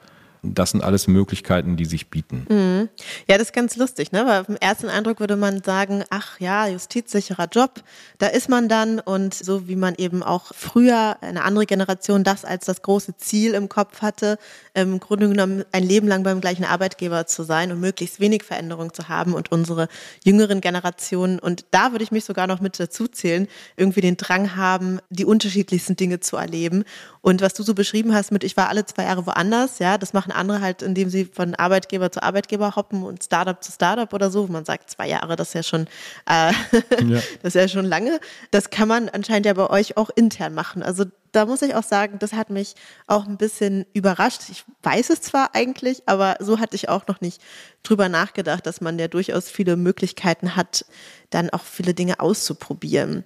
das 0.44 0.70
sind 0.70 0.82
alles 0.82 1.06
Möglichkeiten, 1.06 1.76
die 1.76 1.84
sich 1.84 2.10
bieten. 2.10 2.46
Mhm. 2.48 2.88
Ja, 3.28 3.38
das 3.38 3.48
ist 3.48 3.52
ganz 3.52 3.76
lustig, 3.76 4.12
ne? 4.12 4.26
Weil 4.26 4.44
im 4.46 4.56
ersten 4.56 4.88
Eindruck 4.88 5.20
würde 5.20 5.36
man 5.36 5.62
sagen, 5.62 6.04
ach 6.10 6.38
ja, 6.40 6.66
justizsicherer 6.66 7.48
Job, 7.50 7.82
da 8.18 8.26
ist 8.26 8.48
man 8.48 8.68
dann 8.68 9.00
und 9.00 9.34
so 9.34 9.68
wie 9.68 9.76
man 9.76 9.94
eben 9.94 10.22
auch 10.22 10.52
früher 10.54 11.16
eine 11.20 11.42
andere 11.44 11.66
Generation 11.66 12.24
das 12.24 12.44
als 12.44 12.66
das 12.66 12.82
große 12.82 13.16
Ziel 13.16 13.54
im 13.54 13.68
Kopf 13.68 14.02
hatte, 14.02 14.38
im 14.74 15.00
Grunde 15.00 15.28
genommen 15.28 15.64
ein 15.72 15.84
Leben 15.84 16.08
lang 16.08 16.22
beim 16.22 16.40
gleichen 16.40 16.64
Arbeitgeber 16.64 17.26
zu 17.26 17.42
sein 17.42 17.72
und 17.72 17.80
möglichst 17.80 18.20
wenig 18.20 18.42
Veränderung 18.42 18.92
zu 18.92 19.08
haben 19.08 19.32
und 19.34 19.52
unsere 19.52 19.88
jüngeren 20.24 20.60
Generationen 20.60 21.38
und 21.38 21.64
da 21.70 21.92
würde 21.92 22.04
ich 22.04 22.10
mich 22.10 22.24
sogar 22.24 22.46
noch 22.46 22.60
mit 22.60 22.78
dazu 22.78 23.08
zählen, 23.08 23.48
irgendwie 23.76 24.00
den 24.00 24.16
Drang 24.16 24.56
haben, 24.56 25.00
die 25.10 25.24
unterschiedlichsten 25.24 25.96
Dinge 25.96 26.20
zu 26.20 26.36
erleben 26.36 26.84
und 27.20 27.40
was 27.40 27.54
du 27.54 27.62
so 27.62 27.72
beschrieben 27.72 28.14
hast 28.14 28.32
mit, 28.32 28.44
ich 28.44 28.56
war 28.56 28.68
alle 28.68 28.84
zwei 28.84 29.04
Jahre 29.04 29.26
woanders, 29.26 29.78
ja, 29.78 29.96
das 29.96 30.12
machen 30.12 30.30
andere 30.30 30.60
halt, 30.60 30.82
indem 30.82 31.08
sie 31.08 31.24
von 31.24 31.54
Arbeitgeber 31.54 32.12
zu 32.12 32.22
Arbeitgeber 32.22 32.76
hoppen 32.76 33.02
und 33.02 33.24
Startup 33.24 33.62
zu 33.62 33.72
Startup 33.72 34.12
oder 34.12 34.30
so. 34.30 34.46
Man 34.46 34.64
sagt 34.64 34.90
zwei 34.90 35.08
Jahre, 35.08 35.36
das 35.36 35.48
ist 35.48 35.54
ja 35.54 35.62
schon, 35.62 35.86
äh, 36.28 36.52
ja. 37.02 37.22
das 37.42 37.54
ist 37.54 37.54
ja 37.54 37.68
schon 37.68 37.86
lange. 37.86 38.20
Das 38.50 38.70
kann 38.70 38.88
man 38.88 39.08
anscheinend 39.08 39.46
ja 39.46 39.54
bei 39.54 39.70
euch 39.70 39.96
auch 39.96 40.10
intern 40.14 40.54
machen. 40.54 40.82
Also 40.82 41.04
da 41.34 41.46
muss 41.46 41.62
ich 41.62 41.74
auch 41.74 41.82
sagen, 41.82 42.18
das 42.18 42.32
hat 42.32 42.50
mich 42.50 42.74
auch 43.06 43.26
ein 43.26 43.36
bisschen 43.36 43.86
überrascht. 43.92 44.42
Ich 44.50 44.64
weiß 44.82 45.10
es 45.10 45.20
zwar 45.20 45.54
eigentlich, 45.54 46.02
aber 46.06 46.36
so 46.40 46.60
hatte 46.60 46.76
ich 46.76 46.88
auch 46.88 47.06
noch 47.08 47.20
nicht 47.20 47.42
drüber 47.82 48.08
nachgedacht, 48.08 48.66
dass 48.66 48.80
man 48.80 48.98
ja 48.98 49.08
durchaus 49.08 49.48
viele 49.48 49.76
Möglichkeiten 49.76 50.56
hat, 50.56 50.84
dann 51.30 51.50
auch 51.50 51.62
viele 51.62 51.94
Dinge 51.94 52.20
auszuprobieren. 52.20 53.24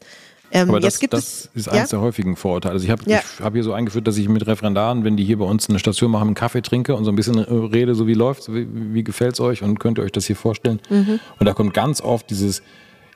Ähm, 0.51 0.71
Aber 0.71 0.81
das, 0.81 0.99
das 0.99 1.51
ist 1.53 1.68
eines 1.68 1.90
ja? 1.90 1.99
der 1.99 2.01
häufigen 2.01 2.35
Vorurteile. 2.35 2.73
Also 2.73 2.87
ich 2.87 2.90
habe 2.90 3.03
ja. 3.05 3.21
hab 3.42 3.53
hier 3.53 3.62
so 3.62 3.75
eingeführt, 3.75 4.07
dass 4.07 4.16
ich 4.16 4.31
mit 4.31 4.47
Referendaren, 4.47 5.05
wenn 5.05 5.16
die 5.16 5.25
hier 5.25 5.38
bei 5.38 5.44
uns 5.44 5.68
eine 5.68 5.79
Station 5.79 6.11
machen, 6.11 6.29
einen 6.29 6.35
Kaffee 6.35 6.62
trinke 6.62 6.97
und 6.97 7.05
so 7.05 7.12
ein 7.12 7.16
bisschen 7.16 7.37
äh, 7.37 7.53
rede, 7.66 7.94
so 7.94 8.07
wie 8.07 8.14
läuft, 8.14 8.51
wie, 8.53 8.66
wie 8.94 9.05
gefällt 9.05 9.35
es 9.35 9.40
euch 9.40 9.62
und 9.62 9.79
könnt 9.79 9.99
ihr 9.99 10.05
euch 10.05 10.12
das 10.12 10.25
hier 10.25 10.37
vorstellen. 10.37 10.81
Mhm. 10.88 11.21
Und 11.38 11.47
da 11.47 11.53
kommt 11.53 11.75
ganz 11.75 12.01
oft 12.01 12.31
dieses, 12.31 12.62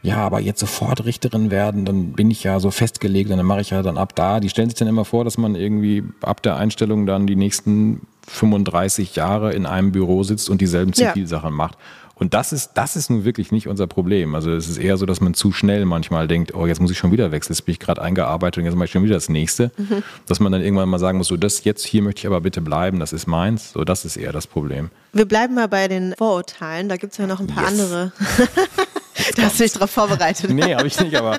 ja, 0.02 0.16
aber 0.16 0.40
jetzt 0.40 0.58
sofort 0.58 1.04
Richterin 1.04 1.50
werden, 1.52 1.84
dann 1.84 2.12
bin 2.12 2.30
ich 2.30 2.42
ja 2.42 2.58
so 2.58 2.72
festgelegt, 2.72 3.30
dann 3.30 3.44
mache 3.46 3.60
ich 3.60 3.70
ja 3.70 3.82
dann 3.82 3.96
ab 3.96 4.16
da. 4.16 4.40
Die 4.40 4.48
stellen 4.48 4.68
sich 4.68 4.78
dann 4.78 4.88
immer 4.88 5.04
vor, 5.04 5.24
dass 5.24 5.38
man 5.38 5.54
irgendwie 5.54 6.02
ab 6.22 6.42
der 6.42 6.56
Einstellung 6.56 7.06
dann 7.06 7.28
die 7.28 7.36
nächsten 7.36 8.06
35 8.26 9.14
Jahre 9.14 9.52
in 9.52 9.64
einem 9.64 9.92
Büro 9.92 10.24
sitzt 10.24 10.50
und 10.50 10.60
dieselben 10.60 10.92
Zivilsachen 10.92 11.50
ja. 11.50 11.56
macht. 11.56 11.78
Und 12.14 12.34
das 12.34 12.52
ist, 12.52 12.72
das 12.74 12.94
ist 12.94 13.10
nun 13.10 13.24
wirklich 13.24 13.52
nicht 13.52 13.68
unser 13.68 13.86
Problem. 13.86 14.34
Also 14.34 14.52
es 14.52 14.68
ist 14.68 14.78
eher 14.78 14.96
so, 14.96 15.06
dass 15.06 15.20
man 15.20 15.34
zu 15.34 15.50
schnell 15.50 15.84
manchmal 15.86 16.28
denkt, 16.28 16.54
oh, 16.54 16.66
jetzt 16.66 16.80
muss 16.80 16.90
ich 16.90 16.98
schon 16.98 17.10
wieder 17.10 17.32
wechseln, 17.32 17.54
jetzt 17.54 17.62
bin 17.62 17.72
ich 17.72 17.80
gerade 17.80 18.02
eingearbeitet 18.02 18.58
und 18.58 18.64
jetzt 18.64 18.74
mache 18.74 18.84
ich 18.84 18.90
schon 18.92 19.02
wieder 19.02 19.14
das 19.14 19.28
nächste. 19.28 19.72
Mhm. 19.76 20.02
Dass 20.26 20.38
man 20.38 20.52
dann 20.52 20.62
irgendwann 20.62 20.88
mal 20.88 20.98
sagen 20.98 21.18
muss, 21.18 21.28
so 21.28 21.36
das 21.36 21.64
jetzt 21.64 21.84
hier 21.84 22.02
möchte 22.02 22.20
ich 22.20 22.26
aber 22.26 22.40
bitte 22.40 22.60
bleiben, 22.60 23.00
das 23.00 23.12
ist 23.12 23.26
meins. 23.26 23.72
So, 23.72 23.84
das 23.84 24.04
ist 24.04 24.16
eher 24.16 24.32
das 24.32 24.46
Problem. 24.46 24.90
Wir 25.12 25.26
bleiben 25.26 25.54
mal 25.54 25.68
bei 25.68 25.88
den 25.88 26.14
Vorurteilen, 26.16 26.88
da 26.88 26.96
gibt 26.96 27.12
es 27.12 27.18
ja 27.18 27.26
noch 27.26 27.40
ein 27.40 27.46
paar 27.46 27.70
yes. 27.70 27.80
andere. 27.80 28.12
da 29.36 29.42
hast 29.42 29.58
du 29.58 29.62
dich 29.64 29.72
darauf 29.72 29.90
vorbereitet. 29.90 30.50
nee, 30.50 30.74
habe 30.74 30.86
ich 30.86 30.98
nicht, 31.00 31.14
aber 31.16 31.38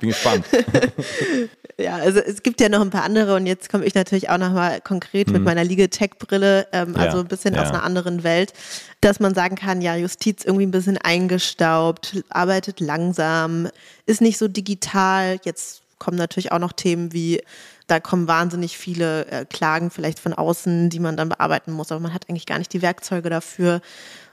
bin 0.00 0.10
gespannt. 0.10 0.46
Ja, 1.76 1.96
also 1.96 2.20
es 2.20 2.44
gibt 2.44 2.60
ja 2.60 2.68
noch 2.68 2.80
ein 2.80 2.90
paar 2.90 3.02
andere 3.02 3.34
und 3.34 3.46
jetzt 3.46 3.68
komme 3.68 3.84
ich 3.84 3.96
natürlich 3.96 4.30
auch 4.30 4.38
nochmal 4.38 4.80
konkret 4.80 5.26
mit 5.26 5.38
hm. 5.38 5.44
meiner 5.44 5.64
Legal-Tech-Brille, 5.64 6.68
ähm, 6.72 6.94
also 6.94 7.18
ein 7.18 7.26
bisschen 7.26 7.54
ja. 7.54 7.62
aus 7.62 7.70
einer 7.70 7.82
anderen 7.82 8.22
Welt, 8.22 8.52
dass 9.00 9.18
man 9.18 9.34
sagen 9.34 9.56
kann, 9.56 9.82
ja, 9.82 9.96
Justiz 9.96 10.44
irgendwie 10.44 10.66
ein 10.66 10.70
bisschen 10.70 10.98
eingestaubt, 10.98 12.22
arbeitet 12.28 12.78
langsam, 12.78 13.68
ist 14.06 14.20
nicht 14.20 14.38
so 14.38 14.46
digital. 14.46 15.40
Jetzt 15.42 15.82
kommen 15.98 16.16
natürlich 16.16 16.52
auch 16.52 16.60
noch 16.60 16.72
Themen 16.72 17.12
wie 17.12 17.42
da 17.86 18.00
kommen 18.00 18.28
wahnsinnig 18.28 18.78
viele 18.78 19.26
äh, 19.26 19.44
Klagen 19.44 19.90
vielleicht 19.90 20.18
von 20.18 20.32
außen, 20.32 20.88
die 20.88 21.00
man 21.00 21.16
dann 21.16 21.28
bearbeiten 21.28 21.72
muss, 21.72 21.92
aber 21.92 22.00
man 22.00 22.14
hat 22.14 22.28
eigentlich 22.28 22.46
gar 22.46 22.58
nicht 22.58 22.72
die 22.72 22.82
Werkzeuge 22.82 23.28
dafür. 23.28 23.82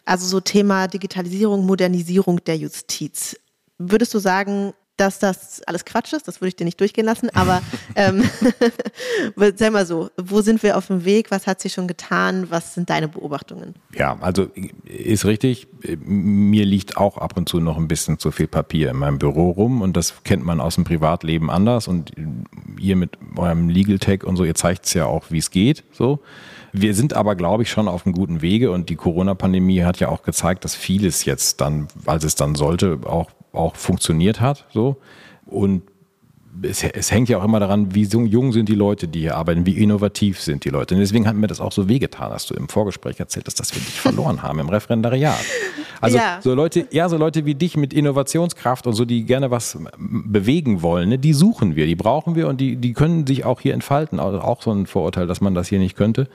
Also 0.06 0.26
so 0.26 0.40
Thema 0.40 0.88
Digitalisierung, 0.88 1.66
Modernisierung 1.66 2.44
der 2.44 2.58
Justiz. 2.58 3.36
Würdest 3.78 4.14
du 4.14 4.20
sagen, 4.20 4.74
dass 5.02 5.18
das 5.18 5.64
alles 5.64 5.84
Quatsch 5.84 6.14
ist, 6.14 6.28
das 6.28 6.42
würde 6.42 6.50
ich 6.50 6.56
dir 6.56 6.66
nicht 6.66 6.80
durchgehen 6.80 7.06
lassen, 7.06 7.30
aber 7.32 7.62
ähm, 7.96 8.24
sag 9.56 9.74
mal 9.74 9.86
so, 9.86 10.12
wo 10.16 10.42
sind 10.42 10.62
wir 10.62 10.78
auf 10.78 10.88
dem 10.88 11.06
Weg, 11.06 11.32
was 11.32 11.48
hat 11.48 11.60
sich 11.60 11.74
schon 11.74 11.88
getan, 11.88 12.52
was 12.52 12.76
sind 12.76 12.90
deine 12.90 13.08
Beobachtungen? 13.08 13.74
Ja, 13.96 14.18
also 14.22 14.48
ist 14.86 15.26
richtig, 15.26 15.68
mir 15.98 16.66
liegt 16.66 16.98
auch 16.98 17.18
ab 17.18 17.36
und 17.36 17.50
zu 17.50 17.60
noch 17.60 17.78
ein 17.78 17.88
bisschen 17.88 18.20
zu 18.20 18.30
viel 18.32 18.48
Papier 18.48 18.92
in 18.92 18.98
meinem 18.98 19.18
Büro 19.18 19.50
rum 19.50 19.82
und 19.82 19.98
das 19.98 20.24
kennt 20.24 20.46
man 20.46 20.60
aus 20.60 20.76
dem 20.76 20.84
Privatleben 20.84 21.50
anders 21.50 21.88
und 21.88 22.12
ihr 22.80 22.96
mit 22.96 23.18
eurem 23.36 23.70
Legal 23.70 23.98
Tech 23.98 24.24
und 24.24 24.36
so, 24.36 24.44
ihr 24.44 24.56
zeigt 24.56 24.86
es 24.86 24.94
ja 24.94 25.06
auch, 25.06 25.26
wie 25.32 25.40
es 25.40 25.50
geht, 25.50 25.84
so. 25.92 26.20
Wir 26.74 26.96
sind 26.96 27.14
aber, 27.14 27.36
glaube 27.36 27.64
ich, 27.64 27.70
schon 27.70 27.88
auf 27.88 28.06
einem 28.06 28.14
guten 28.14 28.42
Wege 28.42 28.72
und 28.72 28.90
die 28.90 28.96
Corona-Pandemie 28.96 29.84
hat 29.84 30.00
ja 30.00 30.10
auch 30.10 30.24
gezeigt, 30.24 30.64
dass 30.64 30.76
vieles 30.76 31.26
jetzt 31.26 31.62
dann, 31.62 31.88
als 32.06 32.24
es 32.24 32.36
dann 32.36 32.56
sollte, 32.56 33.00
auch 33.06 33.30
auch 33.54 33.76
funktioniert 33.76 34.42
hat. 34.42 34.66
So. 34.72 34.98
Und 35.46 35.84
es, 36.64 36.84
es, 36.84 37.12
hängt 37.12 37.30
ja 37.30 37.38
auch 37.38 37.44
immer 37.44 37.60
daran, 37.60 37.94
wie 37.96 38.04
jung 38.04 38.52
sind 38.52 38.68
die 38.70 38.76
Leute, 38.76 39.08
die 39.08 39.22
hier 39.22 39.38
arbeiten, 39.38 39.66
wie 39.66 39.78
innovativ 39.78 40.42
sind 40.42 40.66
die 40.66 40.70
Leute. 40.70 40.96
Und 40.96 41.02
deswegen 41.02 41.28
hat 41.28 41.36
mir 41.36 41.48
das 41.48 41.60
auch 41.60 41.72
so 41.72 41.88
wehgetan, 41.88 42.30
dass 42.32 42.46
du 42.46 42.54
im 42.54 42.68
Vorgespräch 42.68 43.20
erzählt 43.20 43.48
hast, 43.48 43.60
dass 43.60 43.74
wir 43.74 43.82
dich 43.82 44.00
verloren 44.00 44.44
haben 44.44 44.60
im 44.60 44.70
Referendariat. 44.70 45.44
Also 46.02 46.18
ja. 46.18 46.40
so 46.42 46.54
Leute, 46.54 46.88
ja, 46.92 47.10
so 47.10 47.18
Leute 47.18 47.46
wie 47.46 47.56
dich 47.56 47.78
mit 47.78 47.94
Innovationskraft 47.94 48.88
und 48.88 48.94
so, 48.94 49.06
die 49.06 49.24
gerne 49.24 49.52
was 49.52 49.78
bewegen 49.98 50.82
wollen, 50.82 51.10
ne, 51.10 51.20
die 51.20 51.34
suchen 51.34 51.76
wir, 51.76 51.86
die 51.86 51.96
brauchen 51.96 52.36
wir 52.36 52.48
und 52.48 52.60
die, 52.60 52.76
die 52.76 52.94
können 52.94 53.28
sich 53.28 53.46
auch 53.46 53.62
hier 53.62 53.74
entfalten. 53.74 54.20
Also 54.20 54.42
auch 54.42 54.62
so 54.62 54.72
ein 54.72 54.88
Vorurteil, 54.88 55.28
dass 55.28 55.42
man 55.42 55.54
das 55.54 55.68
hier 55.68 55.80
nicht 55.80 55.96
könnte. 55.96 56.28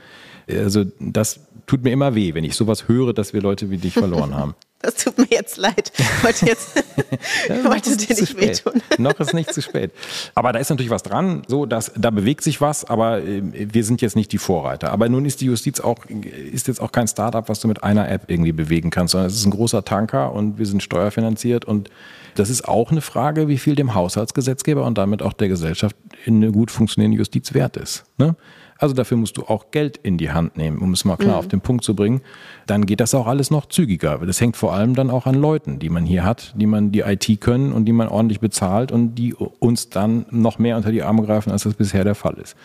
Also 0.49 0.85
das 1.01 1.41
tut 1.67 1.83
mir 1.83 1.91
immer 1.91 2.15
weh, 2.15 2.35
wenn 2.35 2.45
ich 2.45 2.55
sowas 2.55 2.89
höre, 2.89 3.13
dass 3.13 3.33
wir 3.33 3.43
Leute 3.43 3.71
wie 3.71 3.79
dich 3.79 3.95
verloren 3.95 4.35
haben. 4.35 4.55
Das 4.87 4.95
tut 4.95 5.19
mir 5.19 5.27
jetzt 5.31 5.57
leid. 5.57 5.91
Ich 5.99 6.23
wollte 6.25 6.47
jetzt 6.47 6.77
ja, 7.49 7.65
wollte 7.65 7.97
dir 7.97 8.15
nicht 8.15 8.37
wehtun. 8.37 8.81
Noch 8.99 9.19
ist 9.19 9.35
nicht 9.35 9.53
zu 9.53 9.61
spät. 9.61 9.91
Aber 10.37 10.53
da 10.53 10.61
ist 10.61 10.71
natürlich 10.71 10.91
was 10.91 11.03
dran, 11.03 11.43
so 11.49 11.67
dass 11.67 11.91
da 11.97 12.11
bewegt 12.11 12.45
sich 12.45 12.61
was, 12.61 12.85
aber 12.85 13.21
äh, 13.21 13.43
wir 13.53 13.83
sind 13.83 14.01
jetzt 14.01 14.15
nicht 14.15 14.31
die 14.31 14.39
Vorreiter. 14.39 14.93
Aber 14.93 15.09
nun 15.09 15.25
ist 15.25 15.41
die 15.41 15.47
Justiz 15.47 15.81
auch 15.81 16.05
ist 16.07 16.69
jetzt 16.69 16.81
auch 16.81 16.93
kein 16.93 17.09
Startup, 17.09 17.49
was 17.49 17.59
du 17.59 17.67
mit 17.67 17.83
einer 17.83 18.09
App 18.09 18.31
irgendwie 18.31 18.53
bewegen 18.53 18.91
kannst, 18.91 19.11
sondern 19.11 19.27
es 19.27 19.35
ist 19.35 19.45
ein 19.45 19.51
großer 19.51 19.85
Tanker 19.85 20.33
und 20.33 20.57
wir 20.59 20.67
sind 20.67 20.85
steuerfinanziert 20.85 21.65
und 21.65 21.91
das 22.37 22.49
ist 22.49 22.69
auch 22.69 22.93
eine 22.93 23.01
Frage, 23.01 23.49
wie 23.49 23.59
viel 23.59 23.75
dem 23.75 23.95
Haushaltsgesetzgeber 23.95 24.85
und 24.85 24.99
damit 24.99 25.21
auch 25.21 25.33
der 25.33 25.49
Gesellschaft 25.49 25.97
in 26.27 26.37
eine 26.37 26.53
gut 26.53 26.71
funktionierende 26.71 27.19
Justiz 27.19 27.55
wert 27.55 27.77
ist. 27.77 28.05
Ne? 28.19 28.37
Also 28.79 28.95
dafür 28.95 29.17
musst 29.17 29.37
du 29.37 29.45
auch 29.45 29.71
Geld 29.71 29.99
in 30.03 30.19
die 30.19 30.31
Hand 30.31 30.57
nehmen, 30.57 30.79
um 30.79 30.93
es 30.93 31.05
mal 31.05 31.17
klar 31.17 31.35
mhm. 31.35 31.39
auf 31.39 31.49
den 31.49 31.61
Punkt 31.61 31.85
zu 31.85 31.95
bringen. 31.95 32.21
Dann 32.67 32.87
geht 32.87 33.01
das 33.01 33.15
auch 33.15 33.27
alles 33.27 33.51
noch 33.51 33.67
zügiger. 33.67 34.19
Das 34.19 34.41
hängt 34.41 34.57
vor 34.57 34.73
allem 34.75 34.95
dann 34.95 35.11
auch 35.11 35.27
an 35.27 35.35
Leuten, 35.35 35.79
die 35.79 35.89
man 35.89 36.05
hier 36.05 36.25
hat, 36.25 36.53
die 36.57 36.67
man 36.67 36.93
die 36.93 37.01
IT 37.01 37.41
können 37.41 37.73
und 37.73 37.87
die 37.87 37.93
man 37.93 38.09
ordentlich 38.09 38.41
bezahlt 38.41 38.93
und 38.93 39.15
die 39.15 39.35
uns 39.35 39.89
dann 39.89 40.27
noch 40.31 40.59
mehr 40.59 40.77
unter 40.77 40.91
die 40.91 41.03
Arme 41.03 41.25
greifen, 41.25 41.51
als 41.51 41.63
das 41.63 41.75
bisher 41.75 42.05
der 42.05 42.15
Fall 42.15 42.35
ist. 42.35 42.57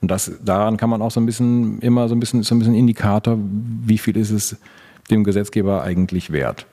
Und 0.00 0.10
das, 0.10 0.30
daran 0.44 0.76
kann 0.76 0.90
man 0.90 1.02
auch 1.02 1.10
so 1.10 1.20
ein 1.20 1.26
bisschen, 1.26 1.80
immer 1.80 2.08
so 2.08 2.14
ein 2.14 2.20
bisschen, 2.20 2.42
so 2.42 2.54
ein 2.54 2.58
bisschen 2.58 2.74
Indikator, 2.74 3.38
wie 3.38 3.98
viel 3.98 4.16
ist 4.16 4.30
es 4.30 4.56
dem 5.10 5.24
Gesetzgeber 5.24 5.82
eigentlich 5.82 6.32
wert. 6.32 6.66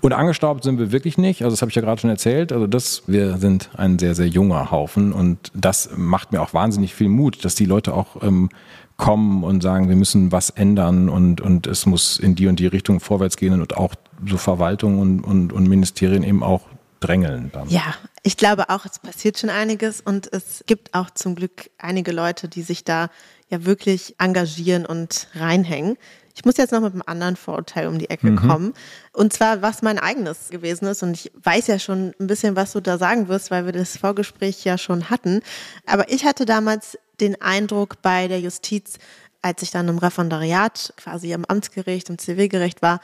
Und 0.00 0.12
angestaubt 0.12 0.64
sind 0.64 0.78
wir 0.78 0.92
wirklich 0.92 1.18
nicht. 1.18 1.42
Also 1.42 1.54
das 1.54 1.62
habe 1.62 1.70
ich 1.70 1.76
ja 1.76 1.82
gerade 1.82 2.00
schon 2.00 2.10
erzählt. 2.10 2.52
Also 2.52 2.66
das, 2.66 3.02
wir 3.06 3.38
sind 3.38 3.70
ein 3.76 3.98
sehr, 3.98 4.14
sehr 4.14 4.26
junger 4.26 4.70
Haufen 4.70 5.12
und 5.12 5.52
das 5.54 5.90
macht 5.96 6.32
mir 6.32 6.42
auch 6.42 6.54
wahnsinnig 6.54 6.94
viel 6.94 7.08
Mut, 7.08 7.44
dass 7.44 7.54
die 7.54 7.64
Leute 7.64 7.94
auch 7.94 8.22
ähm, 8.22 8.48
kommen 8.96 9.42
und 9.44 9.62
sagen, 9.62 9.88
wir 9.88 9.96
müssen 9.96 10.32
was 10.32 10.50
ändern 10.50 11.08
und, 11.08 11.40
und 11.40 11.66
es 11.66 11.86
muss 11.86 12.18
in 12.18 12.34
die 12.34 12.46
und 12.46 12.58
die 12.58 12.66
Richtung 12.66 13.00
vorwärts 13.00 13.36
gehen 13.36 13.60
und 13.60 13.76
auch 13.76 13.94
so 14.26 14.36
Verwaltung 14.36 14.98
und, 14.98 15.20
und, 15.20 15.52
und 15.52 15.68
Ministerien 15.68 16.22
eben 16.22 16.42
auch 16.42 16.62
drängeln. 17.00 17.50
Dann. 17.52 17.68
Ja, 17.68 17.94
ich 18.22 18.36
glaube 18.36 18.70
auch, 18.70 18.86
es 18.86 18.98
passiert 18.98 19.38
schon 19.38 19.50
einiges 19.50 20.00
und 20.00 20.32
es 20.32 20.62
gibt 20.66 20.94
auch 20.94 21.10
zum 21.10 21.34
Glück 21.34 21.70
einige 21.78 22.12
Leute, 22.12 22.48
die 22.48 22.62
sich 22.62 22.84
da 22.84 23.10
ja 23.48 23.64
wirklich 23.64 24.14
engagieren 24.18 24.86
und 24.86 25.28
reinhängen. 25.34 25.96
Ich 26.34 26.44
muss 26.44 26.56
jetzt 26.56 26.72
noch 26.72 26.80
mit 26.80 26.92
einem 26.92 27.02
anderen 27.06 27.36
Vorurteil 27.36 27.86
um 27.88 27.98
die 27.98 28.10
Ecke 28.10 28.30
mhm. 28.30 28.36
kommen. 28.36 28.74
Und 29.12 29.32
zwar, 29.32 29.62
was 29.62 29.82
mein 29.82 29.98
eigenes 29.98 30.48
gewesen 30.50 30.86
ist. 30.86 31.02
Und 31.02 31.14
ich 31.14 31.30
weiß 31.42 31.66
ja 31.66 31.78
schon 31.78 32.14
ein 32.18 32.26
bisschen, 32.26 32.56
was 32.56 32.72
du 32.72 32.80
da 32.80 32.98
sagen 32.98 33.28
wirst, 33.28 33.50
weil 33.50 33.66
wir 33.66 33.72
das 33.72 33.96
Vorgespräch 33.96 34.64
ja 34.64 34.78
schon 34.78 35.10
hatten. 35.10 35.40
Aber 35.86 36.10
ich 36.10 36.24
hatte 36.24 36.46
damals 36.46 36.98
den 37.20 37.40
Eindruck 37.40 38.00
bei 38.02 38.28
der 38.28 38.40
Justiz, 38.40 38.98
als 39.42 39.62
ich 39.62 39.70
dann 39.70 39.88
im 39.88 39.98
Referendariat 39.98 40.94
quasi 40.96 41.34
am 41.34 41.44
Amtsgericht, 41.44 42.08
im 42.08 42.18
Zivilgericht 42.18 42.80
war, 42.80 43.00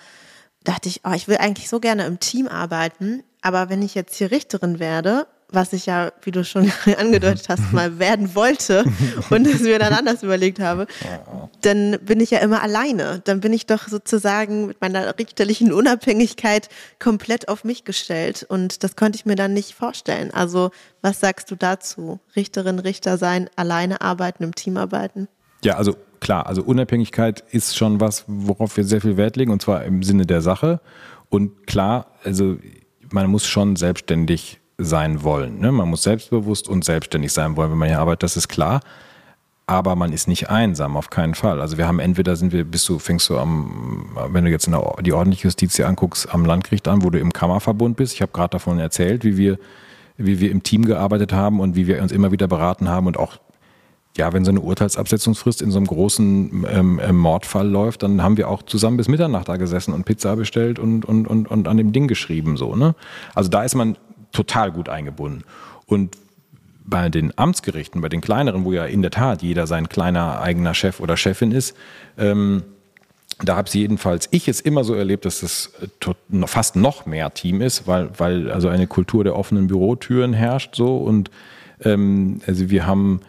dachte 0.64 0.88
ich, 0.88 1.02
oh, 1.04 1.12
ich 1.12 1.28
will 1.28 1.36
eigentlich 1.36 1.68
so 1.68 1.80
gerne 1.80 2.06
im 2.06 2.20
Team 2.20 2.48
arbeiten. 2.48 3.22
Aber 3.42 3.68
wenn 3.68 3.82
ich 3.82 3.94
jetzt 3.94 4.16
hier 4.16 4.30
Richterin 4.30 4.78
werde 4.78 5.26
was 5.50 5.72
ich 5.72 5.86
ja, 5.86 6.12
wie 6.22 6.30
du 6.30 6.44
schon 6.44 6.70
angedeutet 6.98 7.48
hast, 7.48 7.72
mal 7.72 7.98
werden 7.98 8.34
wollte 8.34 8.84
und 9.30 9.46
es 9.46 9.60
mir 9.60 9.78
dann 9.78 9.92
anders 9.92 10.22
überlegt 10.22 10.60
habe, 10.60 10.86
dann 11.62 11.98
bin 12.02 12.20
ich 12.20 12.30
ja 12.30 12.38
immer 12.38 12.62
alleine. 12.62 13.22
Dann 13.24 13.40
bin 13.40 13.52
ich 13.52 13.66
doch 13.66 13.88
sozusagen 13.88 14.66
mit 14.66 14.80
meiner 14.80 15.18
richterlichen 15.18 15.72
Unabhängigkeit 15.72 16.68
komplett 16.98 17.48
auf 17.48 17.64
mich 17.64 17.84
gestellt 17.84 18.46
und 18.48 18.84
das 18.84 18.96
konnte 18.96 19.16
ich 19.16 19.26
mir 19.26 19.36
dann 19.36 19.54
nicht 19.54 19.74
vorstellen. 19.74 20.32
Also 20.32 20.70
was 21.02 21.20
sagst 21.20 21.50
du 21.50 21.56
dazu? 21.56 22.20
Richterin, 22.36 22.78
Richter 22.78 23.18
sein, 23.18 23.48
alleine 23.56 24.00
arbeiten, 24.00 24.42
im 24.42 24.54
Team 24.54 24.76
arbeiten? 24.76 25.28
Ja, 25.64 25.76
also 25.76 25.96
klar, 26.20 26.46
also 26.46 26.62
Unabhängigkeit 26.62 27.42
ist 27.50 27.76
schon 27.76 28.00
was, 28.00 28.24
worauf 28.26 28.76
wir 28.76 28.84
sehr 28.84 29.00
viel 29.00 29.16
Wert 29.16 29.36
legen 29.36 29.50
und 29.50 29.62
zwar 29.62 29.84
im 29.84 30.02
Sinne 30.02 30.26
der 30.26 30.42
Sache. 30.42 30.80
Und 31.30 31.66
klar, 31.66 32.14
also 32.22 32.56
man 33.10 33.30
muss 33.30 33.46
schon 33.46 33.76
selbstständig 33.76 34.57
sein 34.78 35.24
wollen. 35.24 35.58
Ne? 35.58 35.72
Man 35.72 35.88
muss 35.88 36.04
selbstbewusst 36.04 36.68
und 36.68 36.84
selbstständig 36.84 37.32
sein 37.32 37.56
wollen, 37.56 37.72
wenn 37.72 37.78
man 37.78 37.88
hier 37.88 37.98
arbeitet, 37.98 38.22
das 38.22 38.36
ist 38.36 38.48
klar. 38.48 38.80
Aber 39.66 39.96
man 39.96 40.12
ist 40.12 40.28
nicht 40.28 40.48
einsam, 40.48 40.96
auf 40.96 41.10
keinen 41.10 41.34
Fall. 41.34 41.60
Also 41.60 41.76
wir 41.76 41.86
haben 41.86 41.98
entweder 41.98 42.36
sind 42.36 42.52
wir, 42.52 42.64
bist 42.64 42.88
du, 42.88 42.98
fängst 42.98 43.28
du 43.28 43.36
am, 43.36 44.16
wenn 44.30 44.44
du 44.44 44.50
jetzt 44.50 44.66
der, 44.66 44.94
die 45.02 45.12
ordentliche 45.12 45.48
Justiz 45.48 45.76
hier 45.76 45.86
anguckst, 45.86 46.32
am 46.32 46.46
Landgericht 46.46 46.88
an, 46.88 47.02
wo 47.02 47.10
du 47.10 47.18
im 47.18 47.34
Kammerverbund 47.34 47.96
bist. 47.96 48.14
Ich 48.14 48.22
habe 48.22 48.32
gerade 48.32 48.52
davon 48.52 48.78
erzählt, 48.78 49.24
wie 49.24 49.36
wir, 49.36 49.58
wie 50.16 50.40
wir 50.40 50.50
im 50.50 50.62
Team 50.62 50.86
gearbeitet 50.86 51.34
haben 51.34 51.60
und 51.60 51.76
wie 51.76 51.86
wir 51.86 52.00
uns 52.00 52.12
immer 52.12 52.32
wieder 52.32 52.48
beraten 52.48 52.88
haben 52.88 53.06
und 53.06 53.18
auch 53.18 53.38
ja, 54.16 54.32
wenn 54.32 54.44
so 54.44 54.50
eine 54.50 54.60
Urteilsabsetzungsfrist 54.60 55.62
in 55.62 55.70
so 55.70 55.78
einem 55.78 55.86
großen 55.86 56.66
ähm, 56.68 57.00
ähm, 57.02 57.18
Mordfall 57.18 57.68
läuft, 57.68 58.02
dann 58.02 58.22
haben 58.22 58.36
wir 58.36 58.48
auch 58.48 58.62
zusammen 58.62 58.96
bis 58.96 59.06
Mitternacht 59.06 59.48
da 59.48 59.56
gesessen 59.56 59.92
und 59.92 60.04
Pizza 60.04 60.34
bestellt 60.34 60.78
und, 60.78 61.04
und, 61.04 61.28
und, 61.28 61.46
und 61.46 61.68
an 61.68 61.76
dem 61.76 61.92
Ding 61.92 62.08
geschrieben. 62.08 62.56
So, 62.56 62.74
ne? 62.74 62.96
Also 63.34 63.48
da 63.48 63.62
ist 63.62 63.76
man 63.76 63.96
total 64.38 64.70
gut 64.70 64.88
eingebunden. 64.88 65.42
Und 65.86 66.16
bei 66.84 67.08
den 67.08 67.36
Amtsgerichten, 67.36 68.00
bei 68.00 68.08
den 68.08 68.20
kleineren, 68.20 68.64
wo 68.64 68.72
ja 68.72 68.84
in 68.86 69.02
der 69.02 69.10
Tat 69.10 69.42
jeder 69.42 69.66
sein 69.66 69.88
kleiner 69.88 70.40
eigener 70.40 70.74
Chef 70.74 71.00
oder 71.00 71.16
Chefin 71.16 71.50
ist, 71.50 71.76
ähm, 72.16 72.62
da 73.42 73.56
habe 73.56 73.68
ich 73.68 73.74
jedenfalls 73.74 74.28
ich 74.30 74.48
es 74.48 74.60
immer 74.60 74.84
so 74.84 74.94
erlebt, 74.94 75.24
dass 75.24 75.42
es 75.42 75.72
äh, 75.80 76.46
fast 76.46 76.76
noch 76.76 77.04
mehr 77.04 77.34
Team 77.34 77.60
ist, 77.60 77.86
weil, 77.86 78.10
weil 78.16 78.50
also 78.50 78.68
eine 78.68 78.86
Kultur 78.86 79.24
der 79.24 79.36
offenen 79.36 79.66
Bürotüren 79.66 80.32
herrscht 80.32 80.76
so 80.76 80.96
und 80.96 81.30
ähm, 81.84 82.40
also 82.46 82.70
wir 82.70 82.86
haben 82.86 83.20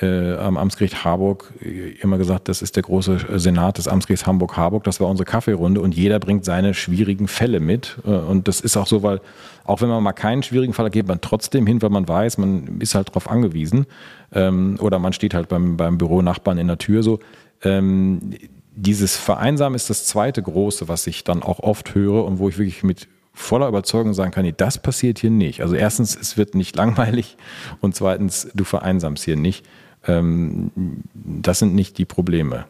äh, 0.00 0.34
am 0.34 0.56
Amtsgericht 0.56 1.04
Harburg 1.04 1.52
äh, 1.60 1.90
immer 2.00 2.18
gesagt, 2.18 2.48
das 2.48 2.62
ist 2.62 2.74
der 2.74 2.82
große 2.82 3.16
äh, 3.32 3.38
Senat 3.38 3.78
des 3.78 3.86
Amtsgerichts 3.86 4.26
Hamburg-Harburg. 4.26 4.82
Das 4.84 5.00
war 5.00 5.08
unsere 5.08 5.24
Kaffeerunde 5.24 5.80
und 5.80 5.94
jeder 5.94 6.18
bringt 6.18 6.44
seine 6.44 6.74
schwierigen 6.74 7.28
Fälle 7.28 7.60
mit. 7.60 7.98
Und 8.04 8.48
das 8.48 8.60
ist 8.60 8.76
auch 8.76 8.88
so, 8.88 9.02
weil 9.02 9.20
auch 9.64 9.80
wenn 9.80 9.88
man 9.88 10.02
mal 10.02 10.12
keinen 10.12 10.42
schwierigen 10.42 10.72
Fall 10.72 10.86
hat, 10.86 10.92
geht 10.92 11.06
man 11.06 11.20
trotzdem 11.20 11.66
hin, 11.66 11.80
weil 11.80 11.90
man 11.90 12.08
weiß, 12.08 12.38
man 12.38 12.80
ist 12.80 12.94
halt 12.94 13.10
darauf 13.10 13.30
angewiesen. 13.30 13.86
Ähm, 14.32 14.76
oder 14.80 14.98
man 14.98 15.12
steht 15.12 15.32
halt 15.32 15.48
beim, 15.48 15.76
beim 15.76 15.96
Büro-Nachbarn 15.96 16.58
in 16.58 16.66
der 16.66 16.78
Tür 16.78 17.02
so. 17.02 17.20
Ähm, 17.62 18.34
dieses 18.76 19.16
Vereinsamen 19.16 19.76
ist 19.76 19.90
das 19.90 20.06
zweite 20.06 20.42
große, 20.42 20.88
was 20.88 21.06
ich 21.06 21.22
dann 21.22 21.42
auch 21.42 21.60
oft 21.60 21.94
höre 21.94 22.24
und 22.24 22.40
wo 22.40 22.48
ich 22.48 22.58
wirklich 22.58 22.82
mit 22.82 23.06
voller 23.32 23.68
Überzeugung 23.68 24.14
sagen 24.14 24.30
kann, 24.30 24.44
nee, 24.44 24.54
das 24.56 24.78
passiert 24.78 25.18
hier 25.18 25.30
nicht. 25.30 25.60
Also 25.60 25.74
erstens, 25.74 26.16
es 26.16 26.36
wird 26.36 26.54
nicht 26.54 26.74
langweilig 26.76 27.36
und 27.80 27.94
zweitens, 27.94 28.48
du 28.54 28.64
vereinsamst 28.64 29.24
hier 29.24 29.36
nicht. 29.36 29.64
Ähm, 30.06 30.70
das 31.14 31.58
sind 31.58 31.74
nicht 31.74 31.98
die 31.98 32.04
Probleme. 32.04 32.66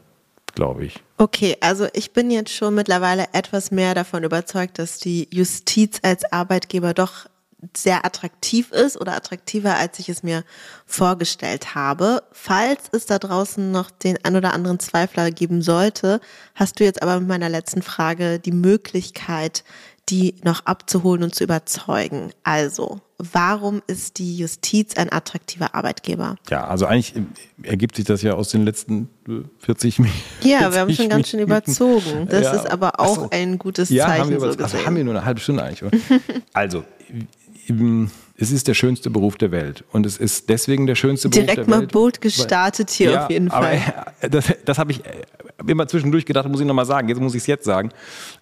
glaube 0.54 0.84
ich. 0.84 1.02
Okay, 1.18 1.56
also 1.60 1.88
ich 1.92 2.12
bin 2.12 2.30
jetzt 2.30 2.52
schon 2.52 2.74
mittlerweile 2.74 3.26
etwas 3.32 3.70
mehr 3.70 3.94
davon 3.94 4.22
überzeugt, 4.22 4.78
dass 4.78 4.98
die 4.98 5.28
Justiz 5.32 5.98
als 6.02 6.30
Arbeitgeber 6.32 6.94
doch 6.94 7.26
sehr 7.76 8.04
attraktiv 8.04 8.70
ist 8.72 9.00
oder 9.00 9.14
attraktiver, 9.16 9.76
als 9.76 9.98
ich 9.98 10.08
es 10.08 10.22
mir 10.22 10.44
vorgestellt 10.86 11.74
habe. 11.74 12.22
Falls 12.32 12.82
es 12.92 13.06
da 13.06 13.18
draußen 13.18 13.70
noch 13.70 13.90
den 13.90 14.18
ein 14.24 14.36
oder 14.36 14.52
anderen 14.52 14.78
Zweifler 14.80 15.30
geben 15.30 15.62
sollte, 15.62 16.20
hast 16.54 16.78
du 16.78 16.84
jetzt 16.84 17.02
aber 17.02 17.18
mit 17.20 17.28
meiner 17.28 17.48
letzten 17.48 17.82
Frage 17.82 18.38
die 18.38 18.52
Möglichkeit, 18.52 19.64
die 20.08 20.36
noch 20.44 20.66
abzuholen 20.66 21.22
und 21.22 21.34
zu 21.34 21.44
überzeugen. 21.44 22.32
Also, 22.42 23.00
warum 23.18 23.82
ist 23.86 24.18
die 24.18 24.36
Justiz 24.36 24.96
ein 24.96 25.12
attraktiver 25.12 25.74
Arbeitgeber? 25.74 26.36
Ja, 26.50 26.66
also 26.66 26.86
eigentlich 26.86 27.14
ergibt 27.62 27.96
sich 27.96 28.04
das 28.04 28.22
ja 28.22 28.34
aus 28.34 28.50
den 28.50 28.64
letzten 28.64 29.08
40 29.60 30.00
Minuten. 30.00 30.18
Ja, 30.42 30.72
wir 30.72 30.80
haben 30.80 30.92
schon 30.92 31.08
ganz 31.08 31.28
schön 31.28 31.40
überzogen. 31.40 32.26
Das 32.28 32.44
ja, 32.44 32.52
ist 32.52 32.70
aber 32.70 33.00
auch 33.00 33.16
so. 33.16 33.28
ein 33.30 33.58
gutes 33.58 33.90
ja, 33.90 34.06
Zeichen. 34.06 34.22
Haben 34.22 34.30
wir, 34.30 34.40
so 34.40 34.46
also 34.46 34.84
haben 34.84 34.96
wir 34.96 35.04
nur 35.04 35.14
eine 35.14 35.24
halbe 35.24 35.40
Stunde 35.40 35.62
eigentlich. 35.62 35.90
also, 36.52 36.84
es 38.36 38.50
ist 38.50 38.66
der 38.68 38.74
schönste 38.74 39.10
Beruf 39.10 39.36
der 39.36 39.52
Welt. 39.52 39.84
Und 39.92 40.06
es 40.06 40.18
ist 40.18 40.48
deswegen 40.48 40.86
der 40.86 40.96
schönste 40.96 41.28
Direkt 41.28 41.54
Beruf 41.54 41.54
der 41.54 41.66
Welt. 41.66 41.80
Direkt 41.80 41.94
mal 41.94 42.00
Boot 42.00 42.20
gestartet 42.20 42.90
hier 42.90 43.12
ja, 43.12 43.24
auf 43.24 43.30
jeden 43.30 43.50
Fall. 43.50 43.80
Aber, 44.20 44.28
das, 44.28 44.52
das 44.64 44.78
habe 44.78 44.92
ich 44.92 45.02
immer 45.66 45.86
zwischendurch 45.86 46.26
gedacht, 46.26 46.48
muss 46.48 46.60
ich 46.60 46.66
nochmal 46.66 46.86
sagen. 46.86 47.08
Jetzt 47.08 47.20
muss 47.20 47.34
ich 47.34 47.42
es 47.42 47.46
jetzt 47.46 47.64
sagen. 47.64 47.90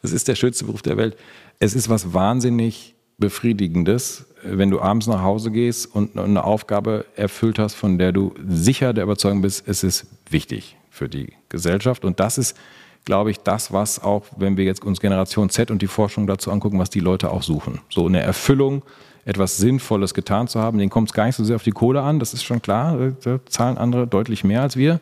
Es 0.03 0.13
ist 0.13 0.29
der 0.29 0.35
schönste 0.35 0.65
Beruf 0.65 0.83
der 0.83 0.97
Welt. 0.97 1.17
Es 1.59 1.75
ist 1.75 1.89
was 1.89 2.15
wahnsinnig 2.15 2.95
Befriedigendes, 3.19 4.25
wenn 4.43 4.71
du 4.71 4.81
abends 4.81 5.07
nach 5.07 5.23
Hause 5.23 5.51
gehst 5.51 5.95
und 5.95 6.19
eine 6.19 6.45
Aufgabe 6.45 7.07
erfüllt 7.17 7.59
hast, 7.59 7.75
von 7.75 7.99
der 7.99 8.13
du 8.13 8.35
sicher 8.47 8.93
der 8.93 9.05
Überzeugung 9.05 9.43
bist, 9.43 9.67
es 9.67 9.85
ist 9.85 10.07
wichtig 10.31 10.77
für 10.91 11.09
die 11.09 11.33
Gesellschaft. 11.49 12.05
Und 12.05 12.21
das 12.21 12.39
ist, 12.39 12.57
glaube 13.05 13.31
ich, 13.31 13.39
das, 13.39 13.73
was 13.73 14.03
auch, 14.03 14.25
wenn 14.37 14.57
wir 14.57 14.65
jetzt 14.65 14.85
uns 14.85 15.01
Generation 15.01 15.49
Z 15.49 15.71
und 15.71 15.83
die 15.83 15.87
Forschung 15.87 16.27
dazu 16.27 16.51
angucken, 16.51 16.79
was 16.79 16.91
die 16.91 17.01
Leute 17.01 17.31
auch 17.31 17.43
suchen. 17.43 17.81
So 17.89 18.07
eine 18.07 18.21
Erfüllung, 18.21 18.83
etwas 19.25 19.57
Sinnvolles 19.57 20.15
getan 20.15 20.49
zu 20.49 20.61
haben. 20.61 20.79
Denen 20.79 20.91
kommt 20.91 21.11
es 21.11 21.15
gar 21.15 21.27
nicht 21.27 21.37
so 21.37 21.45
sehr 21.45 21.57
auf 21.57 21.63
die 21.63 21.71
Kohle 21.71 22.03
an, 22.03 22.19
das 22.19 22.35
ist 22.35 22.43
schon 22.43 22.61
klar. 22.61 23.13
Da 23.23 23.39
zahlen 23.47 23.79
andere 23.79 24.07
deutlich 24.07 24.45
mehr 24.45 24.63
als 24.63 24.77
wir. 24.77 25.01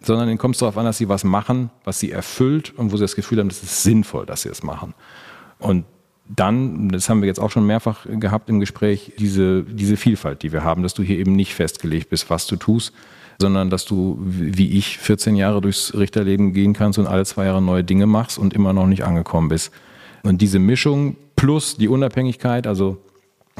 Sondern 0.00 0.28
denen 0.28 0.38
kommt 0.38 0.54
es 0.54 0.60
darauf 0.60 0.78
an, 0.78 0.84
dass 0.84 0.98
sie 0.98 1.08
was 1.08 1.24
machen, 1.24 1.70
was 1.84 1.98
sie 1.98 2.12
erfüllt 2.12 2.72
und 2.78 2.92
wo 2.92 2.96
sie 2.96 3.02
das 3.02 3.16
Gefühl 3.16 3.40
haben, 3.40 3.48
das 3.48 3.62
ist 3.62 3.82
sinnvoll, 3.82 4.26
dass 4.26 4.42
sie 4.42 4.48
es 4.48 4.62
machen. 4.62 4.94
Und 5.58 5.84
dann, 6.28 6.90
das 6.90 7.08
haben 7.08 7.22
wir 7.22 7.26
jetzt 7.26 7.40
auch 7.40 7.50
schon 7.50 7.66
mehrfach 7.66 8.06
gehabt 8.06 8.48
im 8.50 8.60
Gespräch, 8.60 9.12
diese, 9.18 9.62
diese 9.62 9.96
Vielfalt, 9.96 10.42
die 10.42 10.52
wir 10.52 10.62
haben, 10.62 10.82
dass 10.82 10.94
du 10.94 11.02
hier 11.02 11.18
eben 11.18 11.32
nicht 11.32 11.54
festgelegt 11.54 12.10
bist, 12.10 12.28
was 12.28 12.46
du 12.46 12.56
tust, 12.56 12.92
sondern 13.40 13.70
dass 13.70 13.84
du, 13.84 14.18
wie 14.20 14.76
ich, 14.76 14.98
14 14.98 15.36
Jahre 15.36 15.60
durchs 15.60 15.94
Richterleben 15.94 16.52
gehen 16.52 16.74
kannst 16.74 16.98
und 16.98 17.06
alle 17.06 17.24
zwei 17.24 17.46
Jahre 17.46 17.62
neue 17.62 17.84
Dinge 17.84 18.06
machst 18.06 18.38
und 18.38 18.52
immer 18.52 18.72
noch 18.72 18.86
nicht 18.86 19.04
angekommen 19.04 19.48
bist. 19.48 19.72
Und 20.22 20.42
diese 20.42 20.58
Mischung 20.58 21.16
plus 21.36 21.76
die 21.76 21.88
Unabhängigkeit, 21.88 22.66
also 22.66 22.98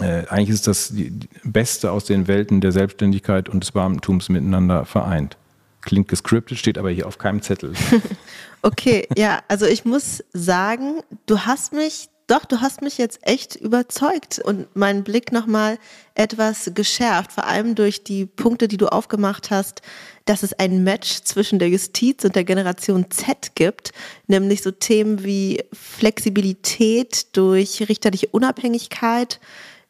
äh, 0.01 0.27
eigentlich 0.29 0.51
ist 0.51 0.67
das 0.67 0.89
die, 0.89 1.13
Beste 1.45 1.93
aus 1.93 2.05
den 2.05 2.29
Welten 2.29 2.61
der 2.61 2.73
Selbstständigkeit 2.73 3.49
und 3.49 3.61
des 3.61 3.73
Beamtentums 3.73 4.29
miteinander 4.29 4.85
vereint. 4.85 5.37
Klingt 5.83 6.09
gescriptet, 6.09 6.59
steht 6.59 6.77
aber 6.77 6.91
hier 6.91 7.07
auf 7.07 7.19
keinem 7.19 7.41
Zettel. 7.41 7.73
okay, 8.63 9.07
ja, 9.17 9.41
also 9.49 9.65
ich 9.65 9.85
muss 9.85 10.25
sagen, 10.33 11.01
du 11.27 11.39
hast 11.41 11.73
mich 11.73 12.09
doch, 12.29 12.45
du 12.45 12.61
hast 12.61 12.83
mich 12.83 12.99
jetzt 12.99 13.21
echt 13.23 13.57
überzeugt 13.57 14.39
und 14.39 14.75
meinen 14.77 15.03
Blick 15.03 15.33
nochmal 15.33 15.79
etwas 16.15 16.71
geschärft, 16.75 17.33
vor 17.33 17.47
allem 17.47 17.75
durch 17.75 18.05
die 18.05 18.27
Punkte, 18.27 18.69
die 18.69 18.77
du 18.77 18.87
aufgemacht 18.87 19.51
hast, 19.51 19.81
dass 20.27 20.43
es 20.43 20.53
ein 20.53 20.85
Match 20.85 21.23
zwischen 21.23 21.59
der 21.59 21.71
Justiz 21.71 22.25
und 22.25 22.37
der 22.37 22.45
Generation 22.45 23.11
Z 23.11 23.55
gibt, 23.55 23.93
nämlich 24.27 24.63
so 24.63 24.71
Themen 24.71 25.25
wie 25.25 25.65
Flexibilität 25.73 27.35
durch 27.35 27.89
richterliche 27.89 28.29
Unabhängigkeit, 28.29 29.41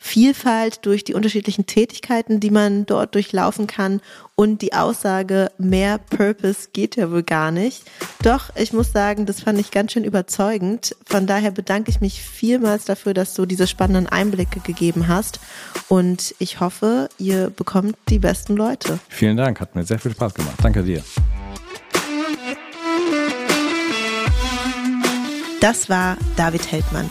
Vielfalt 0.00 0.86
durch 0.86 1.02
die 1.02 1.14
unterschiedlichen 1.14 1.66
Tätigkeiten, 1.66 2.38
die 2.38 2.50
man 2.50 2.86
dort 2.86 3.14
durchlaufen 3.14 3.66
kann 3.66 4.00
und 4.36 4.62
die 4.62 4.72
Aussage, 4.72 5.50
mehr 5.58 5.98
Purpose 5.98 6.68
geht 6.72 6.94
ja 6.94 7.10
wohl 7.10 7.24
gar 7.24 7.50
nicht. 7.50 7.82
Doch, 8.22 8.54
ich 8.54 8.72
muss 8.72 8.92
sagen, 8.92 9.26
das 9.26 9.40
fand 9.40 9.58
ich 9.58 9.72
ganz 9.72 9.92
schön 9.92 10.04
überzeugend. 10.04 10.94
Von 11.04 11.26
daher 11.26 11.50
bedanke 11.50 11.90
ich 11.90 12.00
mich 12.00 12.22
vielmals 12.22 12.84
dafür, 12.84 13.12
dass 13.12 13.34
du 13.34 13.44
diese 13.44 13.66
spannenden 13.66 14.06
Einblicke 14.06 14.60
gegeben 14.60 15.08
hast 15.08 15.40
und 15.88 16.34
ich 16.38 16.60
hoffe, 16.60 17.08
ihr 17.18 17.50
bekommt 17.50 17.96
die 18.08 18.20
besten 18.20 18.56
Leute. 18.56 19.00
Vielen 19.08 19.36
Dank, 19.36 19.60
hat 19.60 19.74
mir 19.74 19.84
sehr 19.84 19.98
viel 19.98 20.12
Spaß 20.12 20.34
gemacht. 20.34 20.54
Danke 20.62 20.84
dir. 20.84 21.02
Das 25.60 25.88
war 25.90 26.16
David 26.36 26.70
Heldmann. 26.70 27.10